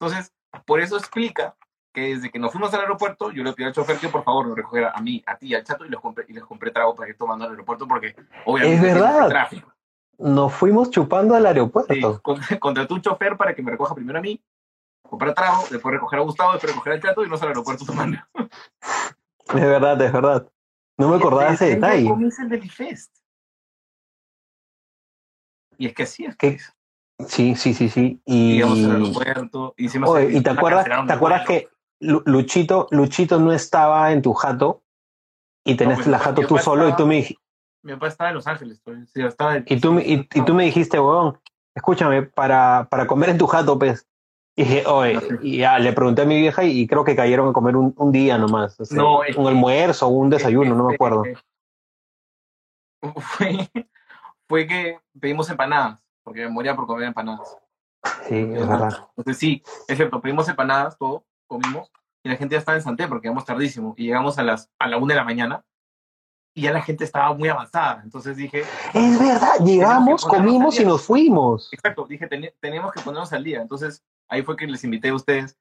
Entonces, 0.00 0.32
por 0.66 0.80
eso 0.80 0.96
explica 0.96 1.56
que 1.92 2.14
desde 2.14 2.30
que 2.30 2.38
nos 2.38 2.52
fuimos 2.52 2.72
al 2.74 2.80
aeropuerto, 2.80 3.30
yo 3.32 3.42
le 3.42 3.52
pedí 3.52 3.66
al 3.66 3.72
chofer 3.72 3.98
que 3.98 4.08
por 4.08 4.22
favor 4.22 4.46
nos 4.46 4.56
recogiera 4.56 4.92
a 4.94 5.00
mí, 5.00 5.22
a 5.26 5.36
ti, 5.36 5.54
al 5.54 5.64
chato 5.64 5.84
y 5.84 5.88
les 5.88 5.98
compré, 5.98 6.24
y 6.28 6.32
les 6.34 6.44
compré 6.44 6.70
trago 6.70 6.94
para 6.94 7.08
ir 7.10 7.16
tomando 7.16 7.44
al 7.46 7.50
aeropuerto 7.52 7.88
porque 7.88 8.14
obviamente 8.44 8.86
Es 8.88 8.94
verdad. 8.94 9.28
tráfico. 9.28 9.72
Nos 10.18 10.52
fuimos 10.52 10.90
chupando 10.90 11.34
al 11.34 11.42
Sí, 11.42 11.46
aeropuerto. 11.48 12.22
contraté 12.60 12.92
un 12.94 13.00
chofer 13.02 13.36
para 13.36 13.54
que 13.54 13.62
me 13.62 13.70
recoja 13.70 13.94
primero 13.94 14.18
a 14.18 14.22
mí, 14.22 14.40
comprar 15.02 15.32
trago, 15.34 15.64
después 15.70 15.92
recoger 15.94 16.18
a 16.18 16.22
Gustavo, 16.22 16.52
después 16.52 16.72
recoger 16.72 16.92
al 16.94 17.02
chato 17.02 17.24
y 17.24 17.28
nos 17.28 17.42
al 17.42 17.48
aeropuerto 17.48 17.84
tomando. 17.84 18.18
Es 18.34 19.54
verdad, 19.54 20.00
es 20.02 20.12
verdad. 20.12 20.48
No 20.98 21.08
me 21.08 21.16
acordaba 21.16 21.48
de 21.48 21.54
ese 21.54 21.66
detalle. 21.70 22.08
comienza 22.08 22.42
el 22.42 22.48
Delifest. 22.50 23.16
Y 25.78 25.86
es 25.86 25.94
que 25.94 26.02
así 26.02 26.24
es. 26.24 26.36
¿Qué? 26.36 26.58
Sí, 27.26 27.54
sí, 27.56 27.72
sí, 27.74 27.88
sí. 27.88 28.20
Y, 28.26 28.54
Llegamos 28.54 28.78
al 28.84 28.90
aeropuerto. 29.02 29.74
Y, 29.76 29.84
encima 29.84 30.08
Oye, 30.08 30.26
se- 30.30 30.36
¿y 30.38 30.42
te 30.42 30.50
acuerdas, 30.50 30.84
te 30.84 30.90
el 30.92 31.10
acuerdas 31.10 31.46
que 31.46 31.68
Lu- 32.00 32.22
Luchito, 32.26 32.86
Luchito 32.90 33.38
no 33.40 33.52
estaba 33.52 34.12
en 34.12 34.22
tu 34.22 34.32
jato 34.34 34.82
y 35.64 35.74
tenías 35.76 35.98
pues, 35.98 36.06
la 36.08 36.18
jato 36.18 36.42
tú 36.46 36.58
solo 36.58 36.88
y 36.88 36.94
tú 36.94 37.06
me, 37.06 37.20
dij- 37.22 37.38
Mi 37.82 37.92
papá 37.94 38.08
estaba 38.08 38.30
en 38.30 38.36
Los 38.36 38.46
Ángeles. 38.46 38.80
pues, 38.84 39.10
sí, 39.12 39.22
estaba 39.22 39.56
en- 39.56 39.64
y 39.66 39.80
tú, 39.80 39.98
y, 39.98 40.28
y 40.34 40.44
tú 40.44 40.54
me 40.54 40.64
dijiste, 40.64 41.00
weón, 41.00 41.38
escúchame, 41.74 42.22
para, 42.22 42.86
para 42.90 43.06
comer 43.06 43.30
en 43.30 43.38
tu 43.38 43.46
jato, 43.46 43.78
pues. 43.78 44.06
Y 44.56 44.62
dije, 44.64 44.84
oye, 44.86 45.20
y 45.42 45.58
ya 45.58 45.78
le 45.78 45.92
pregunté 45.92 46.22
a 46.22 46.24
mi 46.24 46.36
vieja 46.40 46.64
y, 46.64 46.86
creo 46.88 47.04
que 47.04 47.14
cayeron 47.14 47.48
a 47.48 47.52
comer 47.52 47.76
un, 47.76 47.94
un 47.96 48.10
día 48.12 48.38
nomás. 48.38 48.78
o 48.80 48.84
sea, 48.84 48.96
No, 48.96 49.22
es 49.24 49.36
un 49.36 49.44
que- 49.44 49.48
almuerzo 49.50 50.06
o 50.06 50.10
un 50.10 50.30
desayuno, 50.30 50.74
no 50.74 50.84
me 50.88 50.94
acuerdo. 50.94 51.22
Fue, 53.20 53.68
fue 54.48 54.66
que 54.66 54.98
pedimos 55.20 55.48
empanadas, 55.50 56.00
porque 56.22 56.40
me 56.42 56.48
moría 56.50 56.74
por 56.74 56.86
comer 56.86 57.08
empanadas. 57.08 57.56
Sí, 58.28 58.36
es 58.36 58.68
verdad. 58.68 59.08
Entonces 59.16 59.38
sí, 59.38 59.62
es 59.88 59.96
cierto, 59.96 60.20
pedimos 60.20 60.48
empanadas, 60.48 60.96
todo, 60.98 61.24
comimos. 61.46 61.90
Y 62.24 62.28
la 62.28 62.36
gente 62.36 62.54
ya 62.54 62.58
estaba 62.58 62.76
en 62.76 62.82
Santé 62.82 63.06
porque 63.08 63.26
llegamos 63.28 63.44
tardísimo 63.44 63.94
y 63.96 64.06
llegamos 64.06 64.38
a 64.38 64.42
las 64.42 64.70
a 64.78 64.88
la 64.88 64.96
una 64.98 65.14
de 65.14 65.20
la 65.20 65.24
mañana 65.24 65.64
y 66.54 66.62
ya 66.62 66.72
la 66.72 66.82
gente 66.82 67.04
estaba 67.04 67.32
muy 67.34 67.48
avanzada. 67.48 68.00
Entonces 68.02 68.36
dije, 68.36 68.64
Es 68.92 69.18
verdad, 69.18 69.54
llegamos, 69.64 70.24
comimos 70.24 70.78
y 70.80 70.84
nos 70.84 71.02
fuimos. 71.04 71.72
exacto, 71.72 72.06
dije, 72.08 72.28
"Teni- 72.28 72.52
tenemos 72.60 72.92
que 72.92 73.00
ponernos 73.00 73.32
al 73.32 73.44
día. 73.44 73.60
Entonces 73.62 74.02
ahí 74.28 74.42
fue 74.42 74.56
que 74.56 74.66
les 74.66 74.82
invité 74.84 75.08
a 75.10 75.14
ustedes 75.14 75.56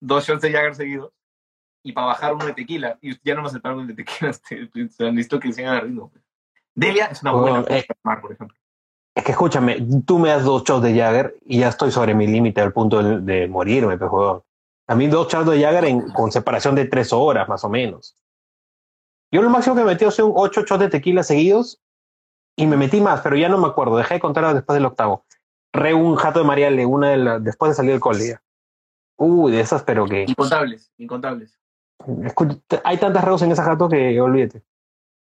dos 0.00 0.26
shots 0.26 0.42
de 0.42 0.50
Jagger 0.52 0.74
seguidos 0.74 1.12
y 1.84 1.92
para 1.92 2.08
bajar 2.08 2.34
uno 2.34 2.46
de 2.46 2.52
tequila. 2.54 2.98
Y 3.00 3.16
ya 3.26 3.34
no 3.34 3.42
me 3.42 3.48
aceptaron 3.48 3.80
el 3.80 3.86
de 3.88 3.94
tequila, 3.94 4.32
visto 5.12 5.38
que 5.40 5.52
sigan 5.52 5.80
ritmo. 5.82 6.12
Delia 6.80 7.06
es 7.06 7.22
una 7.22 7.32
buena 7.32 7.60
Oh, 7.60 7.64
eh. 7.68 7.84
para 7.86 7.98
tomar, 8.02 8.20
por 8.22 8.32
ejemplo. 8.32 8.56
Es 9.14 9.24
que 9.24 9.32
escúchame, 9.32 9.86
tú 10.06 10.18
me 10.18 10.30
das 10.30 10.44
dos 10.44 10.62
shots 10.64 10.82
de 10.82 10.94
Jagger 10.96 11.36
y 11.44 11.58
ya 11.60 11.68
estoy 11.68 11.90
sobre 11.90 12.14
mi 12.14 12.26
límite 12.26 12.60
al 12.60 12.72
punto 12.72 13.02
de, 13.02 13.20
de 13.20 13.48
morirme, 13.48 13.98
pues, 13.98 14.10
huevón. 14.10 14.42
A 14.86 14.94
mí 14.94 15.06
dos 15.08 15.28
shots 15.28 15.50
de 15.50 15.60
Jagger 15.60 15.84
en, 15.84 16.10
con 16.12 16.32
separación 16.32 16.74
de 16.74 16.86
tres 16.86 17.12
horas, 17.12 17.48
más 17.48 17.62
o 17.64 17.68
menos. 17.68 18.16
Yo 19.32 19.42
lo 19.42 19.50
máximo 19.50 19.76
que 19.76 19.82
me 19.82 19.88
metí 19.92 20.10
son 20.10 20.32
ocho 20.34 20.62
shots 20.62 20.80
de 20.80 20.88
tequila 20.88 21.22
seguidos 21.22 21.80
y 22.56 22.66
me 22.66 22.76
metí 22.76 23.00
más, 23.00 23.20
pero 23.20 23.36
ya 23.36 23.48
no 23.48 23.58
me 23.58 23.66
acuerdo. 23.68 23.96
Dejé 23.96 24.14
de 24.14 24.20
contar 24.20 24.52
después 24.54 24.74
del 24.74 24.86
octavo. 24.86 25.24
Re 25.72 25.92
un 25.94 26.16
jato 26.16 26.40
de 26.40 26.44
Mariale, 26.46 26.84
una 26.86 27.10
de 27.10 27.16
las, 27.18 27.44
después 27.44 27.70
de 27.70 27.74
salir 27.76 27.92
del 27.92 28.00
cole. 28.00 28.28
ya. 28.28 28.42
Uy, 29.18 29.52
de 29.52 29.60
esas, 29.60 29.82
pero 29.82 30.06
que... 30.06 30.24
Incontables, 30.26 30.90
incontables. 30.98 31.58
escu- 32.00 32.60
hay 32.84 32.96
tantas 32.96 33.22
reus 33.22 33.42
en 33.42 33.52
esa 33.52 33.62
jato 33.64 33.88
que 33.88 34.18
olvídate. 34.20 34.62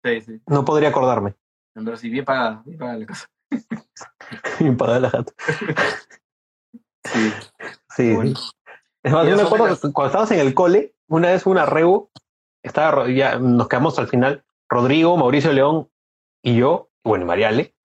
Sí, 0.04 0.22
sí. 0.22 0.42
No 0.48 0.64
podría 0.66 0.90
acordarme. 0.90 1.34
Pero 1.76 1.98
sí, 1.98 2.10
bien 2.10 2.24
pagada, 2.24 2.64
bien 2.66 2.78
pagada 2.78 3.00
la 3.00 3.06
cosa. 3.06 3.28
Y 4.60 4.72
pagar 4.72 5.02
la 5.02 5.10
jato. 5.10 5.34
Sí. 7.06 7.32
Sí, 7.96 8.14
Bueno. 8.16 8.34
Es 9.04 9.14
más, 9.14 9.28
Y 9.28 9.30
yo 9.30 9.36
me 9.36 9.44
acuerdo 9.44 9.68
que 9.68 9.94
cuando 9.94 10.08
estábamos 10.08 10.32
en 10.32 10.40
el 10.40 10.56
cole, 10.56 10.96
una 11.08 11.30
vez 11.30 11.46
una 11.46 11.68
reu, 11.68 12.10
estaba, 12.64 13.08
ya 13.08 13.38
nos 13.38 13.68
quedamos 13.68 14.00
al 14.00 14.08
final, 14.08 14.44
Rodrigo, 14.68 15.16
Mauricio 15.16 15.54
León 15.54 15.88
y 16.42 16.56
yo, 16.56 16.90
bueno, 17.04 17.26
y 17.26 17.28
Mariale, 17.28 17.76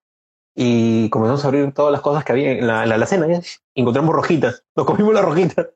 y 0.54 1.10
comenzamos 1.10 1.44
a 1.44 1.48
abrir 1.48 1.70
todas 1.74 1.92
las 1.92 2.00
cosas 2.00 2.24
que 2.24 2.32
había 2.32 2.52
en 2.52 2.66
la, 2.66 2.82
en 2.82 2.88
la 2.88 2.94
alacena, 2.94 3.26
y 3.28 3.40
encontramos 3.74 4.14
rojitas, 4.14 4.64
nos 4.74 4.86
comimos 4.86 5.12
las 5.12 5.24
rojitas, 5.26 5.68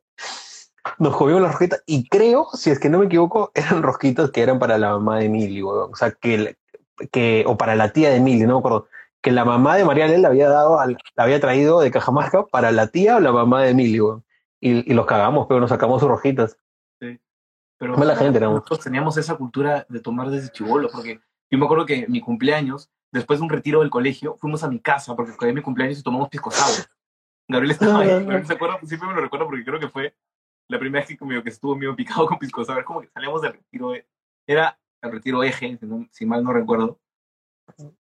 nos 0.98 1.14
comimos 1.14 1.42
las 1.42 1.52
rojitas, 1.52 1.82
y 1.84 2.08
creo, 2.08 2.48
si 2.54 2.70
es 2.70 2.78
que 2.78 2.88
no 2.88 2.98
me 2.98 3.06
equivoco, 3.06 3.52
eran 3.54 3.82
rojitas 3.82 4.30
que 4.30 4.40
eran 4.40 4.58
para 4.58 4.78
la 4.78 4.92
mamá 4.92 5.18
de 5.18 5.28
weón. 5.62 5.92
o 5.92 5.96
sea, 5.96 6.12
que, 6.12 6.56
que, 7.12 7.44
o 7.46 7.56
para 7.56 7.74
la 7.76 7.92
tía 7.92 8.10
de 8.10 8.16
Emily, 8.16 8.40
no 8.46 8.54
me 8.54 8.58
acuerdo, 8.58 8.88
que 9.22 9.30
la 9.32 9.44
mamá 9.44 9.76
de 9.76 9.84
Mariale 9.84 10.18
le 10.18 10.26
había 10.26 10.48
dado, 10.48 10.78
al- 10.80 10.98
la 11.16 11.24
había 11.24 11.40
traído 11.40 11.80
de 11.80 11.90
Cajamarca 11.90 12.46
para 12.46 12.72
la 12.72 12.88
tía 12.88 13.16
o 13.16 13.20
la 13.20 13.32
mamá 13.32 13.62
de 13.62 13.70
Emily, 13.70 14.00
weón. 14.00 14.24
Y, 14.60 14.90
y 14.90 14.94
los 14.94 15.04
cagamos, 15.06 15.46
pero 15.46 15.60
nos 15.60 15.70
sacamos 15.70 16.00
sus 16.00 16.08
rojitas. 16.08 16.58
Pero 17.78 17.96
Mala 17.98 18.16
gente 18.16 18.38
éramos. 18.38 18.56
nosotros 18.60 18.80
teníamos 18.80 19.16
esa 19.16 19.34
cultura 19.36 19.84
de 19.88 20.00
tomar 20.00 20.30
desde 20.30 20.50
chivolo, 20.52 20.88
porque 20.90 21.20
yo 21.50 21.58
me 21.58 21.64
acuerdo 21.64 21.84
que 21.86 22.06
mi 22.08 22.20
cumpleaños, 22.20 22.90
después 23.12 23.40
de 23.40 23.44
un 23.44 23.50
retiro 23.50 23.80
del 23.80 23.90
colegio, 23.90 24.36
fuimos 24.38 24.62
a 24.62 24.68
mi 24.68 24.78
casa, 24.80 25.14
porque 25.16 25.32
fue 25.32 25.52
mi 25.52 25.60
cumpleaños 25.60 25.98
y 25.98 26.02
tomamos 26.02 26.28
pisco 26.28 26.50
sour. 26.50 26.86
Gabriel 27.48 27.72
estaba 27.72 28.00
ahí, 28.00 28.08
Gabriel 28.24 28.46
se 28.46 28.52
acuerda, 28.54 28.78
siempre 28.84 29.08
me 29.08 29.14
lo 29.16 29.20
recuerdo 29.20 29.46
porque 29.46 29.64
creo 29.64 29.80
que 29.80 29.88
fue 29.88 30.14
la 30.68 30.78
primera 30.78 31.00
vez 31.00 31.08
que, 31.08 31.18
conmigo 31.18 31.42
que 31.42 31.50
estuvo 31.50 31.74
medio 31.76 31.94
picado 31.96 32.26
con 32.26 32.38
pisco 32.38 32.64
sour, 32.64 32.84
como 32.84 33.00
que 33.00 33.08
salíamos 33.08 33.42
del 33.42 33.52
retiro, 33.54 33.90
de- 33.90 34.06
era 34.46 34.78
el 35.06 35.12
retiro 35.12 35.42
eje, 35.42 35.76
si, 35.78 35.86
no- 35.86 36.06
si 36.10 36.26
mal 36.26 36.42
no 36.42 36.52
recuerdo, 36.52 36.98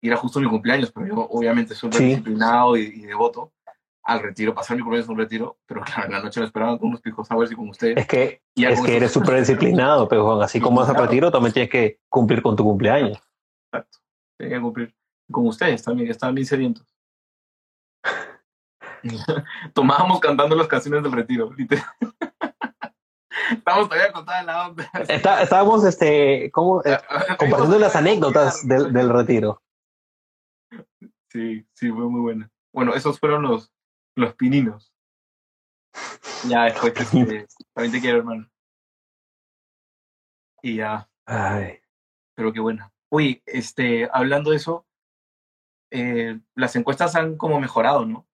y 0.01 0.09
era 0.09 0.17
justo 0.17 0.41
mi 0.41 0.49
cumpleaños, 0.49 0.91
pero 0.93 1.07
yo 1.07 1.15
obviamente 1.31 1.75
súper 1.75 1.99
Sí. 1.99 2.05
disciplinado 2.07 2.77
y, 2.77 2.83
y 2.83 3.03
devoto 3.03 3.53
al 4.03 4.21
retiro, 4.21 4.55
pasar 4.55 4.77
mi 4.77 4.83
cumpleaños 4.83 5.07
en 5.09 5.13
un 5.13 5.19
retiro, 5.19 5.59
pero 5.67 5.83
claro, 5.83 6.07
en 6.07 6.13
la 6.13 6.23
noche 6.23 6.41
lo 6.41 6.47
esperaban 6.47 6.79
con 6.79 6.89
unos 6.89 7.01
pisco 7.03 7.25
sours 7.25 7.53
y 7.53 7.55
con 7.55 7.69
ustedes. 7.69 7.97
Es 7.99 8.07
que, 8.07 8.43
Y 8.55 8.65
es 8.65 8.81
que 8.81 8.97
eres 8.97 9.13
súper 9.13 9.39
disciplinado, 9.39 10.09
pero 10.09 10.25
Juan, 10.25 10.43
así 10.43 10.59
como 10.61 10.81
vas 10.81 10.89
a 10.89 10.93
Claro. 10.93 11.07
retiro, 11.07 11.31
también 11.31 11.53
tienes 11.53 11.71
que 11.71 12.01
cumplir 12.09 12.43
con 12.43 12.57
tu 12.57 12.65
cumpleaños. 12.65 13.19
Exacto. 13.73 13.99
Tenía 14.39 14.57
que 14.57 14.63
cumplir. 14.63 14.95
Con 15.31 15.47
ustedes 15.47 15.83
también, 15.83 16.11
estaban 16.11 16.35
bien 16.35 16.47
sedientos. 16.47 16.87
Tomábamos 19.75 20.21
cantando 20.21 20.57
las 20.57 20.67
canciones 20.67 21.03
del 21.03 21.13
retiro, 21.13 21.53
literal. 21.53 21.85
Estamos 23.51 23.89
todavía 23.89 24.13
contando 24.13 24.47
la 24.53 24.69
onda. 24.69 24.91
Está- 25.09 25.43
estábamos, 25.43 25.85
este, 25.85 26.51
¿cómo? 26.53 26.83
Eh, 26.85 26.99
compartiendo 27.39 27.79
las 27.79 27.97
anécdotas 27.97 28.67
del, 28.67 28.93
del 28.93 29.09
retiro. 29.09 29.63
Sí, 31.31 31.67
sí, 31.75 31.91
fue 31.91 32.09
muy 32.09 32.21
buena. 32.21 32.51
Bueno, 32.73 32.95
esos 32.95 33.19
fueron 33.19 33.43
los, 33.43 33.73
los 34.17 34.35
pininos. 34.35 34.93
Ya 36.49 36.65
después, 36.65 36.93
este, 36.97 37.47
también 37.75 37.93
te 37.93 38.01
quiero, 38.01 38.19
hermano. 38.19 38.49
Y 40.63 40.77
ya, 40.77 41.09
Ay, 41.27 41.81
pero 42.35 42.53
qué 42.53 42.61
buena. 42.61 42.93
Uy, 43.11 43.43
este, 43.47 44.09
hablando 44.13 44.51
de 44.51 44.57
eso, 44.57 44.87
eh, 45.91 46.39
las 46.55 46.77
encuestas 46.77 47.15
han 47.17 47.37
como 47.37 47.61
mejorado, 47.61 48.05
¿no? 48.05 48.27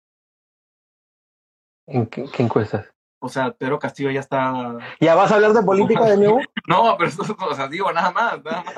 ¿en 1.89 2.07
qué, 2.07 2.25
qué 2.33 2.43
encuestas? 2.43 2.93
O 3.27 3.29
sea, 3.29 3.53
Pedro 3.53 3.79
Castillo 3.79 4.11
ya 4.11 4.21
está 4.21 4.79
¿Ya 5.01 5.15
vas 5.15 5.31
a 5.31 5.35
hablar 5.35 5.53
de 5.53 5.63
política 5.63 6.05
de 6.05 6.17
nuevo? 6.17 6.41
No, 6.69 6.97
pero 6.97 7.11
eso, 7.11 7.23
o 7.39 7.55
sea, 7.55 7.69
digo, 7.69 7.93
nada 7.93 8.11
más, 8.11 8.43
nada 8.43 8.65
más. 8.65 8.77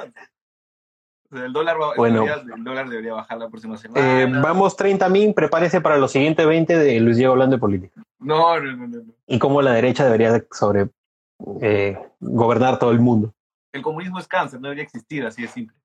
O 1.30 1.36
sea, 1.36 1.46
el 1.46 1.52
dólar, 1.52 1.80
va, 1.80 1.94
Bueno. 1.96 2.22
debería, 2.22 2.54
el 2.54 2.64
dólar 2.64 2.88
debería 2.88 3.14
bajar 3.14 3.38
la 3.38 3.48
próxima 3.48 3.76
semana. 3.76 4.22
Eh, 4.22 4.26
vamos 4.42 4.76
30 4.76 5.08
mil, 5.08 5.34
prepárese 5.34 5.80
para 5.80 5.96
los 5.96 6.12
siguientes 6.12 6.46
20 6.46 6.76
de 6.76 7.00
Luis 7.00 7.16
Diego 7.16 7.32
hablando 7.32 7.56
de 7.56 7.60
política. 7.60 8.02
No, 8.18 8.60
no, 8.60 8.76
no, 8.76 8.86
no. 8.88 9.12
Y 9.26 9.38
cómo 9.38 9.62
la 9.62 9.72
derecha 9.72 10.04
debería 10.04 10.32
de 10.32 10.46
sobre 10.50 10.88
eh, 11.60 11.98
gobernar 12.20 12.78
todo 12.78 12.90
el 12.90 13.00
mundo. 13.00 13.32
El 13.72 13.82
comunismo 13.82 14.18
es 14.18 14.26
cáncer, 14.26 14.60
no 14.60 14.68
debería 14.68 14.84
existir, 14.84 15.24
así 15.24 15.42
de 15.42 15.48
simple. 15.48 15.76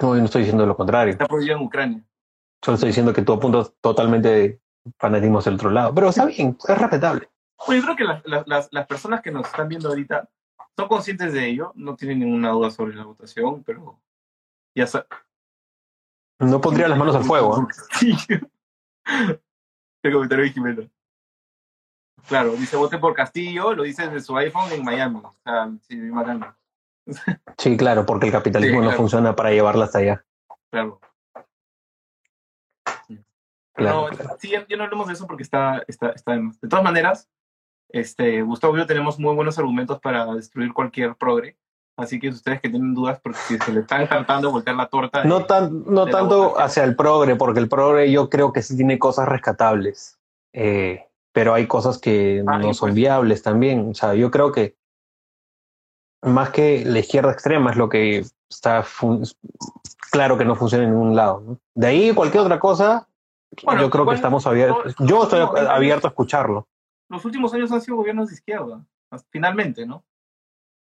No, 0.00 0.14
yo 0.14 0.20
no 0.20 0.24
estoy 0.24 0.42
diciendo 0.42 0.66
lo 0.66 0.76
contrario. 0.76 1.12
Está 1.12 1.26
prohibido 1.26 1.56
en 1.56 1.62
Ucrania. 1.62 2.04
Solo 2.62 2.74
estoy 2.74 2.88
diciendo 2.88 3.12
que 3.12 3.22
tú 3.22 3.32
apuntas 3.32 3.72
totalmente 3.80 4.28
de 4.28 4.60
fanatismo 4.98 5.38
hacia 5.38 5.50
el 5.50 5.56
otro 5.56 5.70
lado. 5.70 5.94
Pero 5.94 6.08
está 6.08 6.26
bien, 6.26 6.56
es 6.66 6.78
respetable. 6.78 7.28
Bueno, 7.66 7.80
yo 7.80 7.94
creo 7.94 7.96
que 7.96 8.04
las, 8.28 8.46
las- 8.46 8.68
las, 8.72 8.86
personas 8.86 9.22
que 9.22 9.30
nos 9.30 9.46
están 9.46 9.68
viendo 9.68 9.88
ahorita 9.88 10.28
son 10.76 10.88
conscientes 10.88 11.32
de 11.32 11.46
ello, 11.48 11.72
no 11.76 11.96
tienen 11.96 12.20
ninguna 12.20 12.50
duda 12.50 12.70
sobre 12.70 12.94
la 12.94 13.04
votación, 13.04 13.62
pero 13.64 14.00
ya 14.76 14.86
sa- 14.86 15.06
No 16.40 16.60
pondría 16.60 16.88
las 16.88 16.98
manos 16.98 17.14
al 17.16 17.24
fuego. 17.24 17.62
¿eh? 17.62 17.74
Sí. 17.98 18.14
El 20.02 20.12
comentario 20.12 20.44
de 20.44 20.50
Jimena. 20.50 20.88
Claro, 22.28 22.52
dice 22.52 22.76
vote 22.76 22.98
por 22.98 23.14
Castillo, 23.14 23.74
lo 23.74 23.82
dice 23.82 24.04
desde 24.04 24.20
su 24.20 24.36
iPhone 24.36 24.72
en 24.72 24.84
Miami. 24.84 25.20
O 25.22 25.36
sea, 25.44 25.70
sí, 25.82 26.10
bacán. 26.10 26.54
Sí, 27.58 27.76
claro, 27.76 28.04
porque 28.06 28.26
el 28.26 28.32
capitalismo 28.32 28.80
Sí, 28.80 28.86
no 28.88 28.92
funciona 28.92 29.36
para 29.36 29.50
llevarla 29.50 29.84
hasta 29.84 29.98
allá. 29.98 30.24
Claro. 30.70 31.00
Claro, 33.74 34.08
no, 34.10 34.16
claro. 34.16 34.36
sí, 34.38 34.50
ya, 34.50 34.66
ya 34.68 34.76
no 34.76 34.84
hablemos 34.84 35.06
de 35.08 35.12
eso 35.14 35.26
porque 35.26 35.42
está, 35.42 35.82
está, 35.88 36.10
está. 36.10 36.34
De 36.36 36.68
todas 36.68 36.84
maneras, 36.84 37.28
este, 37.94 38.42
Gustavo 38.42 38.74
y 38.76 38.80
yo 38.80 38.86
tenemos 38.86 39.18
muy 39.20 39.34
buenos 39.36 39.56
argumentos 39.58 40.00
para 40.00 40.26
destruir 40.34 40.72
cualquier 40.72 41.14
progre. 41.14 41.56
Así 41.96 42.18
que 42.18 42.28
ustedes 42.28 42.60
que 42.60 42.68
tienen 42.68 42.92
dudas, 42.92 43.20
porque 43.22 43.38
si 43.46 43.56
se 43.56 43.72
le 43.72 43.80
están 43.80 44.08
tratando 44.08 44.48
de 44.48 44.52
voltear 44.52 44.74
la 44.74 44.88
torta. 44.88 45.22
No, 45.22 45.44
tan, 45.44 45.84
no 45.86 46.06
tanto 46.06 46.58
hacia 46.58 46.82
el 46.82 46.96
progre, 46.96 47.36
porque 47.36 47.60
el 47.60 47.68
progre 47.68 48.10
yo 48.10 48.28
creo 48.28 48.52
que 48.52 48.62
sí 48.62 48.76
tiene 48.76 48.98
cosas 48.98 49.28
rescatables. 49.28 50.18
Eh, 50.52 51.06
pero 51.32 51.54
hay 51.54 51.68
cosas 51.68 51.98
que 51.98 52.42
Ah, 52.48 52.58
no 52.58 52.74
son 52.74 52.88
pues- 52.88 52.94
viables 52.94 53.42
también. 53.44 53.90
O 53.90 53.94
sea, 53.94 54.14
yo 54.14 54.32
creo 54.32 54.50
que 54.50 54.74
más 56.22 56.50
que 56.50 56.84
la 56.84 56.98
izquierda 56.98 57.30
extrema 57.30 57.70
es 57.70 57.76
lo 57.76 57.88
que 57.88 58.24
está 58.50 58.84
claro 60.10 60.36
que 60.36 60.44
no 60.44 60.56
funciona 60.56 60.82
en 60.84 60.90
ningún 60.90 61.14
lado. 61.14 61.42
¿no? 61.46 61.58
De 61.74 61.86
ahí 61.86 62.12
cualquier 62.12 62.42
otra 62.42 62.58
cosa, 62.58 63.06
Bueno, 63.62 63.82
yo 63.82 63.90
creo 63.90 64.04
que 64.06 64.14
estamos 64.16 64.46
abiertos. 64.48 64.96
no, 64.98 65.06
Yo 65.06 65.22
estoy 65.22 65.40
no, 65.40 65.52
abierto 65.70 66.08
a 66.08 66.10
escucharlo. 66.10 66.66
Los 67.14 67.24
últimos 67.24 67.52
años 67.54 67.72
han 67.72 67.80
sido 67.80 67.96
gobiernos 67.96 68.28
de 68.28 68.34
izquierda, 68.34 68.84
finalmente, 69.30 69.86
¿no? 69.86 70.04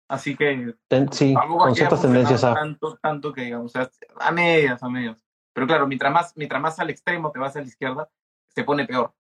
Así 0.09 0.36
que 0.36 0.76
Ten- 0.88 1.11
sí, 1.11 1.34
con 1.34 1.76
ciertas 1.76 2.01
tendencias 2.01 2.43
a... 2.43 2.53
tanto, 2.53 2.97
tanto 2.97 3.34
que 3.34 3.41
digamos, 3.41 3.65
o 3.76 3.80
sea, 3.80 3.89
a 4.20 4.32
medias, 4.32 4.82
a 4.82 4.89
medias. 4.89 5.18
Pero 5.53 5.68
claro, 5.68 5.88
mientras 5.88 6.13
más, 6.13 6.34
mientras 6.38 6.61
más 6.61 6.80
al 6.80 6.89
extremo 6.89 7.32
te 7.32 7.39
vas 7.39 7.55
a 7.55 7.61
la 7.61 7.68
izquierda, 7.68 8.09
se 8.49 8.63
pone 8.63 8.86
peor. 8.86 9.13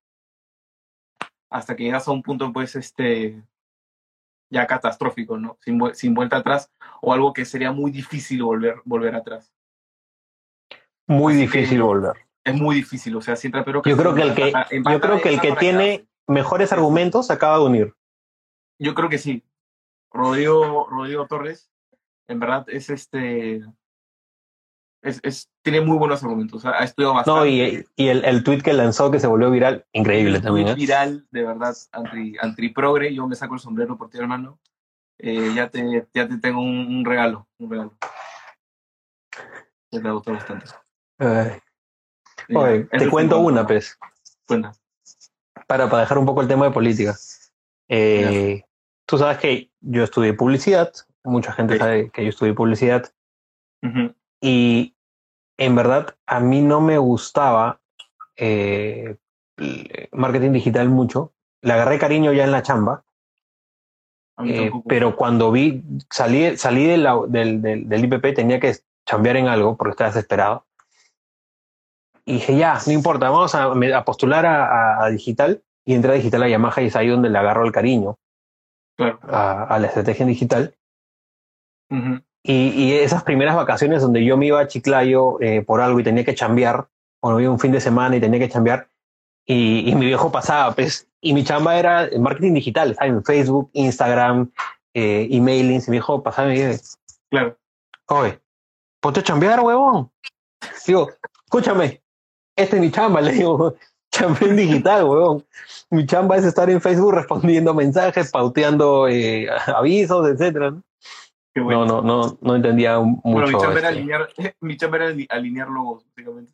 Hasta 1.49 1.75
que 1.75 1.83
llegas 1.83 2.07
a 2.07 2.11
un 2.11 2.21
punto, 2.21 2.51
pues, 2.53 2.75
este, 2.75 3.41
ya 4.49 4.65
catastrófico, 4.67 5.37
¿no? 5.37 5.57
Sin, 5.61 5.79
vuel- 5.79 5.93
sin 5.93 6.13
vuelta 6.13 6.37
atrás, 6.37 6.71
o 7.01 7.13
algo 7.13 7.33
que 7.33 7.43
sería 7.45 7.71
muy 7.71 7.91
difícil 7.91 8.43
volver, 8.43 8.81
volver 8.85 9.15
atrás. 9.15 9.51
Muy 11.07 11.33
Así 11.33 11.47
que- 11.49 11.57
difícil 11.59 11.81
volver. 11.81 12.13
Es 12.43 12.55
muy 12.55 12.75
difícil, 12.75 13.13
o 13.17 13.21
sea, 13.21 13.35
siempre 13.35 13.61
pero 13.63 13.81
Yo 13.83 13.97
creo 13.97 14.15
que 14.15 14.21
el 14.21 14.33
que, 14.33 14.53
yo 14.89 15.01
creo 15.01 15.21
que 15.21 15.29
el 15.33 15.41
que 15.41 15.51
tiene 15.57 16.07
mejores 16.27 16.71
argumentos 16.71 17.27
se 17.27 17.33
acaba 17.33 17.57
de 17.57 17.65
unir. 17.65 17.93
Yo 18.79 18.93
creo 18.93 19.09
que 19.09 19.17
sí. 19.17 19.43
Rodrigo, 20.11 20.87
Rodrigo 20.89 21.27
Torres, 21.27 21.69
en 22.27 22.39
verdad, 22.39 22.65
es 22.67 22.89
este. 22.89 23.63
Es, 25.03 25.19
es, 25.23 25.49
tiene 25.61 25.81
muy 25.81 25.97
buenos 25.97 26.23
argumentos. 26.23 26.65
Ha 26.65 26.83
estudiado 26.83 27.13
bastante. 27.13 27.39
No, 27.39 27.45
y, 27.45 27.85
y 27.95 28.07
el, 28.07 28.25
el 28.25 28.43
tweet 28.43 28.61
que 28.61 28.73
lanzó 28.73 29.11
que 29.11 29.19
se 29.19 29.27
volvió 29.27 29.49
viral, 29.51 29.85
increíble 29.93 30.37
Un 30.37 30.43
también. 30.43 30.67
¿eh? 30.69 30.75
viral, 30.75 31.27
de 31.31 31.43
verdad, 31.43 31.75
anti, 31.91 32.35
anti 32.41 32.69
progre. 32.69 33.13
Yo 33.13 33.27
me 33.27 33.35
saco 33.35 33.53
el 33.53 33.59
sombrero 33.59 33.97
por 33.97 34.09
ti, 34.09 34.17
hermano. 34.17 34.59
eh, 35.19 35.51
ya, 35.55 35.69
te, 35.69 36.07
ya 36.13 36.27
te 36.27 36.37
tengo 36.39 36.59
un, 36.61 36.87
un 36.97 37.05
regalo. 37.05 37.47
Un 37.59 37.69
regalo. 37.71 37.97
Te 39.89 39.99
gustar 40.11 40.33
bastante. 40.33 40.65
Oye, 42.53 42.81
este 42.91 42.97
te 42.99 43.09
cuento 43.09 43.39
un- 43.39 43.53
una, 43.53 43.65
pues, 43.67 43.97
Cuenta. 44.47 44.73
Para, 45.67 45.89
para 45.89 46.01
dejar 46.01 46.17
un 46.17 46.25
poco 46.25 46.41
el 46.41 46.47
tema 46.47 46.65
de 46.65 46.71
política. 46.71 47.15
Eh, 47.89 48.63
Tú 49.05 49.17
sabes 49.17 49.37
que 49.37 49.69
yo 49.79 50.03
estudié 50.03 50.33
publicidad, 50.33 50.91
mucha 51.23 51.53
gente 51.53 51.73
Sí. 51.75 51.79
sabe 51.79 52.09
que 52.09 52.23
yo 52.23 52.29
estudié 52.29 52.53
publicidad, 52.53 53.09
y 54.41 54.93
en 55.57 55.75
verdad 55.75 56.15
a 56.25 56.39
mí 56.41 56.61
no 56.61 56.81
me 56.81 56.97
gustaba 56.97 57.79
eh, 58.35 59.15
marketing 60.11 60.51
digital 60.51 60.89
mucho. 60.89 61.31
Le 61.61 61.73
agarré 61.73 61.97
cariño 61.99 62.33
ya 62.33 62.43
en 62.43 62.51
la 62.51 62.61
chamba, 62.63 63.03
eh, 64.45 64.71
pero 64.87 65.15
cuando 65.15 65.51
vi, 65.51 65.83
salí, 66.11 66.55
salí 66.57 66.85
de 66.85 66.97
la- 66.97 67.19
del, 67.27 67.61
del, 67.61 67.87
del 67.89 68.03
IPP, 68.05 68.33
tenía 68.35 68.59
que 68.59 68.75
chambear 69.05 69.37
en 69.37 69.47
algo 69.47 69.75
porque 69.77 69.91
estaba 69.91 70.09
desesperado. 70.11 70.65
Y 72.27 72.33
dije, 72.33 72.57
ya, 72.57 72.77
no 72.85 72.91
importa, 72.91 73.29
vamos 73.29 73.55
a, 73.55 73.71
postular 74.03 74.45
a, 74.45 74.65
a- 74.65 75.05
a 75.05 75.09
digital. 75.09 75.63
Y 75.85 75.93
entré 75.93 76.11
a 76.11 76.15
digital 76.15 76.43
a 76.43 76.49
Yamaha 76.49 76.81
y 76.81 76.87
es 76.87 76.95
ahí 76.97 77.07
donde 77.07 77.29
le 77.29 77.37
agarro 77.37 77.65
el 77.65 77.71
cariño 77.71 78.17
Claro. 78.97 79.19
a, 79.23 79.79
la 79.79 79.87
estrategia 79.87 80.23
en 80.23 80.29
digital. 80.29 80.75
Y, 82.43 82.53
y 82.69 82.93
esas 82.93 83.23
primeras 83.23 83.55
vacaciones 83.55 84.01
donde 84.01 84.23
yo 84.25 84.35
me 84.35 84.47
iba 84.47 84.59
a 84.59 84.67
Chiclayo 84.67 85.41
eh, 85.41 85.61
por 85.61 85.79
algo 85.81 85.99
y 85.99 86.03
tenía 86.03 86.25
que 86.25 86.35
chambear, 86.35 86.87
o 87.21 87.31
me 87.31 87.43
iba 87.43 87.51
un 87.51 87.59
fin 87.59 87.71
de 87.71 87.79
semana 87.81 88.15
y 88.17 88.19
tenía 88.19 88.39
que 88.39 88.49
chambear, 88.49 88.89
y, 89.45 89.89
y 89.89 89.95
mi 89.95 90.05
viejo 90.07 90.29
pasaba, 90.31 90.73
pues, 90.75 91.07
y 91.21 91.33
mi 91.33 91.43
chamba 91.45 91.77
era 91.79 92.09
marketing 92.19 92.53
digital, 92.55 92.95
¿sabes? 92.95 93.13
en 93.13 93.23
Facebook, 93.23 93.69
Instagram, 93.73 94.51
eh, 94.93 95.27
emailings, 95.31 95.87
y 95.87 95.91
mi 95.91 95.95
viejo 95.95 96.21
pasaba 96.21 96.53
y 96.53 96.59
me 96.63 96.77
Claro. 97.29 97.57
oye, 98.09 98.39
ponte 98.99 99.21
a 99.21 99.23
chambear, 99.23 99.59
huevón. 99.61 100.11
Digo, 100.85 101.09
escúchame, 101.45 102.01
esta 102.57 102.75
es 102.75 102.81
mi 102.81 102.91
chamba, 102.91 103.21
le 103.21 103.31
digo, 103.31 103.75
chamba 104.11 104.39
en 104.41 104.55
digital, 104.57 105.05
huevón. 105.05 105.45
Mi 105.89 106.05
chamba 106.05 106.35
es 106.37 106.43
estar 106.45 106.69
en 106.69 106.81
Facebook 106.81 107.13
respondiendo 107.13 107.73
mensajes, 107.73 108.31
pauteando 108.31 109.07
eh, 109.07 109.47
avisos, 109.67 110.27
etcétera. 110.27 110.71
¿no? 110.71 110.83
Bueno. 111.55 111.85
No, 111.85 112.01
no, 112.01 112.21
no, 112.27 112.37
no 112.41 112.55
entendía 112.55 112.99
mucho. 112.99 113.21
bueno, 113.23 113.47
mi 113.47 113.57
chamba 113.57 113.79
era 113.79 113.87
alinear, 113.89 114.29
mi 114.61 114.77
chamba 114.77 114.97
era 114.97 115.07
ali- 115.07 115.27
alinear 115.29 115.69
logos, 115.69 116.05
básicamente. 116.05 116.53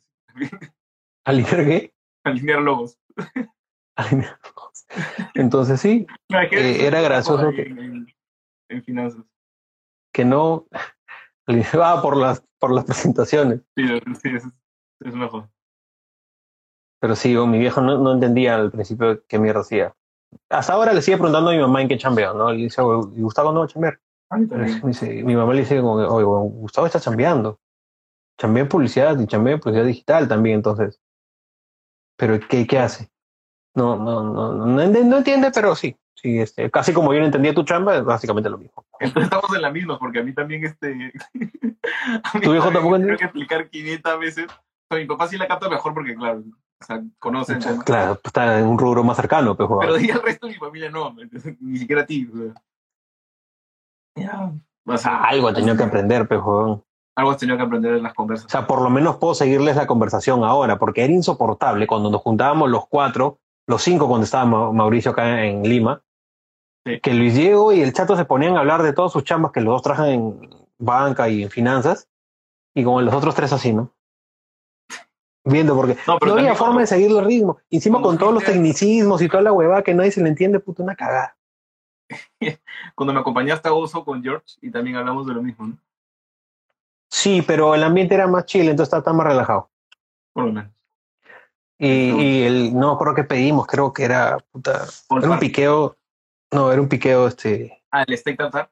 ¿Alinear 1.26 1.64
qué? 1.64 1.94
alinear 2.24 2.60
logos. 2.62 2.98
Alinear 3.96 4.38
logos. 4.44 4.86
Entonces 5.34 5.80
sí, 5.80 6.06
que 6.50 6.56
Eh, 6.58 6.86
era 6.86 7.00
gracioso 7.02 7.50
que- 7.50 7.62
En, 8.70 8.82
finanzas. 8.82 9.22
que 10.12 10.24
no 10.24 10.66
alineaba 11.46 12.00
por 12.02 12.16
las, 12.16 12.42
por 12.58 12.72
las 12.72 12.84
presentaciones. 12.86 13.60
Sí, 13.76 13.84
sí, 14.22 14.28
es, 14.34 14.44
es 15.00 15.14
mejor. 15.14 15.48
Pero 17.04 17.16
sí, 17.16 17.36
mi 17.36 17.58
viejo 17.58 17.82
no, 17.82 17.98
no 17.98 18.12
entendía 18.14 18.54
al 18.54 18.70
principio 18.70 19.22
qué 19.28 19.38
mierda 19.38 19.60
hacía. 19.60 19.94
Hasta 20.48 20.72
ahora 20.72 20.94
le 20.94 21.02
sigue 21.02 21.18
preguntando 21.18 21.50
a 21.50 21.52
mi 21.52 21.58
mamá 21.58 21.82
en 21.82 21.88
qué 21.88 21.98
chambeo, 21.98 22.32
¿no? 22.32 22.50
Y 22.54 22.62
dice, 22.62 22.80
"Oye, 22.80 23.10
¿y 23.14 23.20
Gustavo 23.20 23.52
no 23.52 23.58
va 23.58 23.66
a 23.66 23.68
chambear? 23.68 24.00
Mi 25.22 25.36
mamá 25.36 25.52
le 25.52 25.60
dice, 25.60 25.80
oye, 25.80 26.24
Gustavo 26.24 26.86
está 26.86 27.00
chambeando. 27.00 27.60
Chambeé 28.38 28.62
en 28.62 28.70
publicidad 28.70 29.18
y 29.18 29.26
chambeé 29.26 29.52
en 29.52 29.60
publicidad 29.60 29.84
digital 29.84 30.28
también, 30.28 30.56
entonces. 30.56 30.98
¿Pero 32.16 32.40
qué, 32.48 32.66
qué 32.66 32.78
hace? 32.78 33.10
No, 33.74 33.96
no, 33.96 34.22
no, 34.22 34.54
no, 34.54 34.66
no 34.66 34.80
entiende, 34.80 35.10
no 35.10 35.18
entiende, 35.18 35.50
pero 35.52 35.74
sí. 35.74 35.94
sí 36.14 36.38
este, 36.40 36.70
casi 36.70 36.94
como 36.94 37.12
yo 37.12 37.20
no 37.20 37.26
entendía 37.26 37.52
tu 37.52 37.64
chamba, 37.64 37.98
es 37.98 38.04
básicamente 38.04 38.48
lo 38.48 38.56
mismo. 38.56 38.82
Estamos 38.98 39.54
en 39.54 39.60
la 39.60 39.70
misma, 39.70 39.98
porque 39.98 40.20
a 40.20 40.22
mí 40.22 40.32
también 40.32 40.64
este. 40.64 41.12
a 42.22 42.38
mí 42.38 42.40
¿Tu 42.40 42.54
hijo 42.54 42.70
tampoco? 42.70 42.98
Tengo 42.98 43.18
que 43.18 43.24
explicar 43.24 43.68
500 43.68 44.18
veces. 44.18 44.46
O 44.46 44.94
sea, 44.94 44.98
mi 44.98 45.04
papá 45.04 45.28
sí 45.28 45.36
la 45.36 45.46
capta 45.46 45.68
mejor 45.68 45.92
porque, 45.92 46.14
claro, 46.14 46.42
o 46.80 46.84
sea, 46.84 47.02
conocen. 47.18 47.58
¿no? 47.60 47.84
Claro, 47.84 48.20
está 48.22 48.58
en 48.58 48.66
un 48.66 48.78
rubro 48.78 49.02
más 49.04 49.16
cercano, 49.16 49.56
Pero 49.56 49.68
joder. 49.68 49.94
di 50.00 50.10
al 50.10 50.22
resto 50.22 50.46
de 50.46 50.52
mi 50.52 50.58
familia 50.58 50.90
no, 50.90 51.14
ni 51.60 51.78
siquiera 51.78 52.02
a 52.02 52.06
ti. 52.06 52.28
o 52.32 52.36
sea. 52.36 52.54
Ya, 54.16 54.52
algo 55.28 55.50
he 55.50 55.54
tenido 55.54 55.76
que 55.76 55.82
aprender, 55.84 56.26
joder. 56.28 56.82
Algo 57.16 57.30
has 57.30 57.38
tenido 57.38 57.56
que 57.56 57.62
aprender 57.64 57.94
en 57.94 58.02
las 58.02 58.12
O 58.12 58.16
conversas. 58.16 58.50
sea, 58.50 58.66
por 58.66 58.82
lo 58.82 58.90
menos 58.90 59.16
puedo 59.16 59.34
seguirles 59.34 59.76
la 59.76 59.86
conversación 59.86 60.44
ahora, 60.44 60.78
porque 60.78 61.04
era 61.04 61.12
insoportable 61.12 61.86
cuando 61.86 62.10
nos 62.10 62.20
juntábamos 62.22 62.68
los 62.70 62.86
cuatro, 62.88 63.38
los 63.68 63.82
cinco 63.82 64.08
cuando 64.08 64.24
estaba 64.24 64.44
Ma- 64.44 64.72
Mauricio 64.72 65.12
acá 65.12 65.44
en 65.44 65.62
Lima, 65.62 66.02
Sí. 66.86 67.00
que 67.00 67.14
Luis 67.14 67.34
Diego 67.34 67.72
y 67.72 67.80
el 67.80 67.94
Chato 67.94 68.14
se 68.14 68.26
ponían 68.26 68.56
a 68.56 68.60
hablar 68.60 68.82
de 68.82 68.92
todas 68.92 69.10
sus 69.10 69.24
chambas 69.24 69.52
que 69.52 69.62
los 69.62 69.72
dos 69.72 69.82
trabajan 69.82 70.08
en 70.10 70.50
banca 70.78 71.30
y 71.30 71.42
en 71.44 71.50
finanzas, 71.50 72.10
y 72.74 72.84
como 72.84 73.00
los 73.00 73.14
otros 73.14 73.34
tres 73.34 73.52
así, 73.54 73.72
¿no? 73.72 73.93
Viendo, 75.44 75.74
porque 75.74 75.96
No, 76.06 76.32
había 76.32 76.54
forma 76.54 76.80
de 76.80 76.86
seguir 76.86 77.10
el 77.10 77.24
ritmo. 77.24 77.58
Encima 77.70 78.00
con 78.00 78.16
todos 78.16 78.32
los 78.32 78.44
tecnicismos 78.44 79.20
y 79.20 79.28
toda 79.28 79.42
la 79.42 79.52
huevada 79.52 79.82
que 79.82 79.92
nadie 79.94 80.10
se 80.10 80.22
le 80.22 80.28
entiende, 80.30 80.58
puta, 80.58 80.82
una 80.82 80.96
cagada. 80.96 81.36
Cuando 82.94 83.12
me 83.12 83.20
acompañaste 83.20 83.68
a 83.68 83.74
Oso 83.74 84.04
con 84.04 84.22
George 84.22 84.56
y 84.62 84.70
también 84.70 84.96
hablamos 84.96 85.26
de 85.26 85.34
lo 85.34 85.42
mismo, 85.42 85.66
¿no? 85.66 85.78
Sí, 87.10 87.42
pero 87.46 87.74
el 87.74 87.84
ambiente 87.84 88.14
era 88.14 88.26
más 88.26 88.46
chill, 88.46 88.68
entonces 88.68 88.92
estaba 88.92 89.16
más 89.16 89.26
relajado. 89.26 89.70
Por 90.32 90.44
lo 90.46 90.52
menos. 90.52 90.72
Y, 91.78 92.10
No. 92.12 92.22
y 92.22 92.42
el, 92.42 92.74
no 92.78 92.92
acuerdo 92.92 93.14
qué 93.14 93.24
pedimos, 93.24 93.66
creo 93.66 93.92
que 93.92 94.04
era, 94.04 94.38
puta, 94.50 94.86
era 95.10 95.30
un 95.30 95.38
piqueo, 95.38 95.96
no, 96.52 96.72
era 96.72 96.80
un 96.80 96.88
piqueo, 96.88 97.26
este, 97.28 97.82
Ah, 97.90 98.04
el 98.06 98.16
steak 98.18 98.38
tartar. 98.38 98.70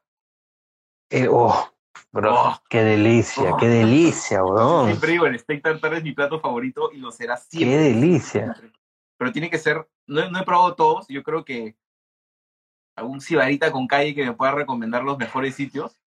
eh, 1.09 1.27
oh, 1.29 1.69
bro, 2.11 2.33
Oh. 2.33 2.61
qué 2.69 2.83
delicia, 2.83 3.53
Oh. 3.53 3.57
qué 3.57 3.67
delicia, 3.67 4.43
weón, 4.43 4.87
Siempre 4.87 5.11
digo, 5.11 5.25
el 5.25 5.37
steak 5.39 5.61
tartar 5.61 5.93
es 5.95 6.03
mi 6.03 6.11
plato 6.13 6.39
favorito 6.39 6.91
y 6.91 6.97
lo 6.97 7.11
será 7.11 7.35
qué 7.35 7.57
siempre. 7.57 7.77
delicia. 7.79 8.55
Pero 9.17 9.31
tiene 9.31 9.49
que 9.49 9.57
ser, 9.57 9.87
no, 10.07 10.29
no 10.29 10.39
he 10.39 10.43
probado 10.45 10.75
todos, 10.75 11.07
yo 11.07 11.23
creo 11.23 11.45
que 11.45 11.75
algún 12.95 13.21
cibarita 13.21 13.71
con 13.71 13.87
calle 13.87 14.13
que 14.13 14.25
me 14.25 14.33
pueda 14.33 14.51
recomendar 14.51 15.03
los 15.03 15.17
mejores 15.17 15.55
sitios. 15.55 15.99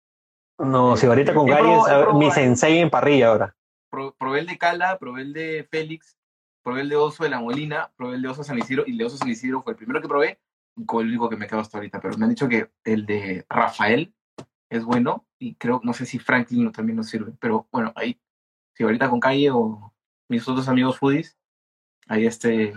No, 0.59 0.97
si 0.97 1.07
ahorita 1.07 1.35
con 1.35 1.47
probado- 1.47 1.85
ver, 1.85 2.05
probado 2.05 2.19
mi 2.19 2.31
sensei 2.31 2.79
en 2.79 2.91
parrilla 2.91 3.29
ahora. 3.29 3.57
Pro- 3.91 4.15
probé 4.19 4.41
el 4.41 4.47
de 4.47 4.59
Cala, 4.59 4.99
probé 4.99 5.23
el 5.23 5.33
de 5.33 5.67
Félix, 5.71 6.17
probé 6.63 6.83
el 6.83 6.89
de 6.89 6.97
Oso 6.97 7.25
de 7.25 7.31
la 7.31 7.41
Molina, 7.41 7.93
probé 7.97 8.17
el 8.17 8.23
de 8.23 8.29
Oso 8.29 8.45
San 8.45 8.59
Isidro 8.59 8.85
y 8.87 8.93
el 8.93 8.99
de 8.99 9.05
Oso 9.05 9.17
San 9.17 9.29
Isidro 9.29 9.63
fue 9.63 9.73
el 9.73 9.77
primero 9.77 10.01
que 10.01 10.09
probé 10.09 10.41
y 10.77 10.85
con 10.85 11.01
el 11.03 11.09
único 11.09 11.29
que 11.29 11.37
me 11.37 11.47
quedo 11.47 11.61
hasta 11.61 11.79
ahorita. 11.79 12.01
Pero 12.01 12.17
me 12.19 12.25
han 12.25 12.31
dicho 12.31 12.49
que 12.49 12.71
el 12.85 13.07
de 13.07 13.45
Rafael 13.49 14.13
es 14.71 14.85
bueno 14.85 15.25
y 15.49 15.55
creo, 15.57 15.81
no 15.85 15.93
sé 15.93 16.07
si 16.07 16.19
Franklin 16.19 16.73
también 16.73 16.97
nos 16.97 17.09
sirve. 17.09 17.33
Pero 17.39 17.67
bueno, 17.71 17.93
ahí, 17.97 18.19
si 18.75 18.83
ahorita 18.83 19.11
con 19.11 19.21
calle 19.21 19.51
o 19.51 19.93
mis 20.29 20.47
otros 20.49 20.69
amigos 20.69 20.99
foodies, 20.99 21.37
ahí 22.09 22.27
este. 22.27 22.73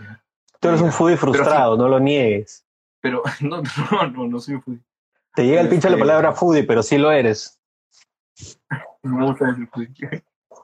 Tú 0.59 0.67
eres 0.69 0.81
un 0.81 0.91
foodie 0.91 1.17
frustrado, 1.17 1.77
no 1.77 1.87
lo 1.87 1.99
niegues. 1.99 2.65
Pero 2.99 3.21
no, 3.41 3.61
no, 3.91 4.07
no, 4.11 4.27
no 4.27 4.39
soy 4.39 4.55
un 4.55 4.61
foodie. 4.63 4.81
Te 5.33 5.45
llega 5.45 5.61
el 5.61 5.69
pinche 5.69 5.87
la 5.89 5.95
Este- 5.95 6.05
palabra 6.05 6.33
foodie, 6.33 6.63
pero 6.63 6.83
sí 6.83 6.97
lo 6.97 7.11
eres. 7.11 7.59
No 9.03 9.15
me 9.19 9.25
gusta 9.27 9.45
decir 9.45 9.69
foodie. 9.71 10.23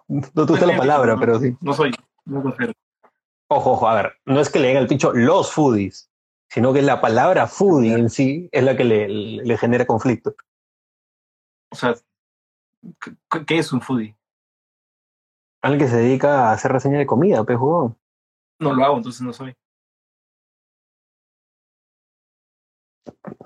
No 0.10 0.46
te 0.46 0.52
gusta 0.52 0.66
la 0.66 0.78
palabra, 0.86 1.16
pero 1.18 1.40
sí. 1.40 1.56
No 1.62 1.74
soy, 1.74 1.94
no 2.26 2.42
considero. 2.44 2.74
Ojo, 3.48 3.72
ojo, 3.74 3.88
a 3.88 3.96
ver, 3.96 4.14
no 4.26 4.42
es 4.42 4.50
que 4.50 4.60
le 4.60 4.68
den 4.70 4.78
al 4.78 4.88
pincho 4.88 5.14
los 5.14 5.52
foodies, 5.54 6.10
sino 6.50 6.74
que 6.74 6.82
la 6.82 7.00
palabra 7.00 7.48
foodie 7.48 7.94
en 7.94 8.10
sí 8.10 8.50
es 8.52 8.64
la 8.64 8.76
que 8.76 8.84
le, 8.84 9.08
le 9.08 9.58
genera 9.58 9.86
conflicto. 9.86 10.36
O 11.74 11.76
sea, 11.76 11.96
¿qué, 13.48 13.58
es 13.58 13.74
un 13.74 13.82
foodie? 13.82 14.16
Alguien 15.64 15.80
que 15.80 15.88
se 15.92 15.98
dedica 15.98 16.50
a 16.50 16.52
hacer 16.54 16.72
reseña 16.72 17.00
de 17.00 17.08
comida, 17.08 17.44
pues, 17.44 17.58
jugón. 17.58 17.98
No 18.60 18.76
lo 18.76 18.86
hago, 18.86 18.98
entonces 18.98 19.24
no 19.24 19.34
soy. 19.34 19.56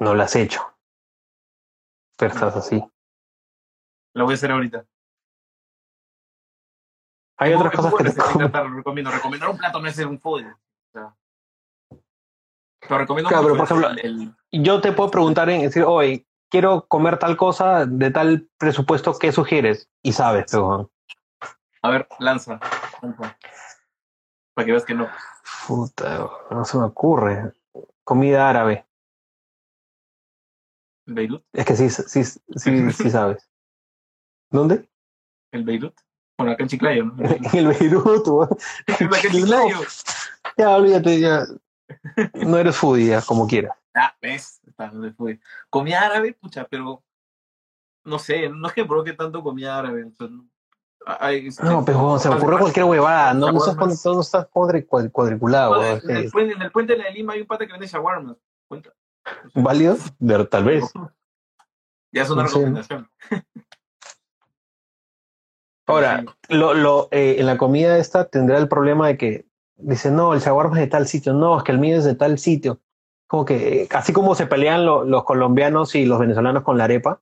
No 0.01 0.13
lo 0.13 0.21
has 0.23 0.35
hecho. 0.35 0.61
Pero 2.17 2.33
estás 2.33 2.57
así. 2.57 2.83
Lo 4.13 4.25
voy 4.25 4.33
a 4.33 4.35
hacer 4.35 4.51
ahorita. 4.51 4.85
Hay 7.37 7.53
otras 7.53 7.73
¿Cómo- 7.75 7.91
cosas 7.91 8.13
que 8.13 8.49
te 8.49 8.63
recomiendo. 8.63 9.09
Recomendar 9.11 9.49
un 9.49 9.57
plato 9.57 9.79
no 9.79 9.87
es 9.87 9.95
ser 9.95 10.07
un 10.07 10.19
foodie. 10.19 10.51
O 10.51 10.91
sea, 10.91 11.15
pero 12.81 12.97
recomiendo 12.97 13.29
Claro, 13.29 13.53
pero 13.53 13.65
por 13.65 13.85
el- 13.85 13.99
el- 14.51 14.63
Yo 14.63 14.81
te 14.81 14.91
puedo 14.91 15.09
preguntar 15.09 15.49
en 15.49 15.61
decir, 15.61 15.83
oye, 15.83 16.27
quiero 16.49 16.87
comer 16.87 17.19
tal 17.19 17.37
cosa 17.37 17.85
de 17.85 18.11
tal 18.11 18.49
presupuesto, 18.57 19.17
¿qué 19.17 19.31
sugieres? 19.31 19.89
Y 20.01 20.13
sabes, 20.13 20.51
jugón. 20.51 20.89
a 21.81 21.89
ver, 21.89 22.07
lanza. 22.19 22.59
lanza. 23.01 23.37
Para 24.53 24.65
que 24.65 24.71
veas 24.71 24.85
que 24.85 24.95
no. 24.95 25.07
Puta, 25.67 26.29
no 26.49 26.65
se 26.65 26.77
me 26.77 26.85
ocurre. 26.85 27.53
Comida 28.03 28.49
árabe. 28.49 28.85
El 31.05 31.13
Beirut. 31.13 31.43
Es 31.53 31.65
que 31.65 31.75
sí, 31.75 31.89
sí, 31.89 32.23
sí, 32.23 32.91
sí 32.91 33.09
sabes. 33.09 33.49
¿Dónde? 34.49 34.89
El 35.51 35.63
Beirut. 35.63 35.95
Bueno, 36.37 36.53
acá 36.53 36.63
en 36.63 36.69
Chiclayo, 36.69 37.05
¿no? 37.05 37.15
El 37.53 37.67
Beirut, 37.67 38.27
weón. 38.27 38.49
No, 38.99 39.17
Chiclayo. 39.17 39.77
ya, 40.57 40.75
olvídate, 40.75 41.19
ya. 41.19 41.45
No 42.33 42.57
eres 42.57 42.79
ya, 43.05 43.21
como 43.21 43.47
quieras. 43.47 43.77
Ah, 43.99 44.15
ves, 44.21 44.61
está 44.67 44.89
donde 44.89 45.11
fue. 45.13 45.39
Comida 45.69 46.01
árabe, 46.01 46.33
pucha, 46.33 46.65
pero 46.69 47.03
no 48.03 48.19
sé, 48.19 48.47
no 48.49 48.67
es 48.67 48.73
que 48.73 48.85
provoque 48.85 49.13
tanto 49.13 49.41
comida 49.41 49.77
árabe. 49.77 50.11
sea, 50.15 50.27
no, 50.27 50.47
este, 51.29 51.63
No, 51.63 51.83
pero 51.83 52.19
se 52.19 52.29
me 52.29 52.35
ocurrió 52.35 52.59
cualquier 52.59 52.85
huevada, 52.85 53.33
no, 53.33 53.51
no, 53.51 53.57
estás, 53.57 54.05
no 54.05 54.21
estás 54.21 54.47
cuadri- 54.51 54.85
cuad- 54.85 55.11
cuadriculado. 55.11 55.75
No, 55.75 55.83
en, 55.83 56.17
el 56.17 56.29
puente, 56.31 56.53
en 56.53 56.61
el 56.61 56.71
puente 56.71 56.93
de 56.93 56.99
la 56.99 57.05
de 57.05 57.11
Lima 57.11 57.33
hay 57.33 57.41
un 57.41 57.47
pata 57.47 57.65
que 57.65 57.71
vende 57.71 57.87
shawarma. 57.87 58.37
Cuenta. 58.67 58.91
O 59.25 59.49
sea, 59.49 59.63
¿Válidos? 59.63 59.99
De- 60.19 60.45
Tal 60.45 60.63
vez. 60.63 60.85
Ya 62.13 62.21
es 62.23 62.29
una 62.29 62.43
No 62.43 62.47
sé. 62.49 62.55
recomendación. 62.55 63.09
Ahora, 65.87 66.23
lo, 66.49 66.73
lo, 66.73 67.07
eh, 67.11 67.35
en 67.39 67.45
la 67.45 67.57
comida 67.57 67.97
esta 67.97 68.27
tendrá 68.29 68.57
el 68.57 68.67
problema 68.67 69.07
de 69.07 69.17
que 69.17 69.45
dice, 69.75 70.11
no, 70.11 70.33
el 70.33 70.39
shawarma 70.41 70.75
es 70.77 70.81
de 70.81 70.87
tal 70.87 71.07
sitio, 71.07 71.33
no, 71.33 71.57
es 71.57 71.63
que 71.63 71.71
el 71.71 71.79
mío 71.79 71.97
es 71.97 72.03
de 72.05 72.15
tal 72.15 72.39
sitio. 72.39 72.81
Como 73.27 73.43
que, 73.45 73.87
así 73.91 74.13
como 74.13 74.35
se 74.35 74.47
pelean 74.47 74.85
lo- 74.85 75.03
los 75.03 75.23
colombianos 75.25 75.95
y 75.95 76.05
los 76.05 76.19
venezolanos 76.19 76.63
con 76.63 76.77
la 76.77 76.85
arepa, 76.85 77.21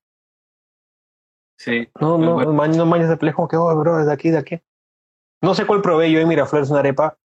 Sí. 1.58 1.88
no, 1.99 2.18
no, 2.18 2.34
Bueno. 2.36 2.53
man- 2.53 2.76
no 2.78 2.86
mañas 2.86 3.10
de 3.10 3.18
peleas 3.18 3.36
como 3.36 3.47
que, 3.47 3.56
oh, 3.58 3.76
bro, 3.76 3.99
es 3.99 4.06
de 4.08 4.14
aquí, 4.14 4.30
de 4.30 4.38
aquí. 4.38 4.62
No 5.41 5.56
sé 5.56 5.66
cuál 5.66 5.82
probé 5.82 6.12
yo 6.12 6.20
en 6.20 6.28
Miraflores 6.28 6.70
una 6.70 6.80
arepa, 6.80 7.18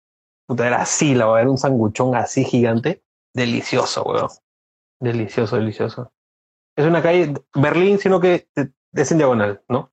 puta, 0.48 0.68
era 0.68 0.82
así, 0.82 1.16
la 1.16 1.26
verdad, 1.26 1.42
era 1.42 1.52
un 1.52 1.58
sanguchón 1.58 2.16
así 2.16 2.44
gigante, 2.44 3.04
delicioso, 3.34 4.04
weón. 4.04 4.30
Delicioso, 5.00 5.56
delicioso. 5.56 6.12
Es 6.78 6.86
una 6.86 7.02
calle, 7.02 7.34
Berlín, 7.56 7.98
sino 8.00 8.20
que 8.20 8.48
es 8.94 9.12
en 9.12 9.18
diagonal, 9.18 9.62
¿no? 9.68 9.92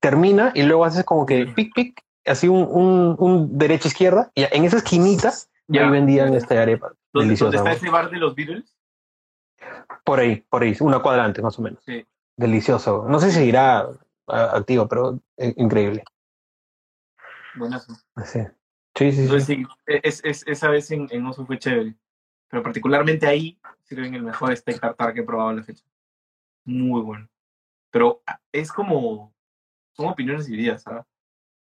Termina 0.00 0.52
y 0.54 0.62
luego 0.62 0.84
haces 0.84 1.04
como 1.04 1.26
que 1.26 1.46
pic, 1.46 1.74
pic, 1.74 2.04
así 2.24 2.48
un, 2.48 2.68
un, 2.70 3.16
un 3.18 3.58
derecha 3.58 3.88
izquierda, 3.88 4.30
y 4.34 4.44
en 4.44 4.64
esa 4.64 4.76
esquinita 4.78 5.32
Ya. 5.68 5.84
ahí 5.84 5.90
vendían 5.90 6.34
esta 6.34 6.60
arepa. 6.60 6.92
¿Dónde, 7.12 7.34
dónde 7.34 7.56
está 7.56 7.72
ese 7.72 7.90
bar 7.90 8.10
de 8.10 8.18
los 8.18 8.34
Beatles? 8.34 8.76
Por 10.04 10.20
ahí, 10.20 10.36
por 10.48 10.62
ahí, 10.62 10.76
una 10.80 11.00
cuadra 11.00 11.24
antes 11.24 11.42
más 11.42 11.58
o 11.58 11.62
menos. 11.62 11.82
Sí. 11.84 12.06
Delicioso. 12.36 13.06
No 13.08 13.18
sé 13.18 13.30
si 13.30 13.38
seguirá 13.38 13.88
activo, 14.26 14.86
pero 14.86 15.20
eh, 15.36 15.54
increíble. 15.56 16.04
Buenazo. 17.56 17.94
Sí, 18.24 18.40
sí, 18.94 19.12
sí. 19.12 19.22
Entonces, 19.22 19.46
sí. 19.46 19.56
sí, 19.56 19.66
es, 19.86 20.22
es, 20.24 20.46
esa 20.46 20.68
vez 20.68 20.90
en, 20.90 21.08
en 21.10 21.26
Oso 21.26 21.46
fue 21.46 21.58
chévere. 21.58 21.96
Pero 22.48 22.62
particularmente 22.62 23.26
ahí 23.26 23.58
sirven 23.82 24.14
el 24.14 24.22
mejor 24.22 24.56
steak 24.56 24.80
tartar 24.80 25.14
que 25.14 25.20
he 25.20 25.24
probado 25.24 25.50
en 25.50 25.56
la 25.56 25.62
fecha. 25.62 25.84
Muy 26.64 27.00
bueno. 27.00 27.28
Pero 27.90 28.22
ah, 28.26 28.40
es 28.52 28.70
como. 28.70 29.34
Son 29.92 30.06
opiniones 30.06 30.46
divididas, 30.46 30.82
¿sabes? 30.82 31.06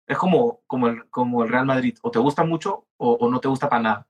Es 0.07 0.19
como, 0.19 0.61
como, 0.67 0.89
el, 0.89 1.09
como 1.11 1.43
el 1.45 1.49
Real 1.51 1.67
Madrid. 1.67 1.97
O 2.03 2.11
te 2.11 2.19
gusta 2.19 2.45
mucho 2.45 2.87
o, 2.97 3.13
o 3.13 3.31
no 3.31 3.41
te 3.41 3.49
gusta 3.49 3.69
para 3.69 3.83
nada. 3.83 4.09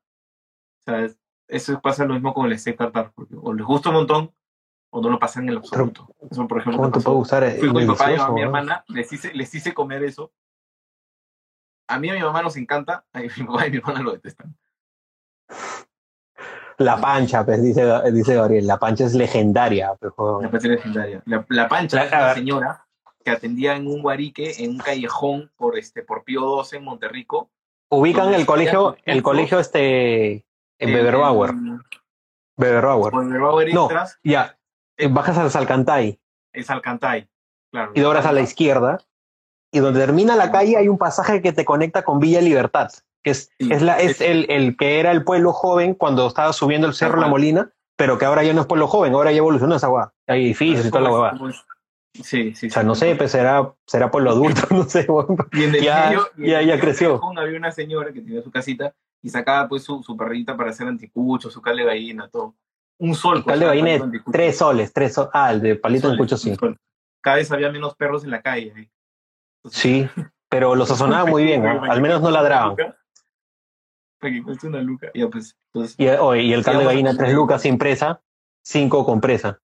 ¿Sabes? 0.85 1.19
Eso 1.49 1.81
pasa 1.81 2.05
lo 2.05 2.15
mismo 2.15 2.35
con 2.35 2.47
el 2.51 2.59
steak 2.59 2.77
tartar. 2.79 3.13
Porque 3.15 3.35
o 3.41 3.53
les 3.53 3.65
gusta 3.67 3.91
un 3.91 3.97
montón 3.97 4.35
o 4.91 5.01
no 5.01 5.09
lo 5.11 5.19
pasan 5.19 5.45
en 5.45 5.51
el 5.51 5.57
absoluto. 5.59 6.09
Eso, 6.31 6.47
por 6.49 6.61
ejemplo, 6.61 6.81
¿Cómo 6.81 6.93
te 6.93 7.01
puede 7.01 7.17
gustar? 7.17 7.45
Es 7.45 7.59
Fui 7.59 7.69
con 7.73 7.77
mi 7.83 7.87
papá 7.87 8.13
y 8.13 8.17
a 8.17 8.29
mi 8.29 8.43
hermana, 8.43 8.85
les 8.89 9.13
hice, 9.13 9.33
les 9.35 9.55
hice 9.55 9.75
comer 9.75 10.03
eso. 10.05 10.33
A 11.89 11.99
mí 11.99 12.09
y 12.09 12.11
a 12.11 12.15
mi 12.15 12.21
mamá 12.23 12.43
nos 12.43 12.57
encanta, 12.57 13.05
a 13.13 13.21
mi 13.21 13.29
papá 13.29 13.67
y 13.67 13.71
mi 13.73 13.77
hermana 13.79 14.01
lo 14.03 14.13
detestan. 14.13 14.57
La 16.79 17.01
pancha, 17.01 17.45
pues, 17.45 17.63
dice, 17.63 17.85
dice 18.13 18.35
Gabriel. 18.35 18.67
La 18.67 18.79
pancha 18.79 19.05
es 19.05 19.15
legendaria. 19.15 19.95
pues, 19.95 20.13
La 20.43 20.51
pancha 20.51 20.69
legendaria. 20.69 21.23
La, 21.27 21.45
la 21.49 21.69
pancha 21.69 21.97
La- 21.99 22.05
es 22.05 22.13
a 22.13 22.19
una 22.19 22.35
señora 22.35 22.84
que 23.25 23.31
atendía 23.31 23.75
en 23.77 23.87
un 23.87 24.03
guarique, 24.03 24.53
en 24.65 24.73
un 24.73 24.79
callejón 24.79 25.51
por 25.57 25.79
este, 25.79 26.03
por 26.03 26.25
Pío 26.25 26.43
12 26.43 26.77
en 26.77 26.85
Monterrico. 26.85 27.51
Ubican 27.91 28.35
el 28.35 28.45
colegio, 28.47 28.97
el 29.05 29.23
colegio 29.23 29.59
este 29.61 30.45
en 30.79 30.93
Beberbauer. 30.93 31.53
Beberbauer. 32.57 33.13
Beberbauer 33.15 33.75
No. 33.75 33.83
entras, 33.85 34.19
Ya, 34.23 34.59
eh, 34.97 35.09
bajas 35.09 35.39
al 35.39 35.51
Salcantay 35.51 36.19
es 36.53 36.71
Alcantay. 36.71 37.29
Claro. 37.73 37.91
y 37.95 38.01
doblas 38.01 38.25
a 38.27 38.33
la 38.33 38.41
izquierda. 38.41 38.99
Y 39.73 39.81
donde 39.81 39.99
termina 39.99 40.37
la 40.37 40.53
calle 40.53 40.77
hay 40.77 40.87
un 40.87 40.99
pasaje 40.99 41.43
que 41.43 41.53
te 41.53 41.65
conecta 41.65 42.05
con 42.05 42.21
Villa 42.21 42.41
Libertad, 42.41 42.91
que 43.25 43.31
es, 43.33 43.51
Sí, 43.59 43.73
es, 43.73 43.83
la, 43.83 43.99
es 43.99 44.13
es- 44.13 44.21
el, 44.21 44.47
el 44.49 44.77
que 44.77 45.01
era 45.01 45.11
el 45.11 45.25
pueblo 45.25 45.53
joven 45.53 45.95
cuando 45.95 46.29
estaba 46.29 46.53
subiendo 46.53 46.87
el 46.87 46.95
cerro 46.95 47.21
La. 47.21 47.27
Molina, 47.27 47.73
pero 47.97 48.17
que 48.17 48.25
ahora 48.27 48.45
ya 48.45 48.53
no 48.53 48.61
es 48.61 48.69
pueblo 48.69 48.87
joven, 48.87 49.13
ahora 49.15 49.33
ya 49.33 49.39
evolucionó 49.39 49.75
esa 49.75 49.89
guada. 49.89 50.15
Hay 50.29 50.45
edificios 50.45 50.87
y 50.87 50.91
toda 50.91 51.01
la 51.03 51.09
¿Cómo 51.37 51.51
Sí, 52.23 52.55
sí. 52.55 52.69
O 52.69 52.71
sea, 52.71 52.83
no 52.85 52.95
sé, 52.95 53.17
pues 53.17 53.33
será, 53.33 53.75
será 53.87 54.11
pueblo 54.11 54.31
adulto, 54.31 54.63
no 54.71 54.85
sé. 54.85 55.07
Y 55.53 55.65
en 55.65 55.75
el 55.75 55.83
Ya- 55.83 56.07
medio, 56.07 56.29
y 56.37 56.43
en 56.45 56.47
ya- 56.51 56.61
el 56.61 56.67
ya 56.67 56.73
medio 56.75 56.81
creció. 56.85 57.21
había 57.37 57.59
una 57.59 57.73
señora 57.73 58.13
que 58.13 58.21
tenía 58.21 58.41
su 58.43 58.51
casita 58.51 58.95
y 59.21 59.29
sacaba 59.31 59.69
pues 59.69 59.83
su, 59.83 60.03
su 60.03 60.17
perrita 60.17 60.57
para 60.57 60.71
hacer 60.71 60.87
anticucho, 60.87 61.51
su 61.51 61.61
cal 61.61 61.77
de 61.77 61.85
gallina, 61.85 62.29
todo. 62.29 62.55
Un 62.99 63.15
sol. 63.17 63.43
El 63.49 63.59
de 63.59 63.67
gallina 63.67 63.91
el 63.93 63.99
de 63.99 64.05
anticucho. 64.05 64.31
tres 64.33 64.57
soles, 64.59 64.93
tres 64.93 65.13
soles. 65.15 65.31
Ah, 65.35 65.51
el 65.53 65.61
de 65.61 65.75
palito 65.77 66.03
Soles, 66.09 66.19
cucho 66.19 66.37
sí. 66.37 66.55
Cada 67.21 67.37
vez 67.37 67.51
había 67.51 67.73
menos 67.73 67.97
perros 67.97 68.23
en 68.23 68.31
la 68.31 68.41
calle. 68.43 68.91
Entonces, 69.65 69.81
Sí, 69.83 70.09
pero 70.49 70.77
lo 70.77 70.87
sazonaban 70.87 71.29
muy 71.31 71.43
bien, 71.43 71.67
¿ah? 71.67 71.83
al 71.89 72.01
menos 72.01 72.23
no 72.23 72.31
ladraban. 72.31 72.77
Para 72.77 74.33
que 74.33 74.43
cueste 74.43 74.69
una 74.69 74.81
luca. 74.81 75.11
Ya, 75.15 75.29
pues, 75.29 75.57
entonces, 75.73 75.97
Y, 75.99 76.07
oye, 76.07 76.43
y 76.43 76.53
el 76.53 76.63
caldo 76.65 76.81
de 76.81 76.87
gallina, 76.87 77.17
tres 77.17 77.33
lucas 77.35 77.63
sin 77.63 77.77
presa, 77.77 78.23
cinco 78.63 79.05
con 79.05 79.21
presa. 79.21 79.59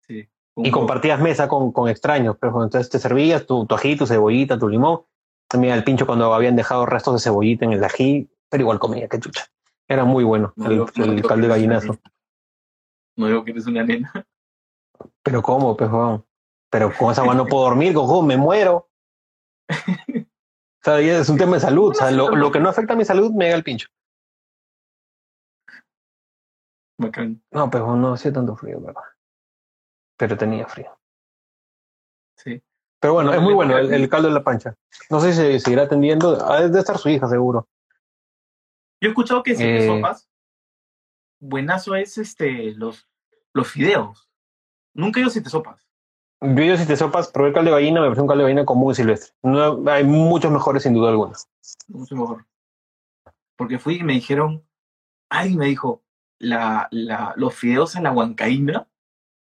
sí. 0.00 0.28
Y 0.56 0.70
compartías 0.70 1.20
mesa 1.20 1.48
con, 1.48 1.72
con 1.72 1.88
extraños, 1.88 2.36
pero 2.38 2.62
entonces 2.62 2.90
te 2.90 2.98
servías 2.98 3.46
tu, 3.46 3.64
tu 3.66 3.74
ají, 3.74 3.96
tu 3.96 4.06
cebollita, 4.06 4.58
tu 4.58 4.68
limón. 4.68 5.02
También 5.48 5.72
al 5.72 5.84
pincho 5.84 6.06
cuando 6.06 6.32
habían 6.34 6.56
dejado 6.56 6.84
restos 6.86 7.14
de 7.14 7.20
cebollita 7.20 7.64
en 7.64 7.72
el 7.72 7.84
ají, 7.84 8.30
pero 8.48 8.62
igual 8.62 8.78
comía, 8.78 9.08
qué 9.08 9.18
chucha. 9.18 9.46
Era 9.88 10.04
muy 10.04 10.24
bueno 10.24 10.52
No 10.56 10.66
el, 10.70 10.78
no 10.78 11.04
el 11.04 11.22
caldo 11.22 11.42
de 11.42 11.48
gallinazo. 11.48 11.98
No 13.16 13.26
digo 13.26 13.44
que 13.44 13.50
eres 13.50 13.66
una 13.66 13.82
nena. 13.82 14.26
Pero 15.22 15.42
¿cómo, 15.42 15.76
pejón? 15.76 16.24
Pero 16.70 16.92
con 16.96 17.12
esa 17.12 17.22
agua 17.22 17.34
no 17.34 17.46
puedo 17.46 17.64
dormir, 17.64 17.92
cojo, 17.94 18.22
me 18.22 18.36
muero. 18.36 18.88
O 19.68 20.84
sea, 20.84 20.98
es 21.00 21.28
un 21.28 21.38
tema 21.38 21.54
de 21.54 21.60
salud. 21.60 21.90
O 21.90 21.94
sea, 21.94 22.10
lo, 22.10 22.30
lo 22.30 22.50
que 22.50 22.60
no 22.60 22.68
afecta 22.68 22.94
a 22.94 22.96
mi 22.96 23.04
salud 23.04 23.32
me 23.32 23.48
da 23.48 23.56
el 23.56 23.62
pincho. 23.62 23.88
Bacán. 26.98 27.42
No, 27.50 27.70
pero 27.70 27.94
no 27.96 28.14
hacía 28.14 28.32
tanto 28.32 28.56
frío, 28.56 28.80
¿verdad? 28.80 29.02
Pero 30.22 30.38
tenía 30.38 30.68
frío. 30.68 30.96
Sí. 32.36 32.62
Pero 33.00 33.14
bueno, 33.14 33.32
No, 33.32 33.36
es 33.36 33.42
muy 33.42 33.54
bueno 33.54 33.76
el, 33.76 33.92
el 33.92 34.08
caldo 34.08 34.28
de 34.28 34.34
la 34.34 34.44
pancha. 34.44 34.76
No 35.10 35.18
sé 35.18 35.32
si 35.32 35.36
se 35.38 35.58
seguirá 35.58 35.82
atendiendo. 35.82 36.46
Ha 36.48 36.68
de 36.68 36.78
estar 36.78 36.96
su 36.96 37.08
hija, 37.08 37.26
seguro. 37.28 37.68
Yo 39.00 39.08
he 39.08 39.10
escuchado 39.10 39.42
que 39.42 39.56
siete 39.56 39.84
Eh. 39.84 39.88
sopas, 39.88 40.30
buenazo 41.40 41.96
es 41.96 42.18
este, 42.18 42.70
los, 42.74 43.08
los 43.52 43.68
fideos. 43.68 44.30
Nunca 44.94 45.18
he 45.18 45.22
ido 45.22 45.30
siete 45.30 45.50
sopas. 45.50 45.88
Yo, 46.40 46.62
yo 46.62 46.76
si 46.76 46.86
te 46.86 46.96
sopas, 46.96 47.26
probé 47.32 47.48
el 47.48 47.54
caldo 47.54 47.72
de 47.72 47.78
gallina, 47.78 48.00
me 48.00 48.06
pareció 48.06 48.22
un 48.22 48.28
caldo 48.28 48.44
de 48.44 48.50
gallina 48.50 48.64
común 48.64 48.92
y 48.92 48.94
silvestre. 48.94 49.34
No, 49.42 49.82
hay 49.90 50.04
muchos 50.04 50.52
mejores, 50.52 50.84
sin 50.84 50.94
duda 50.94 51.10
alguna. 51.10 51.32
Mucho 51.88 52.14
mejor. 52.14 52.46
Porque 53.56 53.80
fui 53.80 53.96
y 53.96 54.04
me 54.04 54.12
dijeron, 54.12 54.64
ay, 55.28 55.56
me 55.56 55.66
dijo, 55.66 56.04
la, 56.38 56.86
la, 56.92 57.34
los 57.36 57.56
fideos 57.56 57.96
en 57.96 58.04
la 58.04 58.12
huancaína 58.12 58.88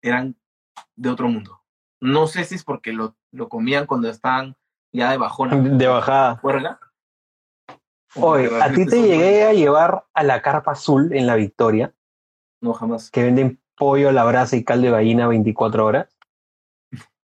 eran 0.03 0.39
de 0.97 1.11
otro 1.11 1.29
mundo. 1.29 1.61
No 2.01 2.27
sé 2.27 2.45
si 2.45 2.57
es 2.57 2.65
porque 2.65 2.93
lo, 2.93 3.17
lo 3.33 3.49
comían 3.49 3.87
cuando 3.87 4.09
estaban 4.09 4.57
ya 4.93 5.11
de 5.11 5.17
bajona. 5.19 5.57
De 5.57 5.87
bajada. 5.87 6.41
Oye, 8.17 8.49
a 8.63 8.73
ti 8.73 8.87
te 8.87 9.03
llegué 9.03 9.45
a 9.45 9.53
llevar 9.53 10.05
a 10.15 10.23
la 10.23 10.41
carpa 10.41 10.73
azul 10.73 11.13
en 11.13 11.27
la 11.27 11.35
Victoria, 11.35 11.93
No, 12.61 12.73
jamás. 12.73 13.11
que 13.11 13.25
venden 13.25 13.61
pollo 13.77 14.11
a 14.11 14.13
la 14.13 14.25
brasa 14.25 14.55
y 14.57 14.63
caldo 14.63 14.87
de 14.87 14.93
gallina 14.93 15.27
24 15.27 15.85
horas. 15.85 16.17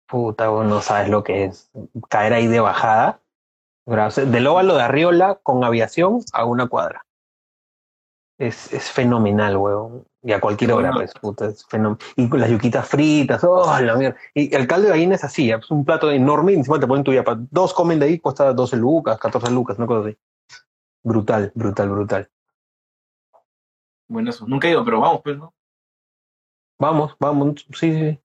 Puta, 0.07 0.49
vos 0.49 0.67
no 0.67 0.83
sabes 0.83 1.09
lo 1.09 1.25
que 1.25 1.45
es 1.45 1.71
caer 2.11 2.35
ahí 2.35 2.47
de 2.47 2.61
bajada. 2.61 3.21
Del 3.87 4.47
óvalo 4.49 4.75
de 4.77 4.83
Arriola 4.83 5.37
con 5.43 5.65
aviación 5.65 6.21
a 6.33 6.45
una 6.45 6.67
cuadra. 6.69 7.06
Es, 8.39 8.73
es 8.73 8.91
fenomenal, 8.91 9.57
weón. 9.57 10.07
Y 10.23 10.33
a 10.33 10.41
cualquier 10.41 10.73
hora, 10.73 10.93
pues, 10.93 11.13
puta, 11.15 11.47
es 11.47 11.65
fenomenal. 11.67 11.99
Y 12.17 12.29
con 12.29 12.41
las 12.41 12.51
yuquitas 12.51 12.87
fritas, 12.87 13.43
oh, 13.45 13.81
la 13.81 13.95
mierda. 13.97 14.17
Y 14.35 14.55
el 14.55 14.67
caldo 14.67 14.87
de 14.87 14.91
gallina 14.91 15.15
es 15.15 15.25
así, 15.25 15.51
es 15.51 15.71
un 15.71 15.85
plato 15.85 16.11
enorme 16.11 16.53
y 16.53 16.57
encima 16.57 16.79
te 16.79 16.87
ponen 16.87 17.05
tu 17.05 17.13
yapa. 17.13 17.37
Dos 17.51 17.73
comen 17.73 17.99
de 17.99 18.07
ahí, 18.07 18.19
cuesta 18.19 18.53
12 18.53 18.77
lucas, 18.77 19.19
14 19.19 19.51
lucas, 19.51 19.79
una 19.79 19.87
cosa 19.87 20.09
así. 20.09 20.19
Brutal, 21.03 21.53
brutal, 21.55 21.89
brutal. 21.89 22.31
Bueno, 24.09 24.31
eso. 24.31 24.47
Nunca 24.47 24.69
he 24.69 24.73
ido, 24.73 24.85
pero 24.85 25.01
vamos, 25.01 25.21
pues, 25.23 25.39
¿no? 25.39 25.55
Vamos, 26.79 27.17
vamos, 27.19 27.65
sí, 27.73 27.93
sí. 27.93 27.93
sí. 27.93 28.21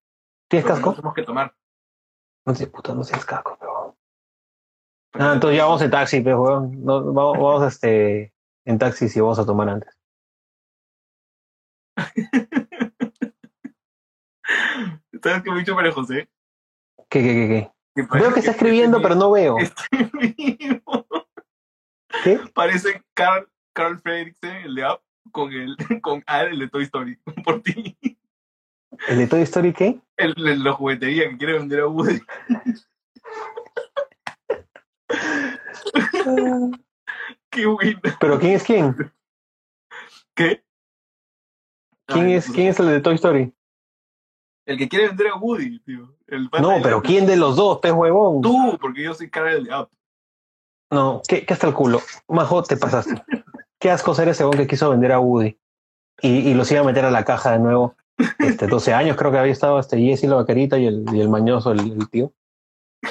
¿Tienes 0.50 0.66
Pero 0.66 0.66
casco? 0.66 0.90
no 0.90 0.96
tenemos 0.96 1.14
que 1.14 1.24
tomar. 1.24 1.56
No 2.46 2.56
sé, 2.56 2.68
puta, 2.68 2.94
no 2.94 3.04
tienes 3.04 3.26
casco, 3.26 3.56
pero. 3.60 3.96
Ah, 5.14 5.34
entonces 5.34 5.58
ya 5.58 5.66
vamos 5.66 5.82
en 5.82 5.92
taxi, 5.92 6.22
pues, 6.22 6.36
weón. 6.36 6.84
No, 6.84 7.14
vamos, 7.14 7.38
vamos 7.38 7.64
este, 7.74 8.34
en 8.66 8.78
taxi 8.78 9.08
si 9.08 9.22
vamos 9.22 9.40
a 9.40 9.46
tomar 9.46 9.70
antes. 9.70 10.01
¿Sabes 15.24 15.44
qué 15.44 15.50
me 15.50 15.58
ha 15.58 15.60
dicho 15.60 15.76
María 15.76 15.92
José? 15.92 16.30
¿Qué, 17.10 17.22
qué, 17.22 17.34
qué, 17.34 17.48
qué? 17.48 17.72
Que 17.94 18.04
parece 18.06 18.26
Veo 18.26 18.34
que 18.34 18.40
está 18.40 18.52
escribiendo, 18.52 19.02
pero 19.02 19.16
no 19.16 19.32
veo. 19.32 19.58
Vivo. 20.14 21.08
¿Qué? 22.24 22.40
Parece 22.54 23.04
Carl, 23.14 23.50
Carl 23.74 24.00
Fredriksen, 24.00 24.56
el 24.64 24.76
de 24.76 24.84
App, 24.84 25.02
con 25.32 25.52
el 25.52 25.76
con 26.02 26.24
Al, 26.26 26.50
el 26.50 26.60
de 26.60 26.70
Toy 26.70 26.84
Story, 26.84 27.18
por 27.44 27.62
ti. 27.62 27.98
¿El 29.08 29.18
de 29.18 29.28
Toy 29.28 29.42
Story 29.42 29.74
qué? 29.74 30.00
El 30.18 30.34
de 30.34 30.58
la 30.58 30.74
juguetería 30.74 31.30
que 31.30 31.38
quiere 31.38 31.54
vender 31.54 31.82
a 31.82 31.88
Woody. 31.88 32.20
Qué 37.50 37.66
bueno. 37.66 38.00
¿Pero 38.20 38.40
quién 38.40 38.54
es 38.54 38.64
quién? 38.64 38.96
¿Qué? 40.36 40.64
¿Quién 42.14 42.26
Ay, 42.28 42.34
es, 42.36 42.50
quién 42.52 42.68
es 42.68 42.80
el 42.80 42.88
de 42.88 43.02
Toy 43.02 43.16
Story? 43.16 43.54
El 44.66 44.78
que 44.78 44.88
quiere 44.88 45.08
vender 45.08 45.28
a 45.28 45.36
Woody, 45.36 45.80
tío. 45.80 46.16
El 46.28 46.50
No, 46.62 46.76
pero 46.84 47.02
¿quién 47.02 47.26
de 47.26 47.36
los 47.36 47.56
dos, 47.56 47.80
pez 47.80 47.92
huevón? 47.92 48.42
Tú, 48.42 48.78
porque 48.80 49.04
yo 49.04 49.14
soy 49.14 49.30
cara 49.30 49.54
del 49.54 49.68
Up. 49.74 49.90
No, 50.92 51.22
¿qué, 51.28 51.46
qué 51.46 51.54
hasta 51.54 51.68
el 51.68 51.74
culo? 51.74 52.02
Majo, 52.28 52.64
te 52.64 52.78
pasaste. 52.78 53.24
Qué 53.80 53.90
asco 53.90 54.14
ser 54.14 54.28
ese 54.30 54.44
huevón 54.44 54.58
que 54.60 54.68
quiso 54.68 54.90
vender 54.90 55.12
a 55.14 55.20
Woody. 55.20 55.58
Y, 56.22 56.30
y 56.50 56.54
los 56.54 56.72
iba 56.72 56.82
a 56.82 56.86
meter 56.86 57.06
a 57.06 57.12
la 57.12 57.26
caja 57.26 57.52
de 57.54 57.60
nuevo. 57.60 57.96
Este, 58.40 58.68
12 58.68 58.94
años 58.94 59.18
creo 59.18 59.32
que 59.32 59.40
había 59.40 59.52
estado 59.52 59.80
este 59.80 59.98
Jesse 60.00 60.26
la 60.26 60.36
vaquerita 60.36 60.78
y 60.78 60.86
el, 60.86 61.06
y 61.14 61.22
el 61.22 61.30
mañoso, 61.30 61.72
el, 61.72 61.80
el 61.94 62.10
tío. 62.10 62.32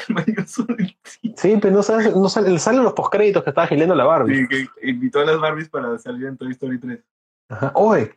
Yo 0.08 0.46
soy- 0.46 0.96
Sí, 1.36 1.58
pero 1.60 1.74
no, 1.74 1.82
sabes, 1.82 2.14
no 2.14 2.28
sale, 2.28 2.56
salen 2.60 2.84
los 2.84 2.92
postcréditos 2.92 3.42
que 3.42 3.50
estaba 3.50 3.66
gileando 3.66 3.94
la 3.96 4.04
Barbie. 4.04 4.46
Sí, 4.46 4.48
que 4.48 4.88
invitó 4.88 5.20
a 5.20 5.24
las 5.24 5.40
Barbies 5.40 5.68
para 5.68 5.98
salir 5.98 6.26
en 6.26 6.36
Toy 6.36 6.52
Story 6.52 6.78
3. 6.78 7.00
Ajá. 7.48 7.72
Oye, 7.74 8.16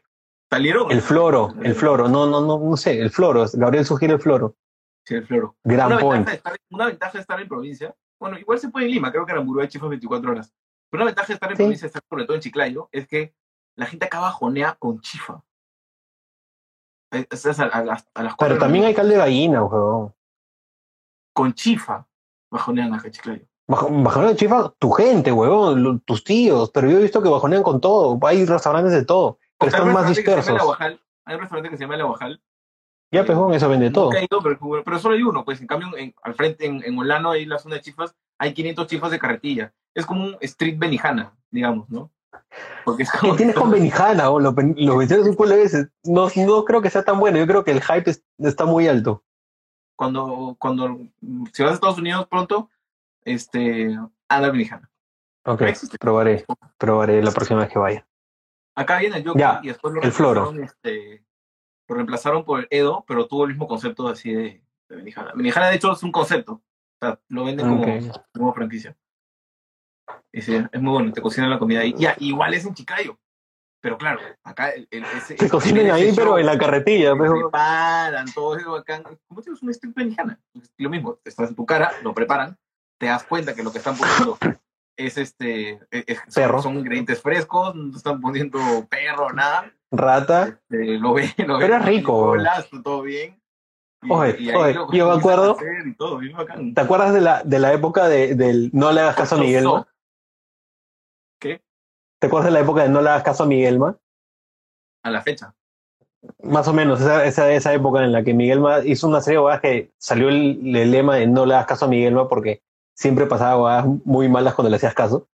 ¿Salieron? 0.56 0.92
el 0.92 1.02
floro, 1.02 1.54
el 1.64 1.76
floro, 1.76 2.08
no, 2.08 2.26
no, 2.28 2.42
no, 2.42 2.60
no 2.60 2.78
sé, 2.78 3.00
el 3.00 3.10
floro, 3.10 3.46
Gabriel 3.54 3.86
sugiere 3.86 4.14
el 4.14 4.20
floro. 4.22 4.56
Sí, 5.06 5.16
el 5.16 5.26
floro. 5.26 5.56
Gran 5.64 5.88
una, 5.88 6.00
point. 6.00 6.18
ventaja 6.28 6.36
estar, 6.38 6.56
una 6.70 6.86
ventaja 6.88 7.12
de 7.14 7.20
estar 7.20 7.40
en 7.42 7.48
provincia, 7.48 7.96
bueno, 8.20 8.38
igual 8.40 8.60
se 8.60 8.70
puede 8.70 8.86
en 8.86 8.92
Lima, 8.92 9.12
creo 9.12 9.26
que 9.26 9.32
Aramburu 9.34 9.62
hay 9.62 9.68
chifas 9.68 9.90
24 9.90 10.32
horas. 10.32 10.54
Pero 10.90 11.04
una 11.04 11.10
ventaja 11.10 11.28
de 11.28 11.34
estar 11.34 11.50
en 11.52 11.58
Sí. 11.58 11.64
provincia, 11.64 11.86
estar 11.88 12.02
sobre 12.10 12.26
todo 12.26 12.36
en 12.36 12.42
Chiclayo, 12.42 12.90
es 12.92 13.08
que 13.08 13.34
la 13.76 13.86
gente 13.88 14.06
acá 14.06 14.20
bajonea 14.20 14.76
con 14.80 15.02
chifa. 15.02 15.44
Eh, 17.12 17.28
o 17.32 17.36
sea, 17.36 17.52
a, 17.52 17.68
a 17.80 17.84
las, 17.84 18.08
a 18.14 18.24
las 18.24 18.36
cuatro 18.36 18.56
Pero 18.56 18.60
también 18.60 18.86
hay 18.86 18.94
caldo 18.94 19.12
de 19.14 19.18
gallina, 19.20 19.64
huevón. 19.64 20.14
Con 21.34 21.54
chifa 21.54 22.08
bajonean 22.52 22.94
acá 22.94 23.08
en 23.08 23.14
Chiclayo. 23.14 23.46
Bajo- 23.68 23.90
Bajonean 23.90 24.32
de 24.34 24.38
chifa 24.38 24.74
tu 24.78 24.92
gente, 24.92 25.32
huevón, 25.32 26.00
tus 26.02 26.24
tíos, 26.24 26.70
pero 26.72 26.90
yo 26.90 26.98
he 27.00 27.02
visto 27.04 27.22
que 27.22 27.30
bajonean 27.30 27.64
con 27.64 27.82
todo. 27.82 28.20
Hay 28.28 28.46
restaurantes 28.46 28.94
de 28.94 29.06
todo, 29.06 29.40
pero 29.72 29.78
están 29.78 29.94
más 29.94 30.08
dispersos. 30.16 30.78
Hay 31.26 31.36
un 31.36 31.40
restaurante 31.42 31.70
que 31.70 31.78
se 31.78 31.84
llama 31.84 31.96
El 31.96 32.02
Aguajal. 32.02 32.42
Ya, 33.12 33.24
pejón, 33.24 33.54
eso 33.54 33.70
vende 33.70 33.92
todo. 33.92 34.10
Pero, 34.10 34.84
pero 34.84 35.00
solo 35.00 35.16
hay 35.16 35.22
uno. 35.22 35.46
Pues 35.46 35.62
en 35.62 35.68
cambio, 35.68 35.96
en- 35.98 36.16
al 36.24 36.34
frente, 36.34 36.66
en, 36.66 36.84
en 36.84 36.98
Olano, 36.98 37.32
ahí 37.32 37.44
en 37.44 37.50
la 37.50 37.60
zona 37.60 37.76
de 37.76 37.82
chifas, 37.82 38.16
hay 38.40 38.54
500 38.54 38.88
chifas 38.88 39.12
de 39.12 39.20
carretilla. 39.20 39.72
Es 39.94 40.06
como 40.06 40.26
un 40.26 40.38
street 40.42 40.78
benijana, 40.80 41.32
digamos, 41.52 41.88
¿no? 41.90 42.10
Porque 42.84 43.04
es 43.04 43.12
¿Qué 43.12 43.32
tienes 43.38 43.56
con 43.56 43.70
Benijana 43.72 44.30
o 44.32 44.40
los, 44.40 44.56
de 44.56 44.64
un 45.30 45.36
pueblo 45.36 45.56
ese? 45.56 45.90
No, 46.04 46.28
no 46.36 46.66
creo 46.66 46.82
que 46.82 46.90
sea 46.90 47.04
tan 47.04 47.20
bueno. 47.20 47.38
Yo 47.38 47.46
creo 47.48 47.64
que 47.64 47.72
el 47.72 47.82
hype 47.84 48.10
es- 48.10 48.24
está 48.40 48.66
muy 48.66 48.88
alto. 48.88 49.24
cuando, 49.96 50.56
cuando 50.60 50.98
si 51.54 51.62
vas 51.64 51.72
a 51.72 51.76
Estados 51.76 52.00
Unidos 52.00 52.28
pronto, 52.28 52.70
este, 53.24 53.96
anda 54.28 54.50
benijana. 54.50 54.90
Ok, 55.46 55.62
probaré. 56.00 56.46
Probaré 56.78 57.22
la 57.22 57.32
próxima 57.32 57.60
vez 57.62 57.70
que 57.70 57.80
vaya. 57.80 58.08
Acá 58.76 59.00
viene 59.00 59.18
el 59.18 59.24
Ya, 59.36 59.60
y 59.64 59.68
después 59.68 59.94
lo 59.94 60.02
el 60.02 60.12
floro. 60.12 60.46
reemplazaron, 60.52 60.64
Este, 60.64 61.26
lo 61.88 61.96
reemplazaron 61.96 62.44
por 62.46 62.60
el 62.62 62.68
Edo, 62.72 63.04
pero 63.08 63.28
tuvo 63.28 63.44
el 63.44 63.50
mismo 63.52 63.68
concepto 63.68 64.08
así 64.08 64.34
de, 64.34 64.64
de. 64.90 64.96
Benijana, 65.36 65.70
de 65.70 65.76
hecho, 65.76 65.92
es 65.92 66.02
un 66.04 66.12
concepto. 66.12 66.54
O 66.54 67.06
sea, 67.06 67.20
lo 67.28 67.44
venden 67.46 67.68
como, 68.34 68.54
franquicia. 68.54 68.96
Y 70.32 70.42
sí, 70.42 70.56
es 70.72 70.82
muy 70.82 70.92
bueno, 70.94 71.12
te 71.14 71.22
cocinan 71.22 71.50
la 71.50 71.60
comida 71.60 71.82
ahí. 71.82 71.94
Ya, 71.98 72.16
igual 72.20 72.54
es 72.54 72.66
en 72.66 72.74
Chicayo. 72.74 73.18
Pero 73.82 73.98
claro, 73.98 74.22
acá 74.44 74.70
el, 74.70 74.88
el- 74.92 75.04
ese, 75.04 75.38
Se 75.38 75.50
cocinan 75.50 75.92
ahí, 75.92 76.08
show, 76.08 76.16
pero 76.16 76.40
en 76.40 76.46
la 76.46 76.58
carretilla. 76.58 77.16
pejón. 77.18 77.42
preparan, 77.42 78.26
todo 78.34 78.58
eso 78.58 78.72
bacán. 78.72 79.04
¿Cómo 79.28 79.42
tienes 79.42 79.62
un 79.62 79.70
street 79.72 79.94
benijana? 79.94 80.40
Lo 80.78 80.90
mismo, 80.90 81.20
estás 81.26 81.50
en 81.50 81.56
tu 81.56 81.66
cara, 81.66 81.92
lo 82.02 82.14
preparan, 82.14 82.58
te 82.98 83.08
das 83.08 83.24
cuenta 83.26 83.54
que 83.54 83.62
lo 83.62 83.72
que 83.74 83.80
están 83.80 83.98
poniendo 83.98 84.38
es 84.98 85.18
este, 85.18 85.80
es- 85.92 86.18
son, 86.30 86.44
Perro. 86.44 86.62
son 86.62 86.78
ingredientes 86.78 87.22
frescos, 87.22 87.76
no 87.76 87.96
están 87.96 88.22
poniendo 88.22 88.60
perro, 88.90 89.32
nada. 89.34 89.72
Rata. 89.92 90.60
Este, 90.70 90.98
lo 90.98 91.14
ve, 91.14 91.34
lo 91.38 91.60
Pero 91.60 91.74
ve, 91.74 91.80
es 91.80 91.86
rico. 91.86 92.16
Hola, 92.18 92.60
está 92.60 92.82
todo 92.82 93.02
bien. 93.04 93.40
Y- 94.02 94.12
Oye, 94.12 94.36
y 94.40 94.50
oye, 94.52 94.74
lo 94.74 94.92
yo 94.92 95.10
me 95.10 95.16
acuerdo- 95.18 95.56
hacer 95.56 95.88
Y 95.88 95.96
todo, 95.96 96.18
bien 96.18 96.36
bacán. 96.36 96.74
¿Te 96.74 96.82
acuerdas 96.82 97.14
de 97.14 97.22
la, 97.22 97.42
de 97.44 97.60
la 97.60 97.74
época 97.74 98.08
de, 98.10 98.36
del 98.36 98.70
no 98.74 98.92
le 98.92 99.02
hagas 99.02 99.16
caso 99.16 99.36
a 99.36 99.38
Miguel? 99.40 99.66
¿Qué? 101.40 101.62
¿Te 102.20 102.28
acuerdas 102.28 102.46
de 102.48 102.52
la 102.54 102.60
época 102.62 102.84
de 102.84 102.90
no 102.90 103.02
le 103.02 103.10
hagas 103.10 103.24
caso 103.24 103.44
a 103.44 103.48
Miguel? 103.48 103.80
Ma? 103.80 103.98
A 105.04 105.10
la 105.12 105.22
fecha. 105.22 105.54
Más 106.42 106.68
o 106.70 106.74
menos, 106.74 107.02
esa, 107.02 107.26
esa, 107.26 107.52
esa 107.52 107.74
época 107.74 108.04
en 108.04 108.14
la 108.14 108.24
que 108.24 108.34
Miguel 108.34 108.62
Ma 108.62 108.80
hizo 108.80 109.08
una 109.10 109.20
serie 109.20 109.42
de 109.42 109.60
que 109.60 109.92
salió 109.98 110.30
el, 110.30 110.76
el 110.76 110.92
lema 110.92 111.18
de 111.18 111.28
no 111.28 111.46
le 111.46 111.54
hagas 111.54 111.66
caso 111.68 111.86
a 111.86 111.90
Miguel 111.90 112.14
Ma 112.14 112.28
porque 112.30 112.62
siempre 112.96 113.26
pasaba 113.26 113.56
huevadas 113.58 113.86
muy 114.06 114.30
malas 114.30 114.54
cuando 114.54 114.70
le 114.70 114.76
hacías 114.78 114.94
caso. 114.94 115.28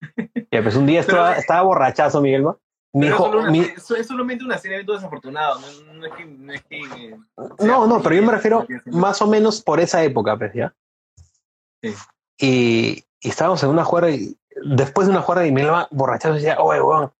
Ya, 0.52 0.62
pues 0.62 0.76
un 0.76 0.86
día 0.86 1.00
Pero- 1.04 1.12
estaba, 1.18 1.36
estaba 1.36 1.62
borrachazo 1.62 2.20
Miguel 2.20 2.42
Pero 2.42 2.58
es, 2.92 3.00
dijo, 3.10 3.24
solo 3.24 3.40
una- 3.40 3.50
mi- 3.50 3.60
eso 3.60 3.96
es 3.96 4.06
solamente 4.06 4.44
una 4.44 4.56
serie 4.58 4.70
de 4.70 4.74
eventos 4.82 4.96
desafortunados. 4.98 5.84
No, 5.86 5.94
no 5.94 6.06
es 6.06 6.12
que. 6.14 6.24
No, 6.24 6.52
es 6.52 6.62
que, 6.64 6.80
eh, 6.80 7.18
sea 7.58 7.66
no, 7.66 7.86
no, 7.86 8.02
pero 8.02 8.14
yo 8.14 8.22
me 8.22 8.32
refiero 8.32 8.66
más 8.86 9.20
o 9.22 9.26
menos 9.26 9.60
por 9.60 9.80
esa 9.80 10.02
época, 10.04 10.36
pues, 10.38 10.52
¿ya? 10.54 10.74
Sí. 11.82 11.94
Y, 12.38 13.04
y 13.20 13.28
estábamos 13.28 13.62
en 13.64 13.70
una 13.70 13.84
juerga 13.84 14.10
y 14.10 14.36
después 14.64 15.06
de 15.08 15.12
una 15.12 15.22
juerga 15.22 15.46
y 15.46 15.52
Miguel 15.52 15.72
Ma 15.72 15.88
borrachazo 15.90 16.34
decía, 16.34 16.58
oye, 16.60 16.80
weón, 16.80 17.10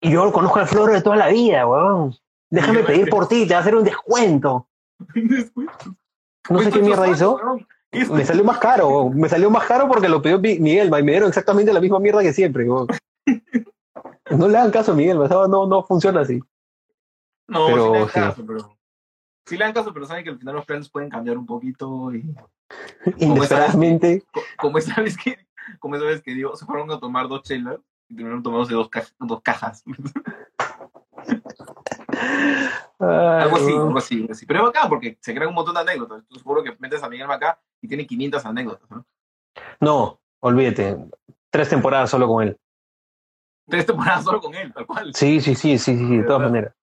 y 0.00 0.10
yo 0.12 0.24
lo 0.24 0.32
conozco 0.32 0.58
al 0.60 0.66
floro 0.68 0.92
de 0.92 1.02
toda 1.02 1.16
la 1.16 1.28
vida, 1.28 1.66
weón. 1.66 2.14
Déjame 2.50 2.82
pedir 2.84 3.08
por 3.08 3.26
ti, 3.28 3.46
te 3.46 3.54
va 3.54 3.58
a 3.58 3.62
hacer 3.62 3.74
un 3.76 3.84
descuento. 3.84 4.68
No 6.50 6.58
sé 6.60 6.70
qué 6.72 6.80
mierda 6.80 7.08
hizo. 7.08 7.38
Me 7.92 8.24
salió 8.24 8.42
más 8.42 8.58
caro, 8.58 9.10
me 9.10 9.28
salió 9.28 9.50
más 9.50 9.66
caro 9.66 9.86
porque 9.86 10.08
lo 10.08 10.22
pidió 10.22 10.38
Mi- 10.38 10.58
Miguel, 10.58 10.88
y 10.88 11.02
me 11.02 11.12
dieron 11.12 11.28
exactamente 11.28 11.72
la 11.72 11.80
misma 11.80 12.00
mierda 12.00 12.22
que 12.22 12.32
siempre. 12.32 12.66
No 14.30 14.48
le 14.48 14.56
hagan 14.56 14.70
caso 14.70 14.92
a 14.92 14.94
Miguel, 14.94 15.18
no, 15.18 15.66
no 15.66 15.82
funciona 15.82 16.22
así. 16.22 16.40
No, 17.48 17.66
Pero 17.66 17.86
sí 17.86 17.92
le 17.92 17.98
dan 17.98 18.08
sí. 18.08 18.14
caso, 18.14 18.44
pero. 18.46 18.78
Sí 19.44 19.58
le 19.58 19.64
dan 19.64 19.74
caso, 19.74 19.92
pero 19.92 20.06
saben 20.06 20.24
que 20.24 20.30
al 20.30 20.38
final 20.38 20.54
los 20.54 20.64
planes 20.64 20.88
pueden 20.88 21.10
cambiar 21.10 21.36
un 21.36 21.44
poquito. 21.44 22.14
Y 22.14 22.24
Inesperadamente. 23.18 24.22
co- 24.32 24.40
como 24.56 24.78
esa 24.78 25.02
vez 25.02 25.18
que, 25.18 25.36
como 25.80 25.96
esa 25.96 26.06
vez 26.06 26.22
que 26.22 26.32
digo, 26.32 26.56
se 26.56 26.64
fueron 26.64 26.90
a 26.92 26.98
tomar 26.98 27.28
dos 27.28 27.42
chelas 27.42 27.76
y 28.08 28.14
terminaron 28.14 28.42
tomándose 28.42 28.72
dos, 28.74 28.88
ca- 28.88 29.04
dos 29.18 29.42
cajas. 29.42 29.84
algo 33.02 33.56
así, 33.56 33.72
algo 33.72 33.98
así, 33.98 34.20
algo 34.20 34.32
así. 34.32 34.46
Pero 34.46 34.60
es 34.60 34.66
bacán 34.66 34.88
porque 34.88 35.18
se 35.20 35.34
crean 35.34 35.48
un 35.48 35.54
montón 35.54 35.74
de 35.74 35.80
anécdotas. 35.80 36.24
Tú 36.28 36.36
seguro 36.36 36.62
que 36.62 36.76
metes 36.78 37.02
a 37.02 37.08
Miguel 37.08 37.30
acá 37.30 37.60
y 37.80 37.88
tiene 37.88 38.06
500 38.06 38.46
anécdotas, 38.46 38.90
¿no? 38.90 39.06
No, 39.80 40.20
olvídate. 40.40 40.96
Tres 41.50 41.68
temporadas 41.68 42.10
solo 42.10 42.28
con 42.28 42.44
él. 42.44 42.56
Tres 43.68 43.86
temporadas 43.86 44.24
solo 44.24 44.40
con 44.40 44.54
él, 44.54 44.72
tal 44.72 44.86
cual. 44.86 45.14
Sí, 45.14 45.40
sí, 45.40 45.54
sí, 45.54 45.78
sí, 45.78 45.96
sí, 45.96 46.16
de 46.16 46.24
todas 46.24 46.42
maneras. 46.42 46.74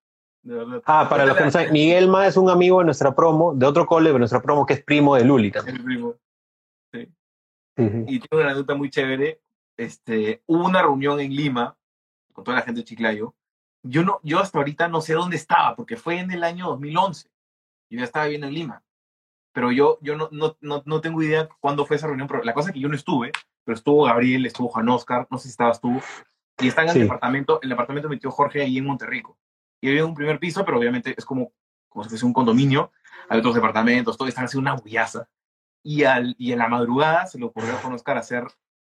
De. 0.42 0.82
Ah, 0.86 1.08
para 1.10 1.26
los 1.26 1.36
que 1.36 1.46
no 1.46 1.52
saben, 1.52 1.74
Miguel 1.74 2.08
Ma 2.08 2.28
es 2.28 2.38
un 2.38 2.50
amigo 2.50 2.80
de 2.80 2.86
nuestra 2.86 3.14
promo, 3.14 3.54
de 3.54 3.66
otro 3.66 3.86
cole 3.86 4.12
de 4.12 4.20
nuestra 4.20 4.42
promo, 4.42 4.66
que 4.66 4.74
es 4.74 4.84
primo 4.84 5.16
de 5.16 5.26
Luli 5.26 5.52
también. 5.52 5.78
El 5.78 5.84
primo. 5.84 6.16
Sí, 6.94 7.06
sí. 7.78 7.84
y 8.08 8.20
tiene 8.20 8.28
una 8.32 8.46
anécdota 8.46 8.76
muy 8.76 8.90
chévere. 8.90 9.42
Este, 9.78 10.42
hubo 10.46 10.66
una 10.66 10.82
reunión 10.82 11.20
en 11.20 11.34
Lima 11.34 11.78
con 12.34 12.44
toda 12.44 12.58
la 12.58 12.64
gente 12.64 12.82
de 12.82 12.86
Chiclayo. 12.86 13.34
Yo, 13.84 14.04
no, 14.04 14.20
yo 14.24 14.40
hasta 14.40 14.58
ahorita 14.58 14.88
no 14.88 15.02
sé 15.02 15.14
dónde 15.14 15.36
estaba, 15.38 15.76
porque 15.76 15.96
fue 15.96 16.20
en 16.20 16.32
el 16.32 16.44
año 16.44 16.68
2011. 16.68 17.30
Yo 17.90 17.98
ya 18.00 18.04
estaba 18.04 18.26
viviendo 18.26 18.48
en 18.48 18.54
Lima. 18.54 18.84
Pero 19.54 19.72
yo, 19.72 19.98
yo 20.02 20.16
no, 20.16 20.30
no, 20.32 20.58
no, 20.62 20.84
no 20.86 21.02
tengo 21.02 21.22
idea 21.24 21.48
cuándo 21.60 21.86
fue 21.86 21.96
esa 21.96 22.08
reunión. 22.08 22.28
Pero 22.28 22.44
la 22.44 22.54
cosa 22.54 22.70
es 22.70 22.74
que 22.74 22.80
yo 22.80 22.90
no 22.90 22.96
estuve, 22.96 23.32
pero 23.64 23.76
estuvo 23.76 24.04
Gabriel, 24.04 24.46
estuvo 24.46 24.68
Juan 24.70 24.90
Oscar, 24.90 25.28
no 25.32 25.38
sé 25.38 25.44
si 25.46 25.50
estabas 25.52 25.80
tú. 25.82 26.00
Y 26.60 26.68
están 26.68 26.88
en 26.88 26.94
Sí. 26.94 27.00
el 27.00 27.06
departamento, 27.06 27.60
el 27.62 27.70
departamento 27.70 28.08
de 28.10 28.16
mi 28.16 28.20
tío 28.20 28.32
Jorge 28.32 28.62
ahí 28.62 28.78
en 28.78 28.86
Monterrico. 28.86 29.38
Y 29.82 29.90
había 29.90 30.06
un 30.06 30.14
primer 30.14 30.40
piso, 30.40 30.66
pero 30.66 30.78
obviamente 30.78 31.16
es 31.18 31.24
como, 31.26 31.54
como 31.88 32.04
si 32.04 32.10
fuese 32.10 32.26
un 32.26 32.34
condominio. 32.34 32.92
Hay 33.30 33.40
otros 33.40 33.56
departamentos, 33.56 34.18
todo 34.18 34.28
están 34.28 34.46
haciendo 34.46 34.70
una 34.70 34.80
bullaza. 34.80 35.28
Y, 35.84 36.04
al, 36.04 36.36
y 36.38 36.52
en 36.52 36.60
la 36.60 36.68
madrugada 36.68 37.26
se 37.26 37.40
le 37.40 37.46
ocurrió 37.46 37.72
a 37.74 37.78
Juan 37.78 37.94
Oscar 37.94 38.18
hacer, 38.18 38.46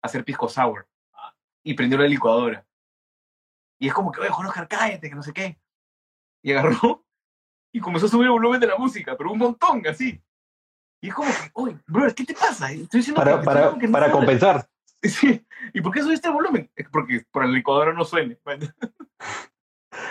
hacer 0.02 0.26
pisco 0.26 0.50
sour. 0.50 0.88
Y 1.64 1.76
prendió 1.76 2.00
la 2.00 2.08
licuadora. 2.08 2.66
Y 3.82 3.88
es 3.88 3.94
como 3.96 4.12
que, 4.12 4.22
oye, 4.22 4.30
Juan 4.30 4.48
Oscar, 4.48 4.68
cállate, 4.68 5.10
que 5.10 5.16
no 5.16 5.24
sé 5.24 5.34
qué. 5.34 5.58
Y 6.44 6.52
agarró 6.52 7.04
y 7.74 7.80
comenzó 7.80 8.06
a 8.06 8.10
subir 8.10 8.26
el 8.26 8.32
volumen 8.32 8.60
de 8.60 8.68
la 8.68 8.78
música, 8.78 9.18
pero 9.18 9.32
un 9.32 9.40
montón, 9.40 9.82
así. 9.88 10.22
Y 11.02 11.10
es 11.10 11.16
como 11.16 11.32
que, 11.32 11.50
oye, 11.54 11.78
bro, 11.88 12.14
¿qué 12.14 12.24
te 12.24 12.36
pasa? 12.36 12.72
Estoy 12.72 13.00
diciendo 13.00 13.20
Para, 13.20 13.40
que, 13.40 13.46
para, 13.46 13.78
que 13.80 13.88
no 13.88 13.92
para 13.92 14.06
subas". 14.06 14.18
compensar. 14.18 14.68
Sí. 15.04 15.44
¿Y 15.74 15.82
por 15.82 15.92
qué 15.92 16.04
subiste 16.04 16.28
el 16.28 16.36
volumen? 16.36 16.70
Es 16.76 16.88
porque 16.90 17.26
para 17.32 17.48
la 17.48 17.54
licuadora 17.54 17.92
no 17.92 18.06
suene. 18.06 18.38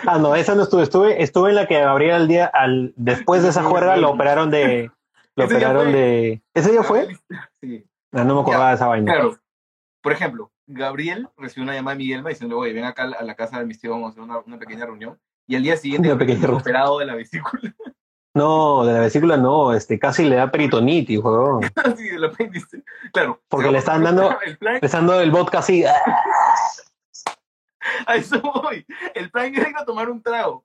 Ah, 0.05 0.17
no, 0.17 0.35
esa 0.35 0.53
no 0.53 0.63
estuve. 0.63 0.83
Estuve, 0.83 1.23
estuve 1.23 1.51
en 1.51 1.55
la 1.55 1.65
que 1.65 1.79
Gabriel 1.79 2.15
al 2.15 2.27
día, 2.27 2.45
al, 2.47 2.93
después 2.97 3.41
de 3.41 3.49
esa 3.51 3.63
juerga 3.63 3.95
lo 3.95 4.09
operaron 4.09 4.51
de. 4.51 4.91
Lo 5.37 5.45
Ese 5.45 5.55
operaron 5.55 5.93
de. 5.93 6.43
¿Ese 6.53 6.73
día 6.73 6.83
fue? 6.83 7.17
Sí. 7.61 7.87
Ah, 8.11 8.25
no 8.25 8.35
me 8.35 8.41
acordaba 8.41 8.67
de 8.67 8.75
esa 8.75 8.87
vaina. 8.87 9.13
Claro. 9.13 9.39
Por 10.01 10.11
ejemplo, 10.11 10.51
Gabriel 10.73 11.29
recibió 11.37 11.63
una 11.63 11.73
llamada 11.73 11.95
de 11.95 11.99
Miguelma 12.03 12.29
diciendo, 12.29 12.57
oye, 12.57 12.73
ven 12.73 12.85
acá 12.85 13.03
a 13.03 13.23
la 13.23 13.35
casa 13.35 13.59
de 13.59 13.65
mis 13.65 13.79
tíos, 13.79 13.93
vamos 13.93 14.07
a 14.07 14.11
hacer 14.11 14.23
una, 14.23 14.39
una 14.39 14.57
pequeña 14.59 14.85
reunión. 14.85 15.19
Y 15.47 15.55
al 15.55 15.63
día 15.63 15.75
siguiente, 15.77 16.11
operado 16.11 16.99
de 16.99 17.05
la 17.05 17.15
vesícula. 17.15 17.61
No, 18.33 18.85
de 18.85 18.93
la 18.93 18.99
vesícula 19.01 19.35
no, 19.35 19.73
este, 19.73 19.99
casi 19.99 20.23
le 20.23 20.37
da 20.37 20.49
peritonitis, 20.49 21.19
weón. 21.19 21.65
Así 21.83 22.03
del 22.11 22.23
apéndice. 22.23 22.81
Claro. 23.11 23.41
Porque 23.49 23.69
le 23.69 23.79
están 23.79 24.03
dando- 24.03 24.39
El 24.45 24.57
plan, 24.57 24.75
Le 24.81 24.85
están 24.85 25.05
dando 25.05 25.21
el 25.21 25.31
vodka 25.31 25.59
así. 25.59 25.83
a 28.05 28.15
eso 28.15 28.41
voy. 28.41 28.85
El 29.15 29.29
plan 29.31 29.53
era 29.53 29.69
ir 29.69 29.75
a 29.77 29.83
tomar 29.85 30.09
un 30.09 30.21
trago. 30.21 30.63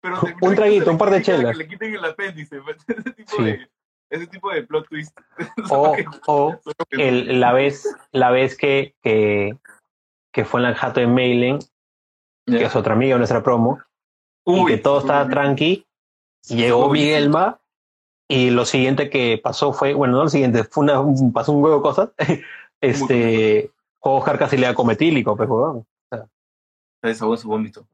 Pero 0.00 0.18
Un 0.40 0.54
traguito, 0.56 0.90
un 0.90 0.98
par 0.98 1.10
de 1.10 1.18
la 1.18 1.22
chelas. 1.22 1.52
Que 1.52 1.58
le 1.64 1.68
quiten 1.68 1.94
el 1.94 2.04
apéndice. 2.04 2.60
pues, 2.62 2.76
Ese 2.88 3.12
tipo, 3.12 3.36
Sí. 3.36 3.42
de, 3.44 3.70
ese 4.10 4.26
tipo 4.26 4.50
de 4.50 4.62
plot 4.62 4.88
twist. 4.88 5.18
O, 5.70 5.96
o 6.26 6.60
el, 6.90 7.40
la 7.40 7.52
vez, 7.52 7.84
la 8.12 8.30
vez 8.30 8.56
que, 8.56 8.94
que, 9.02 9.56
que 10.32 10.44
fue 10.44 10.60
en 10.60 10.66
el 10.68 10.74
jato 10.74 11.00
de 11.00 11.06
Mailen, 11.06 11.58
que 12.46 12.64
es 12.64 12.74
otra 12.76 12.94
amiga 12.94 13.14
de 13.14 13.18
nuestra 13.18 13.42
promo, 13.42 13.80
y 14.46 14.64
que 14.66 14.78
todo 14.78 15.00
estaba 15.00 15.24
uy, 15.24 15.30
tranqui, 15.30 15.86
llegó. 16.48 16.88
Miguelma, 16.90 17.60
y 18.30 18.50
lo 18.50 18.64
siguiente 18.64 19.10
que 19.10 19.38
pasó 19.42 19.72
fue, 19.72 19.92
bueno, 19.94 20.16
no 20.16 20.24
lo 20.24 20.28
siguiente, 20.30 20.64
fue 20.64 20.84
una, 20.84 21.00
un- 21.00 21.32
pasó 21.32 21.52
un 21.52 21.62
huevo 21.62 21.76
de 21.76 21.82
cosas. 21.82 22.10
este, 22.80 23.70
Oscar 24.00 24.38
casi 24.38 24.56
le 24.56 24.66
da 24.66 24.74
cometílico, 24.74 25.36
pues, 25.36 25.48
weón. 25.48 25.86
Se 26.10 27.08
desahogó 27.08 27.34
en 27.34 27.40
su 27.40 27.48
vómito. 27.48 27.86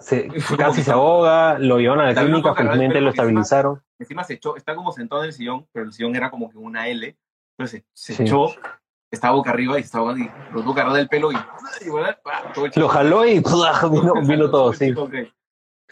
Se- 0.00 0.28
casi 0.58 0.82
se 0.82 0.90
ahoga, 0.92 1.58
lo 1.58 1.78
llevaron 1.78 2.04
a 2.04 2.12
la 2.12 2.20
clínica, 2.22 2.50
el 2.50 2.56
felizmente 2.56 3.00
lo 3.00 3.10
porque 3.10 3.20
encima- 3.22 3.40
estabilizaron. 3.40 3.82
Encima 3.98 4.24
se 4.24 4.34
echó, 4.34 4.56
está 4.56 4.74
como 4.74 4.92
sentado 4.92 5.22
en 5.22 5.28
el 5.28 5.32
sillón, 5.34 5.66
pero 5.72 5.84
el 5.86 5.92
sillón 5.92 6.16
era 6.16 6.30
como 6.30 6.50
que 6.50 6.56
una 6.58 6.88
L. 6.88 7.16
Entonces 7.58 7.84
se, 7.92 8.14
se 8.14 8.16
Sí. 8.16 8.22
echó, 8.24 8.46
estaba 9.10 9.34
boca 9.34 9.50
arriba 9.50 9.78
y 9.78 9.82
estaba 9.82 10.18
y 10.18 10.30
lo 10.52 10.62
tuvo 10.62 10.74
que 10.74 10.80
agarrar 10.80 10.96
del 10.98 11.08
pelo 11.08 11.32
y, 11.32 11.36
y 11.84 11.88
bueno, 11.90 12.08
todo 12.54 12.66
Lo 12.76 12.88
jaló 12.88 13.26
y 13.26 13.40
vino, 13.90 14.14
vino 14.26 14.50
todo, 14.50 14.72
sí. 14.72 14.94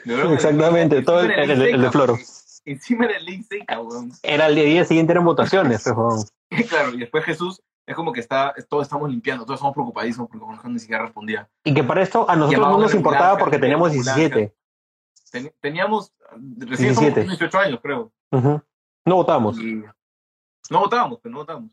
Exactamente, 0.04 1.02
todo 1.02 1.20
el, 1.20 1.30
encima 1.30 1.42
era 1.44 1.52
el- 1.52 1.58
ley 1.58 1.72
el 1.72 1.80
de 1.80 1.86
seca, 1.86 1.92
Floro. 1.92 2.16
Encima 2.64 3.04
era 3.06 3.18
ley 3.20 3.42
seca, 3.42 3.80
weón. 3.80 4.12
Era 4.22 4.46
el 4.46 4.54
día 4.54 4.84
siguiente 4.84 5.12
eran 5.12 5.24
votaciones, 5.24 5.84
pues. 5.94 6.32
Claro, 6.70 6.94
y 6.94 6.98
después 6.98 7.24
Jesús 7.24 7.62
es 7.88 7.96
como 7.96 8.12
que 8.12 8.20
está, 8.20 8.54
todos 8.68 8.82
estamos 8.86 9.08
limpiando, 9.10 9.44
todos 9.46 9.58
estamos 9.58 9.72
preocupadísimos 9.74 10.28
porque 10.28 10.44
Jorge 10.44 10.68
ni 10.68 10.78
siquiera 10.78 11.04
respondía. 11.04 11.48
Y 11.64 11.72
que 11.72 11.82
para 11.82 12.02
esto 12.02 12.28
a 12.28 12.36
nosotros 12.36 12.68
no 12.68 12.78
nos 12.78 12.94
importaba 12.94 13.38
porque 13.38 13.58
teníamos 13.58 13.90
ambulancia. 13.90 14.28
17. 14.28 14.54
Ten- 15.32 15.54
teníamos, 15.60 16.12
recién 16.58 16.94
somos 16.94 17.14
17. 17.14 17.22
18 17.22 17.58
años, 17.58 17.80
creo. 17.82 18.12
Ujú. 18.30 18.62
No 19.06 19.14
votamos. 19.16 19.58
Y 19.58 19.82
no 20.70 20.80
votábamos, 20.80 21.18
pero 21.22 21.32
no 21.32 21.38
votábamos. 21.38 21.70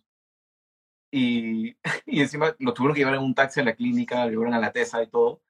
Y, 1.12 1.76
y 2.06 2.22
encima 2.22 2.56
lo 2.60 2.74
tuvieron 2.74 2.96
que 2.96 3.02
llevar 3.02 3.16
en 3.16 3.22
un 3.24 3.36
taxi 3.36 3.60
a 3.60 3.64
la 3.64 3.76
clínica, 3.76 4.24
lo 4.26 4.32
llevaron 4.32 4.54
a 4.54 4.60
la 4.60 4.72
TESA 4.72 5.04
y 5.04 5.08
todo. 5.08 5.42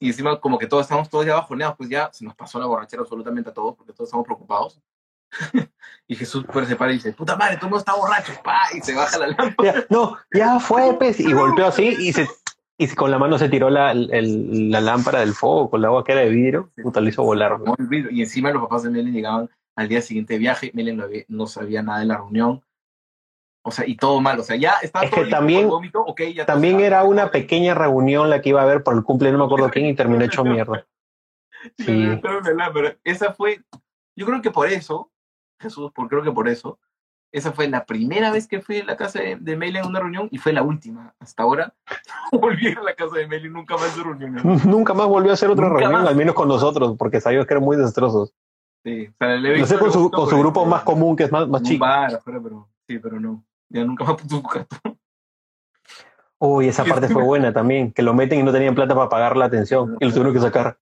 Y 0.00 0.08
encima 0.08 0.40
como 0.40 0.58
que 0.58 0.66
todos 0.66 0.82
estamos 0.82 1.08
todos 1.08 1.24
ya 1.26 1.34
bajoneados, 1.34 1.76
pues 1.76 1.88
ya 1.88 2.10
se 2.12 2.24
nos 2.24 2.34
pasó 2.34 2.58
la 2.58 2.66
borrachera 2.66 3.02
absolutamente 3.02 3.50
a 3.50 3.54
todos, 3.54 3.76
porque 3.76 3.92
todos 3.92 4.08
estamos 4.08 4.26
preocupados. 4.26 4.80
y 6.06 6.14
Jesús 6.16 6.44
se 6.66 6.76
para 6.76 6.90
y 6.90 6.94
dice, 6.94 7.12
puta 7.12 7.36
madre, 7.36 7.56
todo 7.56 7.66
el 7.66 7.70
mundo 7.70 7.78
está 7.78 7.94
borracho, 7.94 8.32
pa, 8.44 8.60
y 8.76 8.80
se 8.80 8.94
baja 8.94 9.18
la 9.18 9.28
lámpara. 9.28 9.72
Ya, 9.74 9.86
no, 9.90 10.16
ya 10.32 10.60
fue, 10.60 10.94
pues, 10.98 11.18
y 11.20 11.32
golpeó 11.32 11.66
así 11.66 11.96
y 11.98 12.12
se 12.12 12.28
y 12.78 12.88
con 12.88 13.10
la 13.12 13.18
mano 13.18 13.38
se 13.38 13.48
tiró 13.48 13.70
la, 13.70 13.92
el- 13.92 14.70
la 14.70 14.80
lámpara 14.80 15.20
del 15.20 15.34
fuego 15.34 15.70
con 15.70 15.82
la 15.82 15.88
agua 15.88 16.02
que 16.02 16.12
era 16.12 16.22
de 16.22 16.30
vidrio, 16.30 16.70
puta, 16.82 17.00
lo 17.00 17.08
hizo 17.08 17.22
volar. 17.22 17.58
Y 18.10 18.22
encima 18.22 18.50
los 18.50 18.62
papás 18.62 18.82
de 18.82 18.90
Melen 18.90 19.12
llegaban 19.12 19.48
al 19.76 19.88
día 19.88 20.02
siguiente 20.02 20.32
de 20.34 20.38
viaje, 20.40 20.72
Melen 20.74 20.96
no, 20.96 21.04
había- 21.04 21.24
no 21.28 21.46
sabía 21.46 21.82
nada 21.82 22.00
de 22.00 22.06
la 22.06 22.16
reunión. 22.16 22.62
O 23.64 23.70
sea, 23.70 23.86
y 23.86 23.94
todo 23.94 24.20
mal. 24.20 24.40
O 24.40 24.42
sea, 24.42 24.56
ya 24.56 24.72
estaba 24.82 25.04
Es 25.04 25.12
todo 25.12 25.22
que 25.22 25.30
también- 25.30 25.68
vómito, 25.68 26.00
ok, 26.00 26.22
ya 26.34 26.44
También 26.44 26.80
estaba- 26.80 26.86
era 26.86 27.04
una 27.04 27.30
pequeña 27.30 27.74
reunión 27.74 28.28
la 28.30 28.40
que 28.42 28.48
iba 28.48 28.60
a 28.60 28.64
haber 28.64 28.82
por 28.82 28.94
el 28.96 29.04
cumple, 29.04 29.30
no 29.30 29.38
me 29.38 29.44
acuerdo 29.44 29.70
quién, 29.70 29.86
y 29.86 29.94
terminó 29.94 30.24
hecho 30.24 30.42
mierda. 30.44 30.84
Sí. 31.78 32.20
Esa 33.04 33.32
fue, 33.34 33.62
yo 34.16 34.26
creo 34.26 34.42
que 34.42 34.50
por 34.50 34.66
eso, 34.66 35.11
Jesús, 35.62 35.90
por, 35.92 36.08
creo 36.08 36.22
que 36.22 36.32
por 36.32 36.48
eso, 36.48 36.78
esa 37.32 37.52
fue 37.52 37.66
la 37.68 37.86
primera 37.86 38.30
vez 38.30 38.46
que 38.46 38.60
fui 38.60 38.80
a 38.80 38.84
la 38.84 38.96
casa 38.96 39.20
de, 39.20 39.36
de 39.36 39.52
en 39.52 39.86
una 39.86 40.00
reunión 40.00 40.28
y 40.30 40.38
fue 40.38 40.52
la 40.52 40.62
última. 40.62 41.14
Hasta 41.18 41.42
ahora 41.42 41.74
volví 42.32 42.68
a 42.68 42.82
la 42.82 42.94
casa 42.94 43.16
de 43.16 43.26
Melen 43.26 43.52
nunca 43.54 43.76
más 43.76 43.96
de 43.96 44.02
reuniones. 44.02 44.44
Nunca 44.66 44.92
más 44.94 45.06
volvió 45.06 45.30
a 45.30 45.34
hacer 45.34 45.48
otra 45.50 45.66
Nunca 45.68 45.80
reunión, 45.80 46.02
más. 46.02 46.10
al 46.10 46.16
menos 46.16 46.34
con 46.34 46.48
nosotros, 46.48 46.94
porque 46.98 47.20
sabíamos 47.20 47.46
que 47.46 47.54
eran 47.54 47.64
muy 47.64 47.76
desastrosos. 47.76 48.34
Sí, 48.84 49.06
o 49.08 49.14
sea, 49.18 49.36
le 49.36 49.58
No 49.58 49.66
sé, 49.66 49.78
con 49.78 49.92
su, 49.92 50.10
con 50.10 50.28
su 50.28 50.38
grupo 50.38 50.66
más 50.66 50.82
común, 50.82 51.16
que 51.16 51.24
es 51.24 51.32
más, 51.32 51.48
más 51.48 51.62
chico. 51.62 51.84
bar 51.84 52.14
afuera, 52.14 52.40
pero 52.42 52.68
sí, 52.86 52.98
pero 52.98 53.18
no. 53.20 53.44
Ya 53.68 53.84
nunca 53.84 54.04
más 54.04 54.20
puso 54.20 54.42
gato. 54.42 54.76
Uy, 56.38 56.66
esa 56.66 56.84
parte 56.84 57.08
fue 57.08 57.22
buena 57.22 57.52
también, 57.52 57.92
que 57.92 58.02
lo 58.02 58.12
meten 58.14 58.40
y 58.40 58.42
no 58.42 58.50
tenían 58.52 58.74
plata 58.74 58.94
para 58.96 59.08
pagar 59.08 59.36
la 59.36 59.44
atención 59.44 59.96
y 60.00 60.04
lo 60.06 60.10
tuvieron 60.10 60.34
que 60.34 60.40
sacar. 60.40 60.76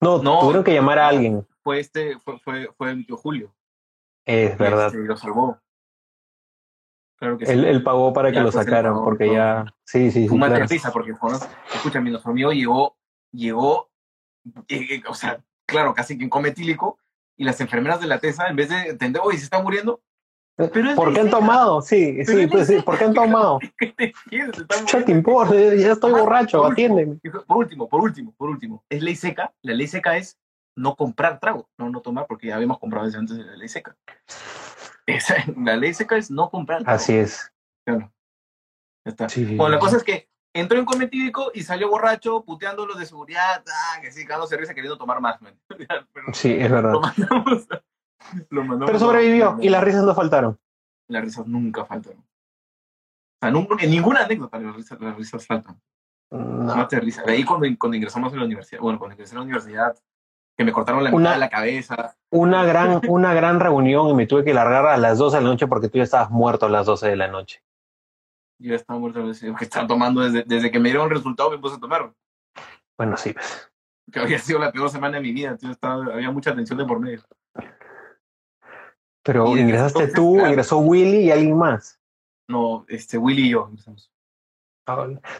No, 0.00 0.20
No. 0.20 0.40
tuvieron 0.40 0.64
que 0.64 0.74
llamar 0.74 0.98
a 0.98 1.06
alguien, 1.08 1.46
Fue 1.62 1.78
este, 1.78 2.18
fue, 2.18 2.38
fue, 2.40 2.68
fue 2.76 2.96
mi 2.96 3.04
tío 3.04 3.16
Julio. 3.16 3.52
Es 4.30 4.54
Y, 4.54 4.56
verdad. 4.56 4.86
este, 4.86 4.98
lo 4.98 5.16
salvó. 5.16 5.58
Claro 7.16 7.36
que 7.36 7.46
sí. 7.46 7.52
Él, 7.52 7.82
pagó 7.82 8.12
para 8.12 8.30
que 8.32 8.38
lo 8.38 8.50
pues, 8.50 8.54
sacaran, 8.54 8.94
pagó 8.94 9.04
porque 9.04 9.26
todo. 9.26 9.34
ya. 9.34 9.66
Sí, 9.84 10.10
sí, 10.10 10.26
sí. 10.28 10.34
Una 10.34 10.48
claro. 10.48 10.66
risa 10.66 10.90
porque, 10.90 11.12
joder, 11.12 11.38
escúchame, 11.74 12.10
nuestro 12.10 12.30
amigo 12.30 12.52
llegó, 12.52 12.96
llegó, 13.32 13.90
eh, 14.68 14.86
eh, 14.90 15.02
o 15.06 15.14
sea, 15.14 15.42
claro, 15.66 15.92
casi 15.94 16.16
que 16.16 16.24
en 16.24 16.30
cometílico, 16.30 16.98
y 17.36 17.44
las 17.44 17.60
enfermeras 17.60 18.00
de 18.00 18.06
la 18.06 18.18
TESA, 18.18 18.48
en 18.48 18.56
vez 18.56 18.68
de 18.70 18.88
entender, 18.88 19.20
oye, 19.24 19.36
se 19.38 19.44
está 19.44 19.62
muriendo, 19.62 20.00
Pero 20.56 20.90
es 20.90 20.96
¿Por 20.96 21.12
qué 21.12 21.20
han 21.20 21.30
tomado? 21.30 21.80
Sí, 21.82 22.18
Pero 22.26 22.38
sí, 22.38 22.44
es 22.44 22.50
pues 22.50 22.66
sí, 22.66 22.80
¿por 22.82 22.98
qué 22.98 23.04
han 23.04 23.14
tomado? 23.14 23.58
¿qué 23.78 23.86
te 23.88 24.12
muriendo. 24.26 25.12
importa, 25.12 25.54
ya 25.74 25.92
estoy 25.92 26.12
borracho, 26.12 26.62
por 26.62 26.72
atiéndeme. 26.72 27.18
Por 27.46 27.56
último, 27.58 27.88
por 27.88 28.00
último, 28.00 28.34
por 28.36 28.50
último, 28.50 28.84
es 28.88 29.02
ley 29.02 29.16
seca, 29.16 29.52
la 29.62 29.74
ley 29.74 29.86
seca 29.86 30.16
es 30.16 30.38
no 30.80 30.96
comprar 30.96 31.38
trago, 31.40 31.68
no, 31.78 31.90
no 31.90 32.00
tomar, 32.00 32.26
porque 32.26 32.48
ya 32.48 32.56
habíamos 32.56 32.78
comprado 32.78 33.06
desde 33.06 33.18
antes 33.18 33.36
de 33.36 33.44
la 33.44 33.56
ley 33.56 33.68
seca. 33.68 33.96
Esa- 35.06 35.34
la 35.56 35.76
ley 35.76 35.92
seca 35.94 36.16
es 36.16 36.30
no 36.30 36.50
comprar 36.50 36.82
trago. 36.82 36.96
Así 36.96 37.14
es. 37.16 37.52
Claro. 37.84 38.12
Ya 39.04 39.10
está. 39.10 39.28
Sí. 39.28 39.44
Bueno, 39.56 39.74
la 39.74 39.78
cosa 39.78 39.96
es 39.98 40.04
que 40.04 40.28
entró 40.54 40.78
en 40.78 40.84
cometílico 40.84 41.50
y 41.54 41.62
salió 41.62 41.88
borracho, 41.88 42.44
puteando 42.44 42.86
los 42.86 42.98
de 42.98 43.06
seguridad, 43.06 43.62
ah, 43.66 44.00
que 44.00 44.10
sí, 44.10 44.24
cagándose 44.24 44.54
de 44.56 44.60
risa 44.62 44.74
queriendo 44.74 44.98
tomar 44.98 45.20
más, 45.20 45.40
man. 45.42 45.58
Pero 45.68 46.32
Sí, 46.32 46.52
es 46.58 46.70
verdad. 46.70 46.92
lo 46.92 47.00
mandamos 47.00 47.66
a- 47.70 47.82
lo 48.50 48.60
mandamos 48.64 48.86
Pero 48.86 48.98
sobrevivió 48.98 49.58
y 49.60 49.68
las 49.68 49.82
risas 49.84 50.04
no 50.04 50.14
faltaron. 50.14 50.58
Las 51.08 51.22
risas 51.24 51.46
nunca 51.46 51.84
faltan. 51.84 52.14
O 52.14 52.24
sea, 53.40 53.50
nunca- 53.50 53.76
en 53.84 53.90
ninguna 53.90 54.24
anécdota 54.24 54.58
las 54.58 54.74
risas, 54.76 55.00
las 55.00 55.16
risas 55.16 55.46
faltan. 55.46 55.80
No. 56.30 56.76
Mate 56.76 56.96
de 56.96 57.02
risa. 57.02 57.22
De 57.22 57.32
ahí 57.32 57.44
cuando, 57.44 57.66
cuando 57.78 57.96
ingresamos 57.96 58.32
a 58.32 58.36
la 58.36 58.44
universidad, 58.44 58.80
bueno, 58.80 58.98
cuando 58.98 59.14
ingresé 59.14 59.34
a 59.34 59.38
la 59.38 59.44
universidad, 59.44 59.96
que 60.60 60.64
me 60.64 60.72
cortaron 60.72 61.02
la 61.02 61.08
Una- 61.08 61.18
mitad 61.18 61.32
de 61.32 61.38
la 61.38 61.48
cabeza. 61.48 62.16
Una 62.28 62.64
gran, 62.66 63.00
una 63.08 63.32
gran 63.32 63.60
reunión 63.60 64.08
y 64.08 64.14
me 64.14 64.26
tuve 64.26 64.44
que 64.44 64.52
largar 64.52 64.84
a 64.88 64.98
las 64.98 65.16
12 65.16 65.38
de 65.38 65.42
la 65.42 65.48
noche 65.48 65.66
porque 65.66 65.88
tú 65.88 65.96
ya 65.96 66.04
estabas 66.04 66.30
muerto 66.30 66.66
a 66.66 66.68
las 66.68 66.84
12 66.84 67.08
de 67.08 67.16
la 67.16 67.28
noche. 67.28 67.62
Yo 68.58 68.68
ya 68.68 68.76
estaba 68.76 68.98
muerto, 68.98 69.22
que 69.24 69.30
estaba 69.64 69.86
tomando 69.86 70.20
desde, 70.20 70.42
desde 70.42 70.70
que 70.70 70.78
me 70.78 70.90
dieron 70.90 71.08
el 71.08 71.16
resultado, 71.16 71.50
me 71.50 71.56
puse 71.56 71.76
a 71.76 71.80
tomar. 71.80 72.12
Bueno, 72.98 73.16
sí, 73.16 73.32
pues. 73.32 73.72
Que 74.12 74.20
había 74.20 74.38
sido 74.38 74.58
la 74.58 74.70
peor 74.70 74.90
semana 74.90 75.16
de 75.16 75.22
mi 75.22 75.32
vida, 75.32 75.48
entonces 75.48 75.70
estaba, 75.70 76.04
había 76.12 76.30
mucha 76.30 76.54
tensión 76.54 76.78
de 76.78 76.84
por 76.84 77.00
medio. 77.00 77.22
Pero 79.22 79.56
Y 79.56 79.60
ingresaste 79.60 79.98
entonces, 80.00 80.14
tú, 80.14 80.34
claro. 80.34 80.48
ingresó 80.50 80.78
Willy 80.80 81.20
y 81.20 81.30
alguien 81.30 81.56
más. 81.56 81.98
No, 82.48 82.84
este, 82.88 83.16
Willy 83.16 83.46
y 83.46 83.50
yo 83.52 83.66
ingresamos. 83.70 84.10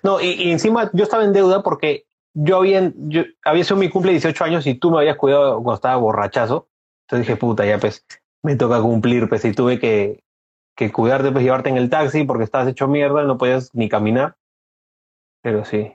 No, 0.03 0.19
y, 0.21 0.29
y 0.31 0.51
encima 0.53 0.89
yo 0.95 1.03
estaba 1.05 1.25
en 1.25 1.33
deuda 1.35 1.63
porque 1.63 2.07
yo 2.35 2.59
había, 2.59 2.93
yo, 2.97 3.23
había 3.45 3.65
sido 3.65 3.77
mi 3.77 3.89
cumple 3.89 4.13
de 4.13 4.19
18 4.19 4.45
años 4.45 4.67
y 4.67 4.75
tú 4.75 4.91
me 4.91 4.99
habías 4.99 5.17
cuidado 5.17 5.55
cuando 5.57 5.75
estaba 5.75 5.97
borrachazo. 5.97 6.69
Entonces 7.07 7.27
dije, 7.27 7.39
puta, 7.39 7.67
ya 7.67 7.79
pues, 7.79 8.07
me 8.43 8.57
toca 8.57 8.81
cumplir, 8.81 9.29
pues, 9.29 9.45
y 9.45 9.53
tuve 9.53 9.79
que, 9.79 10.23
que 10.77 10.93
cuidarte, 10.93 11.33
pues, 11.33 11.45
llevarte 11.45 11.69
en 11.69 11.77
el 11.77 11.91
taxi 11.91 12.25
porque 12.25 12.45
estabas 12.45 12.69
hecho 12.69 12.89
mierda, 12.89 13.25
no 13.25 13.39
podías 13.39 13.75
ni 13.75 13.89
caminar. 13.89 14.37
Pero 15.43 15.65
sí, 15.65 15.93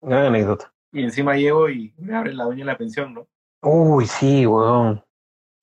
gran 0.00 0.26
anécdota. 0.26 0.72
Y 0.92 1.02
encima 1.02 1.36
llego 1.36 1.68
y 1.68 1.92
me 1.98 2.16
abre 2.16 2.32
la 2.32 2.44
dueña 2.44 2.60
de 2.60 2.72
la 2.72 2.78
pensión, 2.78 3.14
¿no? 3.14 3.26
Uy, 3.62 4.06
sí, 4.06 4.46
weón. 4.46 5.04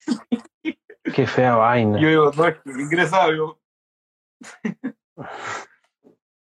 Qué 1.14 1.26
fea 1.26 1.56
vaina. 1.56 2.00
Yo 2.00 2.08
digo, 2.08 2.30
no, 2.36 2.80
ingresado, 2.80 3.32
yo. 3.32 3.60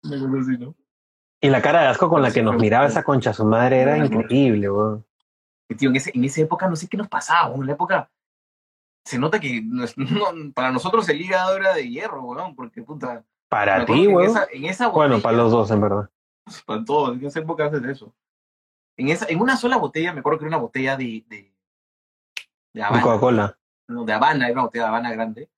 Me 0.03 0.17
así, 0.17 0.59
¿no? 0.59 0.75
Y 1.41 1.49
la 1.51 1.63
cara 1.63 1.83
de 1.83 1.87
asco 1.89 2.09
con 2.09 2.21
la 2.23 2.33
que 2.33 2.43
nos 2.43 2.57
miraba 2.57 2.87
esa 2.87 3.03
concha 3.05 3.33
su 3.33 3.45
madre 3.45 3.81
era 3.83 3.97
increíble, 3.99 4.71
weón. 4.71 5.07
Tío, 5.77 5.91
en, 5.91 5.97
ese, 5.97 6.11
en 6.15 6.25
esa 6.25 6.41
época 6.41 6.67
no 6.69 6.75
sé 6.77 6.89
qué 6.89 6.97
nos 6.97 7.09
pasaba, 7.09 7.49
weón. 7.49 7.61
En 7.61 7.67
la 7.69 7.73
época 7.75 8.11
se 9.05 9.19
nota 9.19 9.39
que 9.39 9.63
no- 9.97 10.53
para 10.55 10.73
nosotros 10.73 11.09
el 11.09 11.21
hígado 11.21 11.57
era 11.57 11.75
de 11.75 11.89
hierro, 11.89 12.23
weón, 12.23 12.55
porque 12.57 12.83
puta. 12.83 13.25
Para 13.49 13.85
ti, 13.87 14.05
en 14.05 14.15
weón. 14.15 14.31
esa, 14.31 14.47
en 14.53 14.65
esa 14.67 14.89
Bueno, 14.89 15.21
para 15.21 15.37
los 15.37 15.51
dos, 15.53 15.71
en 15.71 15.81
verdad. 15.81 16.11
para 16.67 16.85
todos, 16.85 17.17
en 17.17 17.25
esa 17.27 17.41
época 17.41 17.67
haces 17.67 17.85
eso. 17.85 18.15
En, 18.97 19.09
esa, 19.09 19.27
en 19.29 19.41
una 19.41 19.57
sola 19.57 19.77
botella, 19.77 20.13
me 20.13 20.21
acuerdo 20.21 20.41
que 20.41 20.45
era 20.47 20.57
una 20.57 20.63
botella 20.63 20.97
de, 20.97 21.25
de, 21.29 21.55
de 22.75 22.83
Habana, 22.83 23.03
Coca-Cola. 23.03 23.59
no, 23.87 24.05
de 24.05 24.13
Habana, 24.13 24.47
era 24.47 24.55
una 24.55 24.63
botella 24.65 24.85
de 24.85 24.89
Habana 24.89 25.13
grande. 25.13 25.51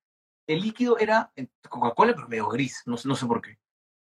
El 0.46 0.60
líquido 0.60 0.98
era 0.98 1.30
eh, 1.36 1.46
Coca-Cola, 1.68 2.12
pero 2.14 2.28
medio 2.28 2.48
gris, 2.48 2.82
no, 2.84 2.96
no 3.02 3.14
sé 3.14 3.24
por 3.26 3.40
qué. 3.40 3.58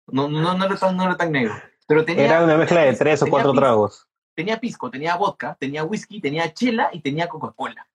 No, 0.08 0.28
no, 0.28 0.56
no, 0.58 0.66
era, 0.66 0.76
tan, 0.76 0.98
no 0.98 1.04
era 1.04 1.16
tan 1.18 1.32
negro. 1.32 1.54
Pero 1.88 2.06
tenía, 2.06 2.26
Era 2.26 2.44
una 2.44 2.58
mezcla 2.58 2.82
de 2.82 2.94
tres 2.94 3.22
o 3.24 3.28
cuatro 3.28 3.52
pisco, 3.52 3.62
tragos. 3.62 4.08
Tenía 4.36 4.60
pisco, 4.60 4.90
tenía 4.90 5.16
vodka, 5.16 5.56
tenía 5.60 5.84
whisky, 5.84 6.20
tenía 6.20 6.54
chela 6.54 6.90
y 6.92 7.02
tenía 7.02 7.28
Coca-Cola. 7.28 7.88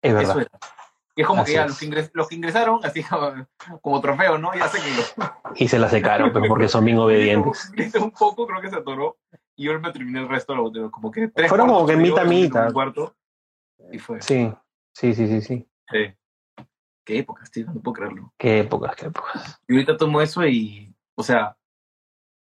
Es 0.00 0.12
Eso 0.14 0.16
verdad. 0.18 0.38
era. 0.40 0.50
Y 1.14 1.20
es 1.20 1.26
como 1.26 1.42
Así 1.42 1.52
que 1.52 1.56
ya 1.58 1.66
los 1.66 1.78
que, 1.78 1.86
ingres- 1.86 2.10
los 2.14 2.28
que 2.28 2.34
ingresaron, 2.36 2.80
así 2.84 3.02
como, 3.04 3.46
como 3.82 4.00
trofeo, 4.00 4.38
¿no? 4.38 4.54
Ya 4.54 4.66
sé 4.68 4.78
que 4.78 5.22
Y 5.64 5.68
se 5.68 5.78
la 5.78 5.88
secaron, 5.90 6.32
pero 6.32 6.46
porque 6.48 6.68
son 6.68 6.84
bien 6.86 6.98
obedientes. 6.98 7.70
Un 8.00 8.10
poco, 8.12 8.46
creo 8.46 8.60
que 8.62 8.70
se 8.70 8.76
atoró. 8.76 9.18
Y 9.54 9.64
yo 9.64 9.78
me 9.78 9.92
terminé 9.92 10.20
el 10.20 10.28
resto 10.28 10.52
de 10.54 10.56
la 10.56 10.62
botella. 10.62 10.88
Como 10.90 11.10
que 11.10 11.28
tres 11.28 11.48
Fueron 11.50 11.68
como 11.68 11.86
que 11.86 11.96
mitad, 11.96 12.24
mitad. 12.24 12.72
cuarto. 12.72 13.14
Y 13.92 13.98
fue. 13.98 14.22
Sí, 14.22 14.50
sí, 14.94 15.14
sí, 15.14 15.26
sí, 15.28 15.40
sí. 15.42 15.68
Sí. 15.90 16.14
Qué 17.04 17.18
época, 17.18 17.44
tío, 17.52 17.66
no 17.66 17.80
puedo 17.80 17.92
creerlo. 17.94 18.32
Qué 18.38 18.60
épocas, 18.60 18.96
qué 18.96 19.06
épocas. 19.06 19.60
Y 19.68 19.74
ahorita 19.74 19.96
tomo 19.98 20.22
eso 20.22 20.46
y, 20.46 20.91
o 21.14 21.22
sea, 21.22 21.56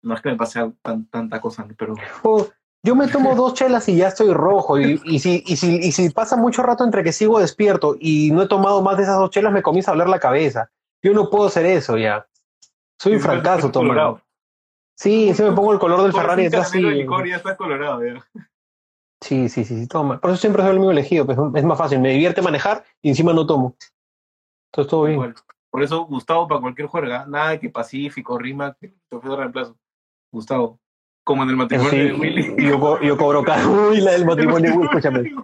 no 0.02 0.14
es 0.14 0.20
que 0.20 0.30
me 0.30 0.36
pase 0.36 0.60
tan, 0.82 1.06
tanta 1.06 1.40
cosa, 1.40 1.66
pero 1.76 1.94
Oh, 2.22 2.46
yo 2.82 2.94
me 2.94 3.08
tomo 3.08 3.34
dos 3.34 3.54
chelas 3.54 3.88
y 3.88 3.96
ya 3.96 4.08
estoy 4.08 4.32
rojo. 4.32 4.78
Y, 4.78 5.00
y, 5.04 5.18
si, 5.18 5.42
y, 5.46 5.56
si, 5.56 5.76
y 5.76 5.92
si 5.92 6.10
pasa 6.10 6.36
mucho 6.36 6.62
rato 6.62 6.84
entre 6.84 7.02
que 7.02 7.12
sigo 7.12 7.40
despierto 7.40 7.96
y 7.98 8.30
no 8.30 8.42
he 8.42 8.48
tomado 8.48 8.82
más 8.82 8.96
de 8.96 9.02
esas 9.02 9.18
dos 9.18 9.30
chelas, 9.30 9.52
me 9.52 9.62
comienza 9.62 9.90
a 9.90 9.92
hablar 9.92 10.08
la 10.08 10.20
cabeza. 10.20 10.70
Yo 11.02 11.12
no 11.12 11.30
puedo 11.30 11.46
hacer 11.46 11.66
eso 11.66 11.96
ya. 11.96 12.26
Soy 12.98 13.14
un 13.14 13.20
fracaso 13.20 13.70
tomando. 13.70 14.20
Sí, 14.96 15.32
sí 15.34 15.42
me 15.42 15.52
pongo 15.52 15.72
el 15.72 15.78
color 15.78 16.02
del 16.02 16.10
Por 16.10 16.22
Ferrari 16.22 16.44
detrás. 16.44 16.70
Sí, 16.70 16.80
licor 16.80 17.28
ya 17.28 17.36
estás 17.36 17.56
colorado, 17.56 18.04
ya. 18.04 18.24
sí, 19.20 19.48
sí, 19.48 19.64
sí, 19.64 19.80
sí, 19.80 19.86
toma. 19.86 20.20
Por 20.20 20.30
eso 20.30 20.40
siempre 20.40 20.62
soy 20.62 20.72
el 20.72 20.78
mismo 20.78 20.90
elegido. 20.90 21.24
pues, 21.24 21.38
es 21.54 21.64
más 21.64 21.78
fácil. 21.78 22.00
Me 22.00 22.10
divierte 22.10 22.42
manejar 22.42 22.84
y 23.00 23.10
encima 23.10 23.32
no 23.32 23.46
tomo. 23.46 23.76
Entonces 24.72 24.90
todo 24.90 25.04
bien. 25.04 25.34
Por 25.70 25.82
eso, 25.82 26.04
Gustavo, 26.06 26.48
para 26.48 26.60
cualquier 26.60 26.88
juerga, 26.88 27.26
nada 27.28 27.50
de 27.50 27.60
que 27.60 27.68
Pacífico, 27.70 28.38
Rima, 28.38 28.76
que 28.80 28.88
de 29.10 29.36
reemplazo. 29.36 29.76
Gustavo, 30.32 30.78
como 31.24 31.42
en 31.42 31.50
el 31.50 31.56
matrimonio 31.56 31.90
sí, 31.90 31.98
de 31.98 32.12
Willy. 32.14 32.56
yo, 32.68 32.78
co- 32.80 33.00
yo 33.00 33.16
cobro 33.16 33.42
caro. 33.44 33.70
Uy, 33.90 34.00
la 34.00 34.12
del 34.12 34.24
matrimonio, 34.26 34.74
Uy, 34.76 34.84
escúchame. 34.84 35.34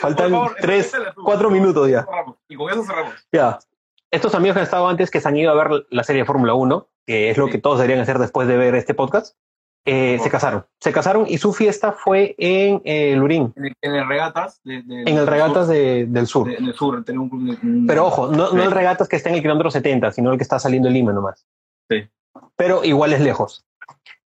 Faltan 0.00 0.30
favor, 0.30 0.56
tres, 0.60 0.92
cuatro 1.22 1.50
minutos 1.50 1.88
ya. 1.88 2.06
Y 2.48 2.56
con 2.56 2.70
eso 2.70 2.82
cerramos. 2.84 3.14
Ya. 3.32 3.58
Estos 4.10 4.34
amigos 4.34 4.54
que 4.54 4.60
han 4.60 4.64
estado 4.64 4.88
antes, 4.88 5.10
que 5.10 5.20
se 5.20 5.28
han 5.28 5.36
ido 5.36 5.50
a 5.50 5.54
ver 5.54 5.86
la 5.90 6.02
serie 6.04 6.22
de 6.22 6.26
Fórmula 6.26 6.54
1, 6.54 6.88
que 7.06 7.30
es 7.30 7.38
lo 7.38 7.46
Sí. 7.46 7.52
que 7.52 7.58
todos 7.58 7.78
deberían 7.78 8.00
hacer 8.00 8.18
después 8.18 8.48
de 8.48 8.56
ver 8.56 8.74
este 8.74 8.94
podcast, 8.94 9.36
eh, 9.86 10.18
se 10.22 10.28
casaron. 10.28 10.66
Se 10.80 10.92
casaron 10.92 11.26
y 11.28 11.38
su 11.38 11.52
fiesta 11.52 11.92
fue 11.92 12.34
en 12.38 12.82
eh, 12.84 13.14
Lurín, 13.16 13.52
En 13.56 13.66
el, 13.66 13.74
en 13.80 13.94
el 13.94 14.06
Regatas. 14.08 14.60
De, 14.64 14.82
de- 14.82 15.02
en 15.02 15.16
el 15.16 15.26
Regatas 15.26 15.66
sur, 15.66 15.74
de- 15.74 16.06
del 16.06 16.26
Sur. 16.26 16.48
en 16.98 17.04
tenía 17.04 17.20
un 17.20 17.28
club. 17.30 17.84
Pero 17.86 18.06
ojo, 18.06 18.26
no, 18.28 18.50
no 18.52 18.62
el 18.62 18.70
Regatas 18.72 19.08
que 19.08 19.16
está 19.16 19.28
en 19.30 19.36
el 19.36 19.42
kilómetro 19.42 19.70
70, 19.70 20.12
sino 20.12 20.32
el 20.32 20.36
que 20.38 20.42
está 20.42 20.58
saliendo 20.58 20.88
de 20.88 20.94
Lima 20.94 21.12
nomás. 21.12 21.46
Sí. 21.88 22.08
Pero 22.56 22.84
igual 22.84 23.12
es 23.12 23.20
lejos. 23.20 23.64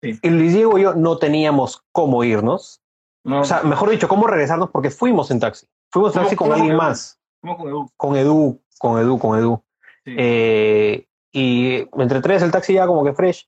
Sí. 0.02 0.18
Y 0.22 0.30
Luis 0.30 0.54
Diego 0.54 0.78
y 0.78 0.84
yo 0.84 0.94
no 0.94 1.18
teníamos 1.18 1.84
cómo 1.92 2.24
irnos. 2.24 2.82
No, 3.26 3.42
O 3.42 3.44
sea, 3.44 3.64
mejor 3.64 3.90
dicho, 3.90 4.08
cómo 4.08 4.28
regresarnos 4.28 4.70
porque 4.70 4.90
fuimos 4.92 5.30
en 5.32 5.40
taxi. 5.42 5.68
Fuimos 5.92 6.12
en 6.12 6.20
¿Cómo- 6.20 6.24
taxi 6.26 6.36
con 6.38 6.52
alguien 6.54 6.78
fue? 6.78 6.86
más. 6.86 7.20
fuimos 7.42 7.58
con 7.60 7.68
Edu. 7.70 7.90
Con 7.98 8.16
Edu, 8.16 8.62
con 8.80 9.00
Edu, 9.02 9.20
con 9.20 9.38
Edu. 9.40 9.64
Sí. 10.06 10.16
Eh, 10.18 11.06
y 11.34 11.88
entre 12.02 12.22
tres 12.22 12.42
el 12.44 12.52
taxi 12.52 12.74
ya 12.74 12.88
como 12.88 13.04
que 13.04 13.14
fresh. 13.14 13.48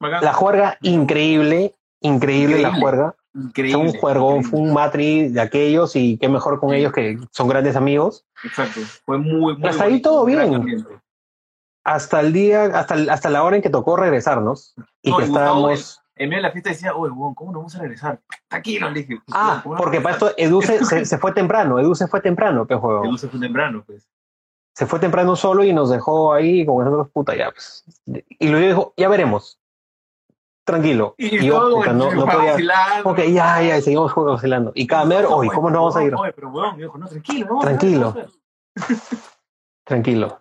Bacán. 0.00 0.24
La 0.24 0.32
juerga 0.32 0.78
increíble, 0.82 1.74
increíble, 2.00 2.60
la 2.60 2.74
juerga. 2.74 3.14
Increíble. 3.34 3.78
Fue 3.82 3.90
un 3.92 3.98
juegón, 3.98 4.36
increíble. 4.36 4.50
fue 4.50 4.60
un 4.60 4.72
matri 4.74 5.28
de 5.28 5.40
aquellos 5.40 5.96
y 5.96 6.18
qué 6.18 6.28
mejor 6.28 6.60
con 6.60 6.70
Sí. 6.70 6.76
ellos 6.76 6.92
que 6.92 7.18
son 7.32 7.48
grandes 7.48 7.74
amigos. 7.76 8.24
Exacto. 8.44 8.80
Fue 9.04 9.18
muy, 9.18 9.56
muy 9.56 9.68
Hasta 9.68 9.84
ahí 9.84 10.00
todo 10.00 10.24
bien. 10.24 10.86
Hasta 11.84 12.20
el 12.20 12.32
día, 12.32 12.64
hasta, 12.64 12.94
el- 12.94 13.10
hasta 13.10 13.28
la 13.30 13.42
hora 13.42 13.56
en 13.56 13.62
que 13.62 13.70
tocó 13.70 13.96
regresarnos 13.96 14.74
y 15.02 15.10
No, 15.10 15.16
que 15.18 15.24
y 15.24 15.26
Gustavo, 15.28 15.68
estábamos. 15.70 16.00
En 16.16 16.28
medio 16.28 16.38
de 16.38 16.48
la 16.48 16.52
fiesta 16.52 16.70
decía, 16.70 16.94
oye, 16.94 17.12
¿cómo 17.34 17.50
no 17.52 17.58
vamos 17.58 17.74
a 17.74 17.80
regresar? 17.80 18.20
Tranquilo, 18.48 18.88
le 18.88 19.00
dije. 19.02 19.20
Ah, 19.32 19.60
¿cómo 19.62 19.74
no 19.74 19.80
porque 19.80 20.00
para 20.00 20.14
esto 20.14 20.30
Edu 20.36 20.62
se, 20.62 20.84
se- 20.84 21.04
se 21.04 21.18
fue 21.18 21.32
temprano, 21.32 21.78
Edu 21.80 21.94
se 21.94 22.06
fue 22.06 22.20
temprano, 22.20 22.66
pe 22.66 22.76
juego. 22.76 23.04
Edu 23.04 23.18
se 23.18 23.28
fue 23.28 23.40
temprano, 23.40 23.82
pues. 23.84 24.08
Se 24.76 24.86
fue 24.86 24.98
temprano 25.00 25.34
solo 25.36 25.62
y 25.64 25.72
nos 25.72 25.90
dejó 25.90 26.32
ahí 26.32 26.64
con 26.64 26.84
nosotros, 26.84 27.10
puta, 27.12 27.36
ya. 27.36 27.50
Pues. 27.50 27.84
Y 28.38 28.48
luego 28.48 28.66
dijo, 28.66 28.94
ya 28.96 29.08
veremos. 29.08 29.58
Tranquilo. 30.64 31.14
Y, 31.18 31.36
Y 31.36 31.46
yo, 31.46 31.70
puta, 31.70 31.92
no, 31.92 32.12
no 32.12 32.24
podía. 32.26 32.52
vacilando. 32.52 33.10
Ok, 33.10 33.18
ya, 33.18 33.62
ya, 33.62 33.78
y 33.78 33.82
seguimos 33.82 34.12
jugando, 34.12 34.32
vacilando. 34.34 34.72
Y 34.74 34.86
cada 34.86 35.04
mer, 35.04 35.26
oye, 35.26 35.50
¿cómo 35.54 35.70
no 35.70 35.80
vamos 35.80 35.96
a 35.96 36.04
ir? 36.04 36.14
Oye, 36.14 36.32
pero 36.32 36.50
me 36.50 36.76
dijo, 36.82 36.98
no, 36.98 37.06
tranquilo. 37.60 38.14
Tranquilo. 39.86 40.38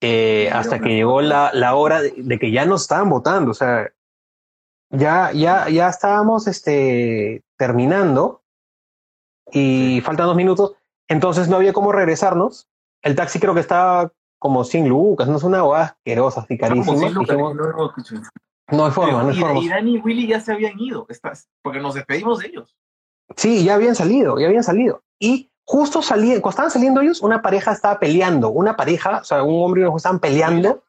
Eh, 0.00 0.48
hasta 0.52 0.78
que 0.78 0.90
llegó 0.90 1.20
la, 1.20 1.50
la 1.52 1.74
hora 1.74 2.00
de, 2.00 2.14
de 2.16 2.38
que 2.38 2.52
ya 2.52 2.64
nos 2.66 2.82
estaban 2.82 3.08
votando, 3.10 3.50
o 3.50 3.54
sea, 3.54 3.90
ya, 4.90 5.32
ya, 5.32 5.68
ya 5.68 5.88
estábamos 5.88 6.46
este, 6.46 7.42
terminando 7.56 8.42
y 9.50 10.00
faltan 10.02 10.26
dos 10.26 10.36
minutos, 10.36 10.74
entonces 11.08 11.48
no 11.48 11.56
había 11.56 11.72
cómo 11.72 11.90
regresarnos. 11.90 12.68
El 13.02 13.16
taxi 13.16 13.40
creo 13.40 13.54
que 13.54 13.60
estaba 13.60 14.12
como 14.38 14.62
100 14.62 14.88
lucas, 14.88 15.26
no 15.26 15.38
es 15.38 15.42
una 15.42 15.62
boda 15.62 15.82
asquerosa, 15.82 16.42
así 16.42 16.56
carísima. 16.56 17.08
No, 18.68 18.86
hay 18.86 18.92
forma, 18.92 19.22
no 19.22 19.28
hay 19.28 19.36
y, 19.36 19.40
forma. 19.40 19.60
y 19.60 19.68
Dani 19.68 19.96
y 19.96 19.98
Willy 19.98 20.26
ya 20.26 20.40
se 20.40 20.52
habían 20.52 20.78
ido, 20.78 21.06
estás, 21.08 21.48
porque 21.62 21.80
nos 21.80 21.94
despedimos 21.94 22.38
de 22.38 22.48
ellos. 22.48 22.76
Sí, 23.36 23.64
ya 23.64 23.74
habían 23.74 23.94
salido, 23.94 24.38
ya 24.38 24.46
habían 24.46 24.62
salido. 24.62 25.02
Y 25.18 25.50
justo 25.64 26.02
salían, 26.02 26.40
cuando 26.40 26.50
estaban 26.50 26.70
saliendo 26.70 27.00
ellos, 27.00 27.22
una 27.22 27.42
pareja 27.42 27.72
estaba 27.72 27.98
peleando, 27.98 28.50
una 28.50 28.76
pareja, 28.76 29.18
o 29.20 29.24
sea, 29.24 29.42
un 29.42 29.62
hombre 29.62 29.80
y 29.80 29.82
una 29.82 29.90
mujer 29.90 29.98
estaban 29.98 30.20
peleando 30.20 30.82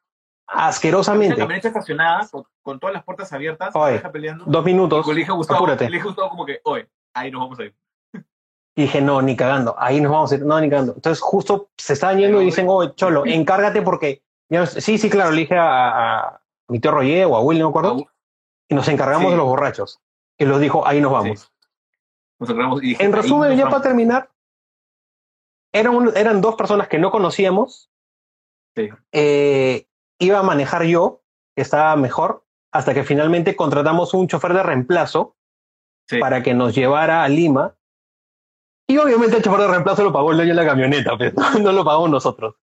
asquerosamente. 0.47 1.38
camioneta 1.38 1.69
estacionada, 1.69 2.28
con, 2.30 2.45
con 2.61 2.80
todas 2.80 2.93
las 2.93 3.03
puertas 3.03 3.32
abiertas, 3.34 3.76
Oye, 3.76 3.93
pareja 3.93 4.11
peleando. 4.11 4.45
Dos 4.47 4.65
minutos. 4.65 5.07
Le 5.07 5.15
dije 5.15 5.32
a 5.32 5.36
Gustavo, 5.36 5.57
apúrate. 5.59 5.89
le 5.89 5.97
dije 5.97 6.07
Gustavo 6.07 6.30
como 6.30 6.45
que, 6.45 6.59
oye, 6.63 6.88
ahí 7.13 7.32
nos 7.32 7.41
vamos 7.41 7.59
a 7.59 7.63
ir. 7.63 7.76
Y 8.78 8.82
dije, 8.84 9.01
no, 9.01 9.21
ni 9.21 9.38
cagando, 9.38 9.73
ahí 9.78 10.01
nos 10.01 10.11
vamos 10.11 10.32
a 10.32 10.36
ir, 10.36 10.45
no, 10.45 10.59
ni 10.59 10.69
cagando. 10.69 10.93
Entonces 10.95 11.21
justo 11.21 11.69
se 11.78 11.93
estaban 11.93 12.19
yendo 12.19 12.41
y 12.41 12.45
dicen, 12.45 12.67
oh, 12.69 12.86
Cholo, 12.89 13.26
encárgate 13.26 13.82
porque... 13.82 14.21
ya 14.49 14.59
no 14.59 14.65
sé". 14.65 14.82
sí, 14.82 14.97
sí, 14.97 15.09
claro, 15.09 15.32
le 15.32 15.41
dije 15.41 15.55
a, 15.57 16.19
a 16.19 16.41
mi 16.68 16.80
tío 16.80 16.91
Roger 16.91 17.26
o 17.26 17.36
a 17.36 17.41
Will, 17.41 17.59
no 17.59 17.66
me 17.66 17.70
acuerdo, 17.70 18.05
y 18.68 18.76
nos 18.76 18.88
encargamos 18.88 19.26
Sí. 19.28 19.32
de 19.32 19.38
los 19.38 19.45
borrachos. 19.45 20.01
Y 20.38 20.45
los 20.45 20.59
dijo, 20.59 20.86
ahí 20.88 20.99
nos 21.01 21.11
vamos. 21.11 21.39
Sí. 21.39 21.47
Nos 22.39 22.49
agarramos 22.49 22.84
y 22.84 22.88
dije, 22.88 23.03
En 23.03 23.13
resumen, 23.13 23.51
ya 23.57 23.66
vamos. 23.66 23.72
para 23.80 23.84
terminar, 23.89 24.32
eran, 25.74 25.95
un- 25.95 26.16
eran 26.18 26.41
dos 26.41 26.55
personas 26.55 26.88
que 26.88 26.97
no 26.99 27.11
conocíamos. 27.11 27.89
Sí. 28.76 28.89
Eh, 29.11 29.88
iba 30.20 30.39
a 30.39 30.43
manejar 30.43 30.84
yo, 30.84 31.22
que 31.55 31.61
estaba 31.61 31.95
mejor, 31.95 32.43
hasta 32.74 32.93
que 32.93 33.03
finalmente 33.03 33.55
contratamos 33.55 34.13
un 34.13 34.28
chofer 34.28 34.53
de 34.53 34.63
reemplazo 34.63 35.38
para 36.20 36.43
que 36.43 36.53
nos 36.53 36.76
llevara 36.76 37.24
a 37.24 37.30
Lima. 37.30 37.76
Y 38.88 38.97
obviamente 38.97 39.38
el 39.38 39.43
chofer 39.43 39.61
de 39.61 39.68
reemplazo 39.70 40.03
lo 40.03 40.11
pagó 40.13 40.32
el 40.32 40.38
dueño 40.38 40.53
de 40.55 40.61
la 40.61 40.68
camioneta, 40.70 41.18
pero 41.18 41.34
no, 41.57 41.59
no 41.59 41.72
lo 41.72 41.86
pagamos 41.86 42.09
nosotros. 42.09 42.55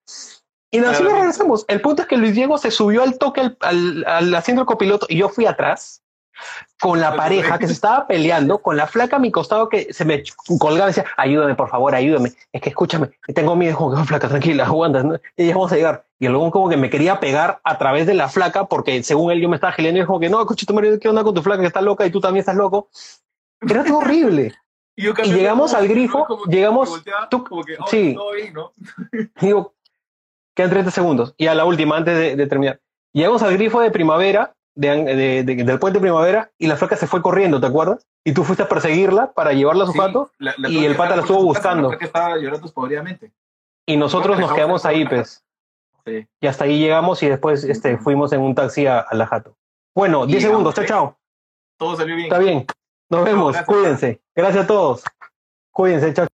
Y 0.73 0.79
así 0.79 0.85
nos 0.87 0.97
Claramente. 0.97 1.21
regresamos. 1.21 1.65
El 1.69 1.81
punto 1.81 2.03
es 2.03 2.09
que 2.09 2.17
Luis 2.17 2.35
Diego 2.35 2.59
se 2.59 2.71
subió 2.73 3.03
al 3.05 3.19
toque 3.19 3.43
al, 3.43 3.57
al, 3.61 4.05
al 4.07 4.35
asiento 4.35 4.61
del 4.63 4.67
copiloto 4.67 5.07
y 5.09 5.19
yo 5.19 5.29
fui 5.29 5.47
atrás 5.47 6.03
con 6.81 6.99
la 6.99 7.15
pareja 7.17 7.59
que 7.59 7.67
se 7.69 7.75
estaba 7.75 8.07
peleando, 8.07 8.59
con 8.63 8.77
la 8.77 8.87
flaca 8.87 9.17
a 9.17 9.19
mi 9.19 9.31
costado 9.31 9.69
que 9.69 9.93
se 9.93 10.05
me 10.05 10.23
colgaba 10.59 10.87
y 10.91 10.95
decía, 10.95 11.05
ayúdame, 11.19 11.55
por 11.55 11.69
favor, 11.69 11.95
ayúdame. 11.95 12.33
Es 12.53 12.61
que 12.63 12.71
escúchame, 12.71 13.11
tengo 13.35 13.55
miedo, 13.55 13.77
como 13.77 13.95
que 13.95 14.01
"Oh, 14.01 14.05
flaca, 14.05 14.29
tranquila, 14.29 14.65
aguanta, 14.65 15.03
¿no? 15.03 15.17
y 15.37 15.47
ya 15.47 15.55
vamos 15.55 15.71
a 15.73 15.77
llegar. 15.77 16.05
Y 16.19 16.27
luego 16.29 16.51
como 16.51 16.69
que 16.71 16.77
me 16.79 16.89
quería 16.89 17.21
pegar 17.21 17.61
a 17.65 17.77
través 17.79 18.07
de 18.07 18.15
la 18.15 18.29
flaca 18.31 18.65
porque 18.65 19.03
según 19.03 19.31
él 19.31 19.41
yo 19.43 19.49
me 19.51 19.57
estaba 19.57 19.73
geleando 19.75 19.99
y 19.99 20.03
dijo 20.03 20.19
que 20.19 20.31
no, 20.31 20.41
escucha 20.41 20.65
tu 20.67 20.73
marido, 20.73 20.99
¿qué 20.99 21.09
onda 21.09 21.23
con 21.23 21.35
tu 21.35 21.43
flaca 21.43 21.61
que 21.61 21.67
está 21.67 21.83
loca 21.83 22.07
y 22.07 22.11
tú 22.11 22.19
también 22.21 22.41
estás 22.41 22.57
loco? 22.57 22.89
Era 23.61 23.85
todo 23.85 23.99
horrible. 23.99 24.55
Y, 24.95 25.09
Y 25.09 25.33
llegamos 25.33 25.71
de 25.71 25.79
al 25.79 25.89
grifo. 25.89 26.27
Como 26.27 26.45
llegamos- 26.45 26.91
volteaba, 26.91 27.27
tú- 27.31 27.43
como 27.45 27.65
que, 27.65 27.73
oye, 27.79 27.87
sí. 27.91 28.17
bien, 28.37 28.53
¿no? 28.53 28.73
Digo, 29.41 29.73
quedan 30.55 30.71
30 30.71 30.91
segundos. 30.91 31.35
Y 31.37 31.47
a 31.47 31.55
la 31.55 31.65
última, 31.65 31.97
antes 31.97 32.17
de, 32.17 32.37
de 32.37 32.47
terminar. 32.47 32.81
Llegamos 33.13 33.43
al 33.43 33.53
grifo 33.55 33.81
de 33.81 33.91
primavera, 33.91 34.55
de, 34.75 34.89
de- 35.05 35.43
de- 35.45 35.65
del 35.65 35.79
puente 35.79 35.99
de 35.99 36.03
primavera, 36.03 36.51
y 36.59 36.67
la 36.67 36.77
flaca 36.77 36.97
se 36.97 37.07
fue 37.07 37.21
corriendo, 37.23 37.61
¿te 37.61 37.67
acuerdas? 37.67 38.07
Y 38.25 38.33
tú 38.33 38.43
fuiste 38.45 38.63
a 38.63 38.69
perseguirla 38.69 39.33
para 39.33 39.53
llevarla 39.53 39.85
a 39.85 39.87
su 39.87 39.93
Sí, 39.93 39.99
jato, 39.99 40.31
la- 40.39 40.55
la 40.57 40.69
y 40.69 40.85
el 40.85 40.97
pata 40.97 41.17
la 41.17 41.23
estuvo 41.23 41.43
buscando. 41.43 41.93
estaba 41.93 42.37
llorando 42.39 42.67
y 43.87 43.97
nosotros 43.97 44.39
No, 44.39 44.47
nos 44.47 44.55
quedamos 44.55 44.85
ahí, 44.87 45.07
pues. 45.07 45.45
Sí. 46.07 46.27
Y 46.41 46.47
hasta 46.47 46.65
ahí 46.65 46.79
llegamos 46.79 47.23
y 47.23 47.29
después 47.29 47.65
este, 47.65 47.99
fuimos 47.99 48.33
en 48.33 48.41
un 48.41 48.55
taxi 48.55 48.87
a, 48.87 49.01
a 49.01 49.15
la 49.15 49.27
jato. 49.27 49.57
Bueno, 49.95 50.27
10 50.27 50.39
Y 50.39 50.47
segundos, 50.47 50.75
chao, 50.75 50.85
llegamos, 50.85 51.11
chao. 51.13 51.19
Todo 51.79 51.97
salió 51.97 52.15
bien. 52.17 52.27
Está 52.27 52.39
bien. 52.39 52.67
Nos 53.11 53.25
vemos, 53.25 53.53
gracias. 53.53 53.67
cuídense. 53.67 54.21
Gracias 54.35 54.65
a 54.65 54.67
todos. 54.67 55.03
Cuídense, 55.73 56.15
chao. 56.15 56.27